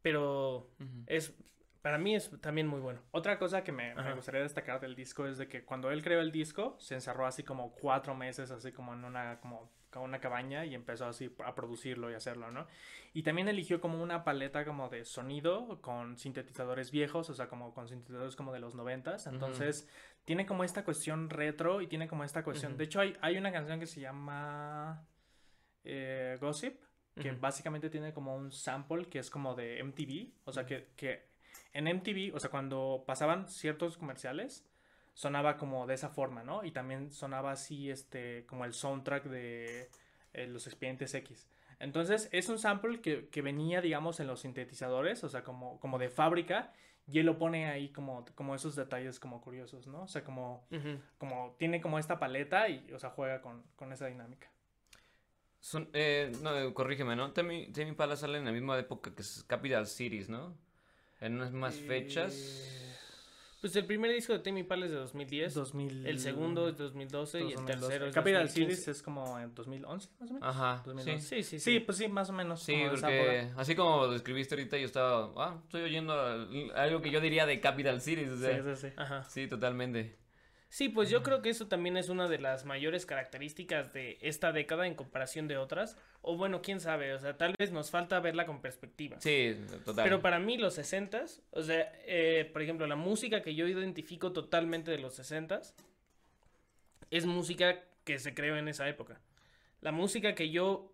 [0.00, 1.04] Pero Ujú.
[1.06, 1.34] es,
[1.82, 3.00] para mí es también muy bueno.
[3.10, 6.20] Otra cosa que me, me gustaría destacar del disco es de que cuando él creó
[6.20, 10.64] el disco, se encerró así como cuatro meses, así como en una, como, una cabaña
[10.64, 12.66] y empezó así a producirlo y hacerlo, ¿no?
[13.12, 17.74] Y también eligió como una paleta como de sonido con sintetizadores viejos, o sea, como
[17.74, 19.26] con sintetizadores como de los noventas.
[19.26, 19.88] Entonces,
[20.28, 22.76] tiene como esta cuestión retro y tiene como esta cuestión.
[22.76, 25.02] De hecho, hay, hay una canción que se llama
[25.84, 26.78] eh, Gossip,
[27.14, 31.30] que básicamente tiene como un sample que es como de MTV, o sea, que, que
[31.72, 34.68] en MTV, o sea, cuando pasaban ciertos comerciales,
[35.14, 36.62] sonaba como de esa forma, ¿no?
[36.62, 39.88] Y también sonaba así, este, como el soundtrack de
[40.34, 41.48] eh, los expedientes X.
[41.78, 45.98] Entonces, es un sample que, que venía, digamos, en los sintetizadores, o sea, como, como
[45.98, 46.74] de fábrica,
[47.10, 50.02] y él lo pone ahí como, como esos detalles como curiosos, ¿no?
[50.02, 50.66] O sea, como,
[51.16, 54.50] como tiene como esta paleta y, o sea, juega con, con esa dinámica.
[55.58, 57.32] Son, eh, no, corrígeme, ¿no?
[57.32, 60.54] Tame Impala sale en la misma época que es Capital Cities, ¿no?
[61.20, 62.34] En unas más fechas.
[63.60, 66.06] Pues el primer disco de Tame Impala es de 2010, 2000...
[66.06, 67.80] el segundo es de 2012 y el 2012.
[67.80, 68.76] tercero es Capital 2015.
[68.76, 70.48] Cities es como en 2011, más o menos.
[70.48, 71.18] Ajá, 2012.
[71.18, 71.26] sí.
[71.28, 71.80] Sí, sí, Sí, sí.
[71.80, 72.62] pues sí, más o menos.
[72.62, 77.10] Sí, porque así como lo describiste ahorita, yo estaba, ah, estoy oyendo al- algo que
[77.10, 78.94] yo diría de Capital Cities, o sea, Sí, sí, sí.
[78.96, 79.24] Ajá.
[79.24, 80.16] sí, totalmente.
[80.70, 84.52] Sí, pues yo creo que eso también es una de las mayores características de esta
[84.52, 85.96] década en comparación de otras.
[86.20, 89.18] O bueno, quién sabe, o sea, tal vez nos falta verla con perspectiva.
[89.20, 90.04] Sí, total.
[90.04, 94.32] Pero para mí los 60s, o sea, eh, por ejemplo, la música que yo identifico
[94.32, 95.72] totalmente de los 60s
[97.10, 99.20] es música que se creó en esa época.
[99.80, 100.92] La música que yo,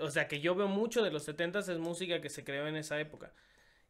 [0.00, 2.76] o sea, que yo veo mucho de los 70s es música que se creó en
[2.76, 3.32] esa época.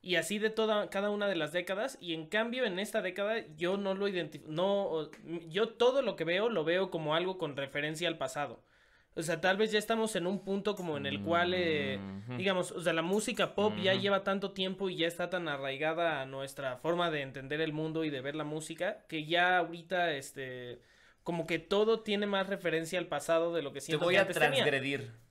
[0.03, 3.45] Y así de toda cada una de las décadas y en cambio en esta década
[3.57, 5.11] yo no lo identifico, no
[5.49, 8.63] yo todo lo que veo lo veo como algo con referencia al pasado.
[9.15, 12.37] O sea, tal vez ya estamos en un punto como en el cual eh, Ujú.
[12.39, 14.01] digamos, o sea, la música pop ya Ujú.
[14.01, 18.05] lleva tanto tiempo y ya está tan arraigada a nuestra forma de entender el mundo
[18.05, 20.81] y de ver la música que ya ahorita, este,
[21.25, 24.27] como que todo tiene más referencia al pasado de lo que Te siento voy a
[24.29, 24.65] tenía.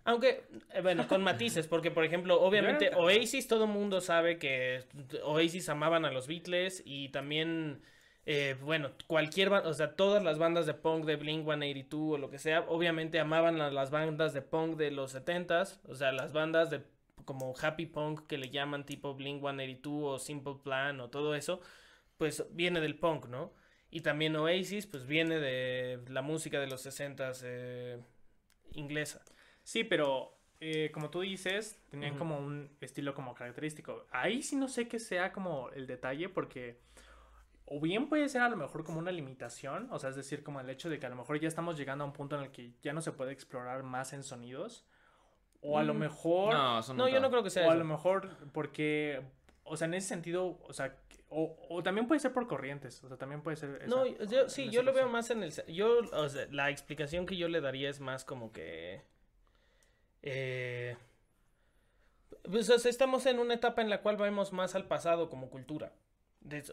[0.09, 4.85] Aunque, eh, bueno, con matices, porque por ejemplo, obviamente Oasis, todo el mundo sabe que
[5.23, 7.83] Oasis amaban a los Beatles y también,
[8.25, 12.31] eh, bueno, cualquier, o sea, todas las bandas de punk de Blink 182 o lo
[12.31, 16.33] que sea, obviamente amaban a las bandas de punk de los 70s, o sea, las
[16.33, 16.81] bandas de
[17.23, 21.61] como happy punk que le llaman tipo Blink 182 o Simple Plan o todo eso,
[22.17, 23.53] pues viene del punk, ¿no?
[23.91, 27.99] Y también Oasis, pues viene de la música de los 60s eh,
[28.73, 29.21] inglesa.
[29.69, 34.07] Sí, pero eh, como tú dices, tenían como un estilo como característico.
[34.09, 36.79] Ahí sí no sé qué sea como el detalle porque
[37.65, 40.59] o bien puede ser a lo mejor como una limitación, o sea, es decir, como
[40.59, 42.51] el hecho de que a lo mejor ya estamos llegando a un punto en el
[42.51, 44.87] que ya no se puede explorar más en sonidos.
[45.61, 46.53] O a lo Mm, mejor...
[46.55, 49.21] No, eso No, yo no creo que sea O a lo mejor porque,
[49.63, 50.97] o sea, en ese sentido, o sea,
[51.27, 53.87] o, o también puede ser por corrientes, o sea, también puede ser...
[53.87, 55.53] No, yo, sí, yo lo veo más en el...
[55.67, 59.03] Yo, o sea, la explicación que yo le daría es más como que...
[60.21, 60.95] Eh,
[62.49, 65.49] pues, o sea, estamos en una etapa en la cual vemos más al pasado como
[65.49, 65.93] cultura.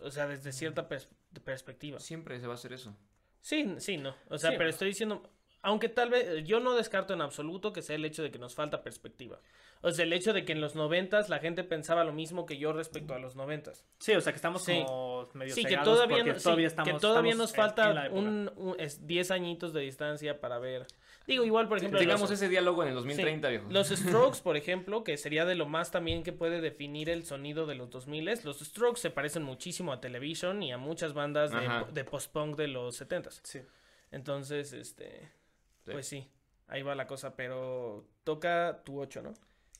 [0.02, 1.08] O sea, desde cierta pers-
[1.44, 1.98] perspectiva.
[1.98, 2.96] Siempre se va a hacer eso.
[3.40, 4.14] Sí, sí, no.
[4.28, 4.70] O sea, Sí, pero no.
[4.70, 5.30] estoy diciendo...
[5.62, 6.44] Aunque tal vez...
[6.44, 9.40] Yo no descarto en absoluto que sea el hecho de que nos falta perspectiva.
[9.82, 12.56] O sea, el hecho de que en los noventas la gente pensaba lo mismo que
[12.58, 13.84] yo respecto a los noventas.
[13.98, 14.82] Sí, o sea, que estamos Sí.
[14.86, 18.52] como medio Sí, que todavía, no- sí, todavía que estamos, todavía estamos nos falta un,
[18.56, 20.86] un- es 10 añitos de distancia para ver.
[21.26, 23.66] Digo, igual, por ejemplo, Tengamos los, ese diálogo en el 2030, viejo.
[23.68, 27.66] los Strokes, por ejemplo, que sería de lo más también que puede definir el sonido
[27.66, 31.68] de los 2000 Los Strokes se parecen muchísimo a Television y a muchas bandas de,
[31.92, 33.40] de post-punk de los 70s.
[33.42, 33.60] Sí.
[34.12, 35.28] Entonces, este,
[35.84, 35.90] Sí.
[35.92, 36.28] pues sí,
[36.68, 39.34] ahí va la cosa, pero toca tu 8, ¿no?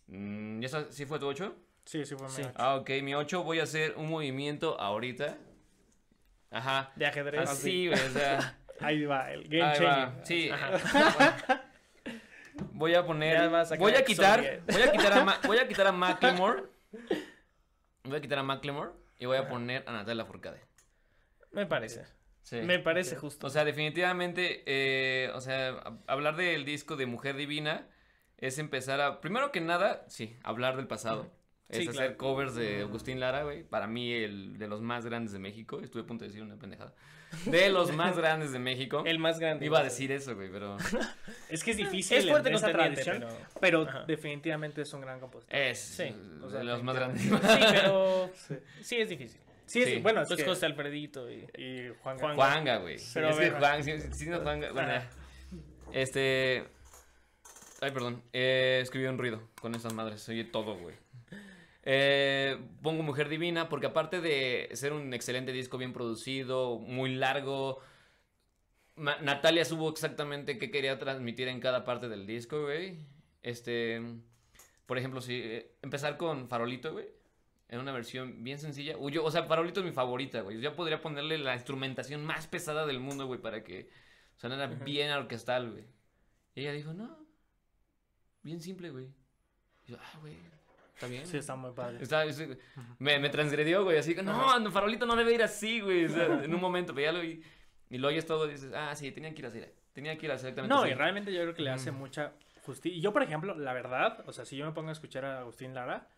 [0.09, 1.55] Mm, ¿Ya sí fue tu 8?
[1.85, 2.43] Sí, sí, fue Sí.
[2.43, 5.39] medio- Ah, ok, mi 8 voy a hacer un movimiento ahorita.
[6.51, 6.93] Ajá.
[6.97, 7.49] De ajedrez.
[7.49, 8.59] Así, güey, o sea.
[8.81, 9.89] Ahí va, el game ahí changer.
[9.89, 10.25] va.
[10.25, 10.51] Sí.
[10.51, 11.63] Ajá.
[12.73, 13.37] Voy a poner.
[13.37, 14.63] A voy a quitar.
[14.67, 16.63] Voy a quitar a voy a quitar a Macklemore.
[18.05, 20.61] Voy a quitar a Macklemore y voy a poner a Natalia Forcade.
[21.53, 22.07] Me parece.
[22.43, 22.57] Sí.
[22.63, 23.49] Me parece justo.
[23.49, 27.89] O sea, definitivamente, eh, o sea, hablar del disco de Mujer Divina
[28.39, 31.31] es empezar a, primero que nada, sí, hablar del pasado.
[31.69, 32.17] Es Sí, hacer claro.
[32.17, 33.65] covers de Agustín Lara, güey.
[33.65, 35.81] Para mí, el de los más grandes de México.
[35.81, 36.95] Estuve a punto de decir una pendejada.
[37.47, 39.03] De los más grandes de México.
[39.05, 39.67] el más grande.
[39.67, 40.77] Iba a decir eso, güey, pero
[41.49, 43.25] Es que es difícil Es fuerte esa tradición,
[43.61, 43.85] pero...
[44.07, 45.55] definitivamente es un gran compositor.
[45.57, 47.23] es Sí, o sea, de los más grandes.
[47.23, 47.31] Sí,
[47.73, 49.41] pero Sí, sí es difícil.
[49.67, 49.97] sí, es- Sí.
[49.99, 50.47] bueno, es Pues que...
[50.49, 51.45] José Alfredito y...
[51.59, 52.97] Y Juan, Juan- Juanga, güey.
[53.13, 53.51] Pero es que.
[53.51, 55.09] Juan, sí, sí, no, Juanga, bueno, Ajá.
[55.93, 56.65] Este.
[57.81, 58.23] Ay, perdón.
[58.33, 60.23] Eh, escribió un ruido con esas madres.
[60.23, 60.95] Se oye todo, güey.
[61.89, 67.79] Eh, pongo Mujer Divina porque aparte de ser un excelente disco bien producido, muy largo,
[68.97, 72.99] Ma- Natalia supo exactamente qué quería transmitir en cada parte del disco, güey.
[73.43, 74.03] Este,
[74.87, 77.07] por ejemplo, si eh, empezar con Farolito, güey,
[77.69, 78.97] en una versión bien sencilla.
[78.99, 80.61] Uy, yo- o sea, Farolito es mi favorita, güey.
[80.61, 83.89] Yo podría ponerle la instrumentación más pesada del mundo, güey, para que
[84.37, 85.85] sonara bien orquestal, güey.
[86.57, 87.17] Y ella dijo, no,
[88.43, 89.07] bien simple, güey.
[89.87, 90.35] Y yo, ah, güey,
[90.97, 91.25] está bien.
[91.27, 92.03] Sí, está muy padre.
[92.03, 92.43] Está- es-
[92.99, 96.07] me, me transgredió, güey, así que no, no, Farolito no debe ir así, güey.
[96.07, 97.41] o sea, en un momento, pero ya lo vi.
[97.89, 99.63] Y lo oyes todo y dices, ah, sí, tenían que ir así.
[99.93, 100.91] Tenían que ir exactamente No, así.
[100.91, 102.33] y realmente yo creo que le hace mucha
[102.65, 102.99] justicia.
[102.99, 105.39] Y yo, por ejemplo, la verdad, o sea, si yo me pongo a escuchar a
[105.39, 106.09] Agustín Lara,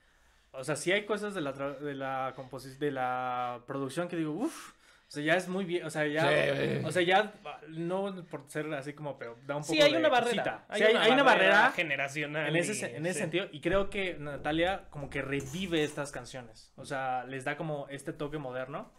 [0.53, 4.17] o sea, sí hay cosas de la, tra- de la composición, de la producción que
[4.17, 4.73] digo, uff,
[5.09, 7.33] o sea, ya es muy bien, o sea, ya, Sí, o sea, ya,
[7.69, 10.43] no por ser así como, pero da un poco Sí, hay de una cosita.
[10.45, 10.67] barrera.
[10.75, 12.49] Sí, hay, hay una barrera generacional.
[12.49, 13.21] en ese, y- en ese sí.
[13.21, 17.87] sentido, y creo que Natalia como que revive estas canciones, o sea, les da como
[17.89, 18.93] este toque moderno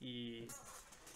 [0.00, 0.48] y,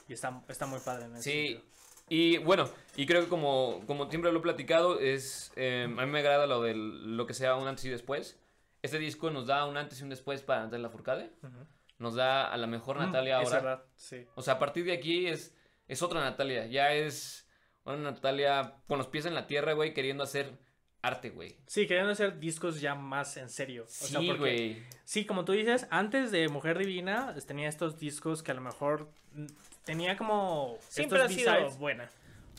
[0.09, 1.63] y está, está muy padre en ese Sí, sentido.
[2.09, 6.13] y bueno, y creo que como, como siempre lo he platicado, es, eh, a mí
[6.13, 8.39] me agrada lo de lo que sea un antes y después.
[8.83, 11.33] Este disco nos da un antes y un después para Natalia Furcade.
[11.43, 11.67] Ujú.
[11.99, 13.61] Nos da a la mejor Natalia Mm, es ahora.
[13.61, 14.27] verdad, sí.
[14.35, 15.55] O sea, a partir de aquí es,
[15.89, 16.67] es otra Natalia.
[16.67, 17.49] Ya es
[17.85, 20.59] una Natalia con los pies en la tierra, güey, queriendo hacer
[21.03, 21.57] arte, güey.
[21.67, 23.85] Sí, querían hacer discos ya más en serio.
[23.85, 24.83] O sea, Sí, porque- güey.
[25.05, 28.61] Sí, como tú dices, antes de Mujer Divina es- tenía estos discos que a lo
[28.61, 29.09] mejor
[29.85, 31.79] tenía como Siempre ha estos sido B-sides.
[31.79, 32.11] buena.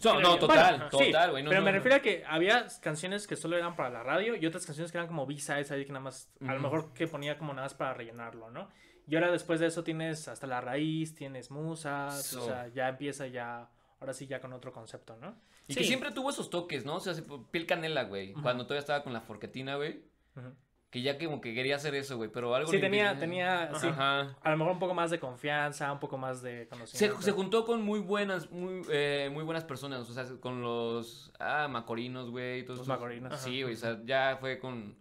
[0.03, 0.39] No, Creo no, yo.
[0.39, 1.43] total, Bueno, total, güey.
[1.43, 1.77] no, pero no, me no.
[1.77, 4.97] refiero a que había canciones que solo eran para la radio y otras canciones que
[4.99, 7.73] eran como B-sides ahí que nada más, a lo mejor que ponía como nada más
[7.73, 8.69] para rellenarlo, ¿no?
[9.07, 12.43] Y ahora después de eso tienes hasta la raíz, tienes musas, So.
[12.43, 13.69] o sea, ya empieza ya,
[13.99, 15.35] ahora sí ya con otro concepto, ¿no?
[15.67, 15.87] Y que Sí.
[15.87, 16.95] siempre tuvo esos toques, ¿no?
[16.95, 18.33] O sea, se- piel canela, güey.
[18.33, 20.01] Cuando todavía estaba con la forquetina, güey.
[20.35, 20.53] Ujú.
[20.89, 24.37] que ya como que quería hacer eso, güey, pero algo Sí, tenía, tenía, sí, Ajá.
[24.41, 27.21] a lo mejor un poco más de confianza, un poco más de Se, conocimiento.
[27.21, 31.67] se juntó con muy buenas, muy, eh, muy buenas personas, o sea, con los, ah,
[31.69, 33.37] macorinos, güey, todos Los esos- macorinos.
[33.37, 34.97] Sí, güey, o sea, ya fue con,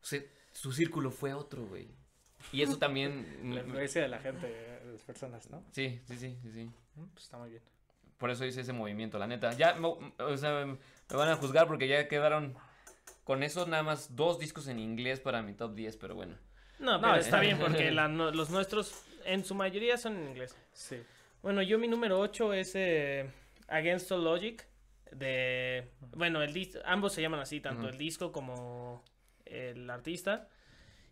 [0.00, 1.88] o sea, su círculo fue otro, güey.
[2.52, 5.62] Y eso también, La influencia de la gente, de las personas, ¿no?
[5.72, 6.64] sí, sí, sí, sí.
[6.94, 7.62] Mm, Pues está muy bien.
[8.18, 9.52] Por eso hice ese movimiento, la neta.
[9.52, 10.76] Ya, o sea, me
[11.16, 12.54] van a juzgar porque ya quedaron
[13.24, 16.36] con eso nada más dos discos en inglés para mi top 10, pero bueno.
[16.78, 18.94] No, No, pero es- está bien porque la- no- los nuestros
[19.26, 20.56] en su mayoría son en inglés.
[20.72, 20.96] Sí.
[21.42, 23.30] Bueno, yo mi número 8 es eh,
[23.68, 24.66] Against All Logic.
[25.12, 27.90] De, bueno, el dis- ambos se llaman así, tanto Ujú.
[27.90, 29.04] el disco como
[29.44, 30.48] el artista.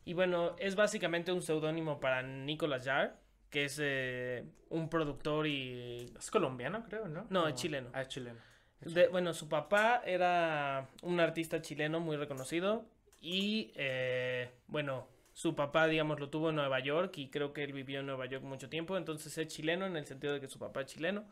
[0.05, 3.13] Y bueno, es básicamente un seudónimo para Nicolas Jarre,
[3.51, 6.13] que es eh, un productor y...
[6.19, 7.27] Es colombiano, creo, ¿no?
[7.31, 7.89] No, es chileno.
[7.93, 8.39] Ah, es chileno.
[8.81, 12.85] de- bueno, su papá era un artista chileno muy reconocido
[13.21, 17.73] y, eh, bueno, su papá, digamos, lo tuvo en Nueva York y creo que él
[17.73, 20.59] vivió en Nueva York mucho tiempo, entonces es chileno en el sentido de que su
[20.59, 21.25] papá es chileno,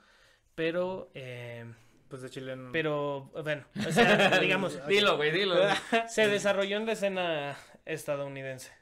[0.55, 1.11] pero...
[1.15, 1.65] eh,
[2.09, 2.71] Pues de chileno.
[2.73, 5.57] pero, bueno, o sea, digamos, Dilo, güey, dilo.
[6.09, 8.73] se desarrolló en la escena estadounidense.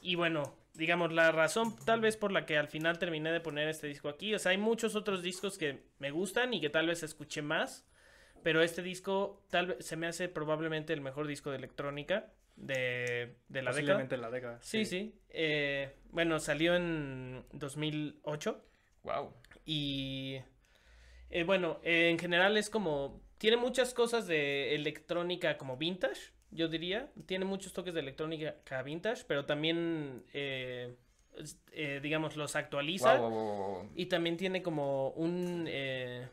[0.00, 3.68] Y bueno, digamos, la razón tal vez por la que al final terminé de poner
[3.68, 6.86] este disco aquí, o sea, hay muchos otros discos que me gustan y que tal
[6.86, 7.86] vez escuché más,
[8.42, 13.36] pero este disco tal vez se me hace probablemente el mejor disco de electrónica de,
[13.48, 13.72] de la década.
[13.72, 14.58] Posiblemente la década.
[14.62, 15.14] Sí, sí.
[15.30, 18.64] Eh, bueno, salió en 2008
[19.04, 19.32] Wow.
[19.64, 20.38] y
[21.30, 23.20] eh, bueno, eh, en general es como.
[23.38, 27.10] Tiene muchas cosas de electrónica como vintage, yo diría.
[27.26, 28.54] Tiene muchos toques de electrónica
[28.84, 30.94] vintage, pero también, eh,
[31.72, 33.16] eh, digamos, los actualiza.
[33.16, 33.90] Wow, wow, wow, wow.
[33.96, 35.64] Y también tiene como un.
[35.68, 36.28] eh,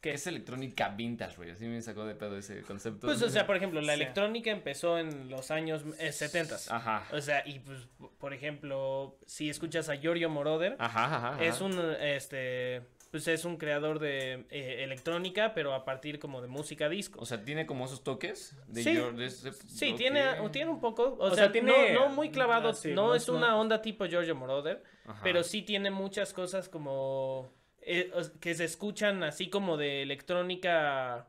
[0.00, 1.50] ¿Qué es electrónica vintage, güey?
[1.50, 3.08] Así me sacó de pedo ese concepto.
[3.08, 4.00] pues, o sea, por ejemplo, la Sí.
[4.02, 6.54] electrónica empezó en los años eh, 70.
[6.70, 7.08] Ajá.
[7.12, 11.44] O sea, y pues, por ejemplo, si escuchas a Giorgio Moroder, Ajá, ajá, ajá.
[11.44, 16.48] Es un, este, pues es un creador de eh, electrónica, pero a partir como de
[16.48, 17.18] música disco.
[17.20, 18.92] O sea, tiene como esos toques de Sí.
[18.94, 22.14] George- de ese- Sí, tiene, tiene un poco, o, O sea, sea, tiene- no, no
[22.14, 25.20] muy clavado, ah, sí, no, no es una no- onda tipo Giorgio Moroder, Ajá.
[25.22, 28.10] pero sí tiene muchas cosas como, eh,
[28.40, 31.28] que se escuchan así como de electrónica,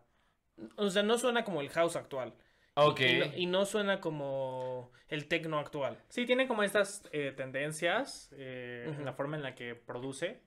[0.76, 2.34] o sea, no suena como el house actual.
[2.76, 3.00] Ok.
[3.02, 5.98] Y no, y no suena como el techno actual.
[6.10, 10.42] Sí, tiene como estas eh, tendencias eh, en la forma en la que produce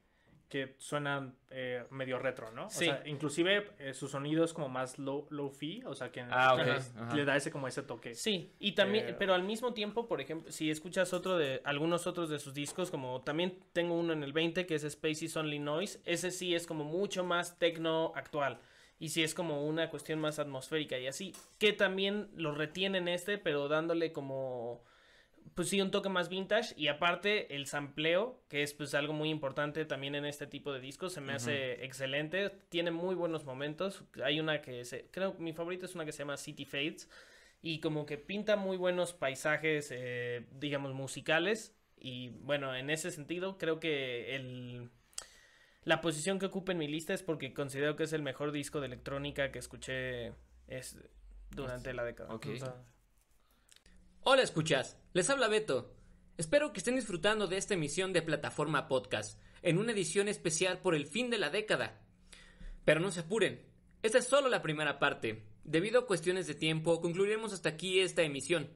[0.53, 2.69] que suenan eh, medio retro, ¿no?
[2.69, 2.85] Sí.
[2.85, 6.21] O sea, inclusive eh, su sonido es como más low, low fi, o sea, que
[6.31, 6.79] Ah,
[7.15, 8.15] le da ese como ese toque.
[8.15, 12.07] Sí, y también, Eh, pero al mismo tiempo, por ejemplo, si escuchas otro de algunos
[12.07, 15.59] otros de sus discos, como también tengo uno en el 20 que es Spaces Only
[15.59, 18.59] Noise, ese sí es como mucho más tecno actual.
[18.99, 23.09] Y sí es como una cuestión más atmosférica y así, que también lo retiene en
[23.09, 24.85] este, pero dándole como,
[25.55, 26.75] pues sí, un toque más vintage.
[26.77, 30.81] Y aparte, el sampleo, que es pues algo muy importante también en este tipo de
[30.81, 32.51] discos, se me hace excelente.
[32.69, 34.05] Tiene muy buenos momentos.
[34.25, 37.09] Hay una que se, creo que mi favorita es una que se llama City Fades
[37.61, 41.77] y como que pinta muy buenos paisajes, eh, digamos, musicales.
[41.99, 44.91] Y bueno, en ese sentido, creo que el,
[45.85, 48.81] la posición que ocupa en mi lista es porque considero que es el mejor disco
[48.81, 50.33] de electrónica que escuché
[50.67, 50.99] es,
[51.51, 52.35] durante la década.
[52.35, 52.47] Ok.
[52.55, 52.77] O sea,
[54.25, 55.97] Hola escuchas, les habla Beto.
[56.39, 60.95] Espero que estén disfrutando de esta emisión de Plataforma Podcast, en una edición especial por
[60.95, 62.01] el fin de la década.
[62.85, 63.67] Pero no se apuren,
[64.01, 65.43] esta es solo la primera parte.
[65.65, 68.71] Debido a cuestiones de tiempo, concluiremos hasta aquí esta emisión.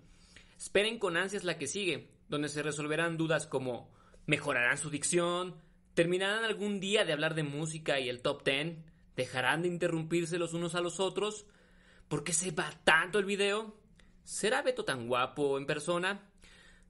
[0.59, 3.95] Esperen con ansias la que sigue, donde se resolverán dudas como
[4.27, 5.55] ¿mejorarán su dicción?
[5.95, 8.79] ¿Terminarán algún día de hablar de música y el top 10?
[9.15, 11.47] ¿Dejarán de interrumpirse los unos a los otros?
[12.09, 13.86] ¿Por qué se va tanto el video?
[14.27, 16.21] ¿Será Beto tan guapo en persona?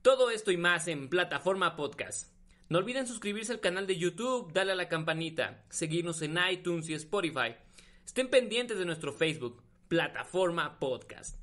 [0.01, 2.33] Todo esto y más en Plataforma Podcast.
[2.67, 6.95] No olviden suscribirse al canal de YouTube, darle a la campanita, seguirnos en iTunes y
[6.95, 7.55] Spotify.
[8.03, 11.37] Estén pendientes de nuestro Facebook, Plataforma Podcast.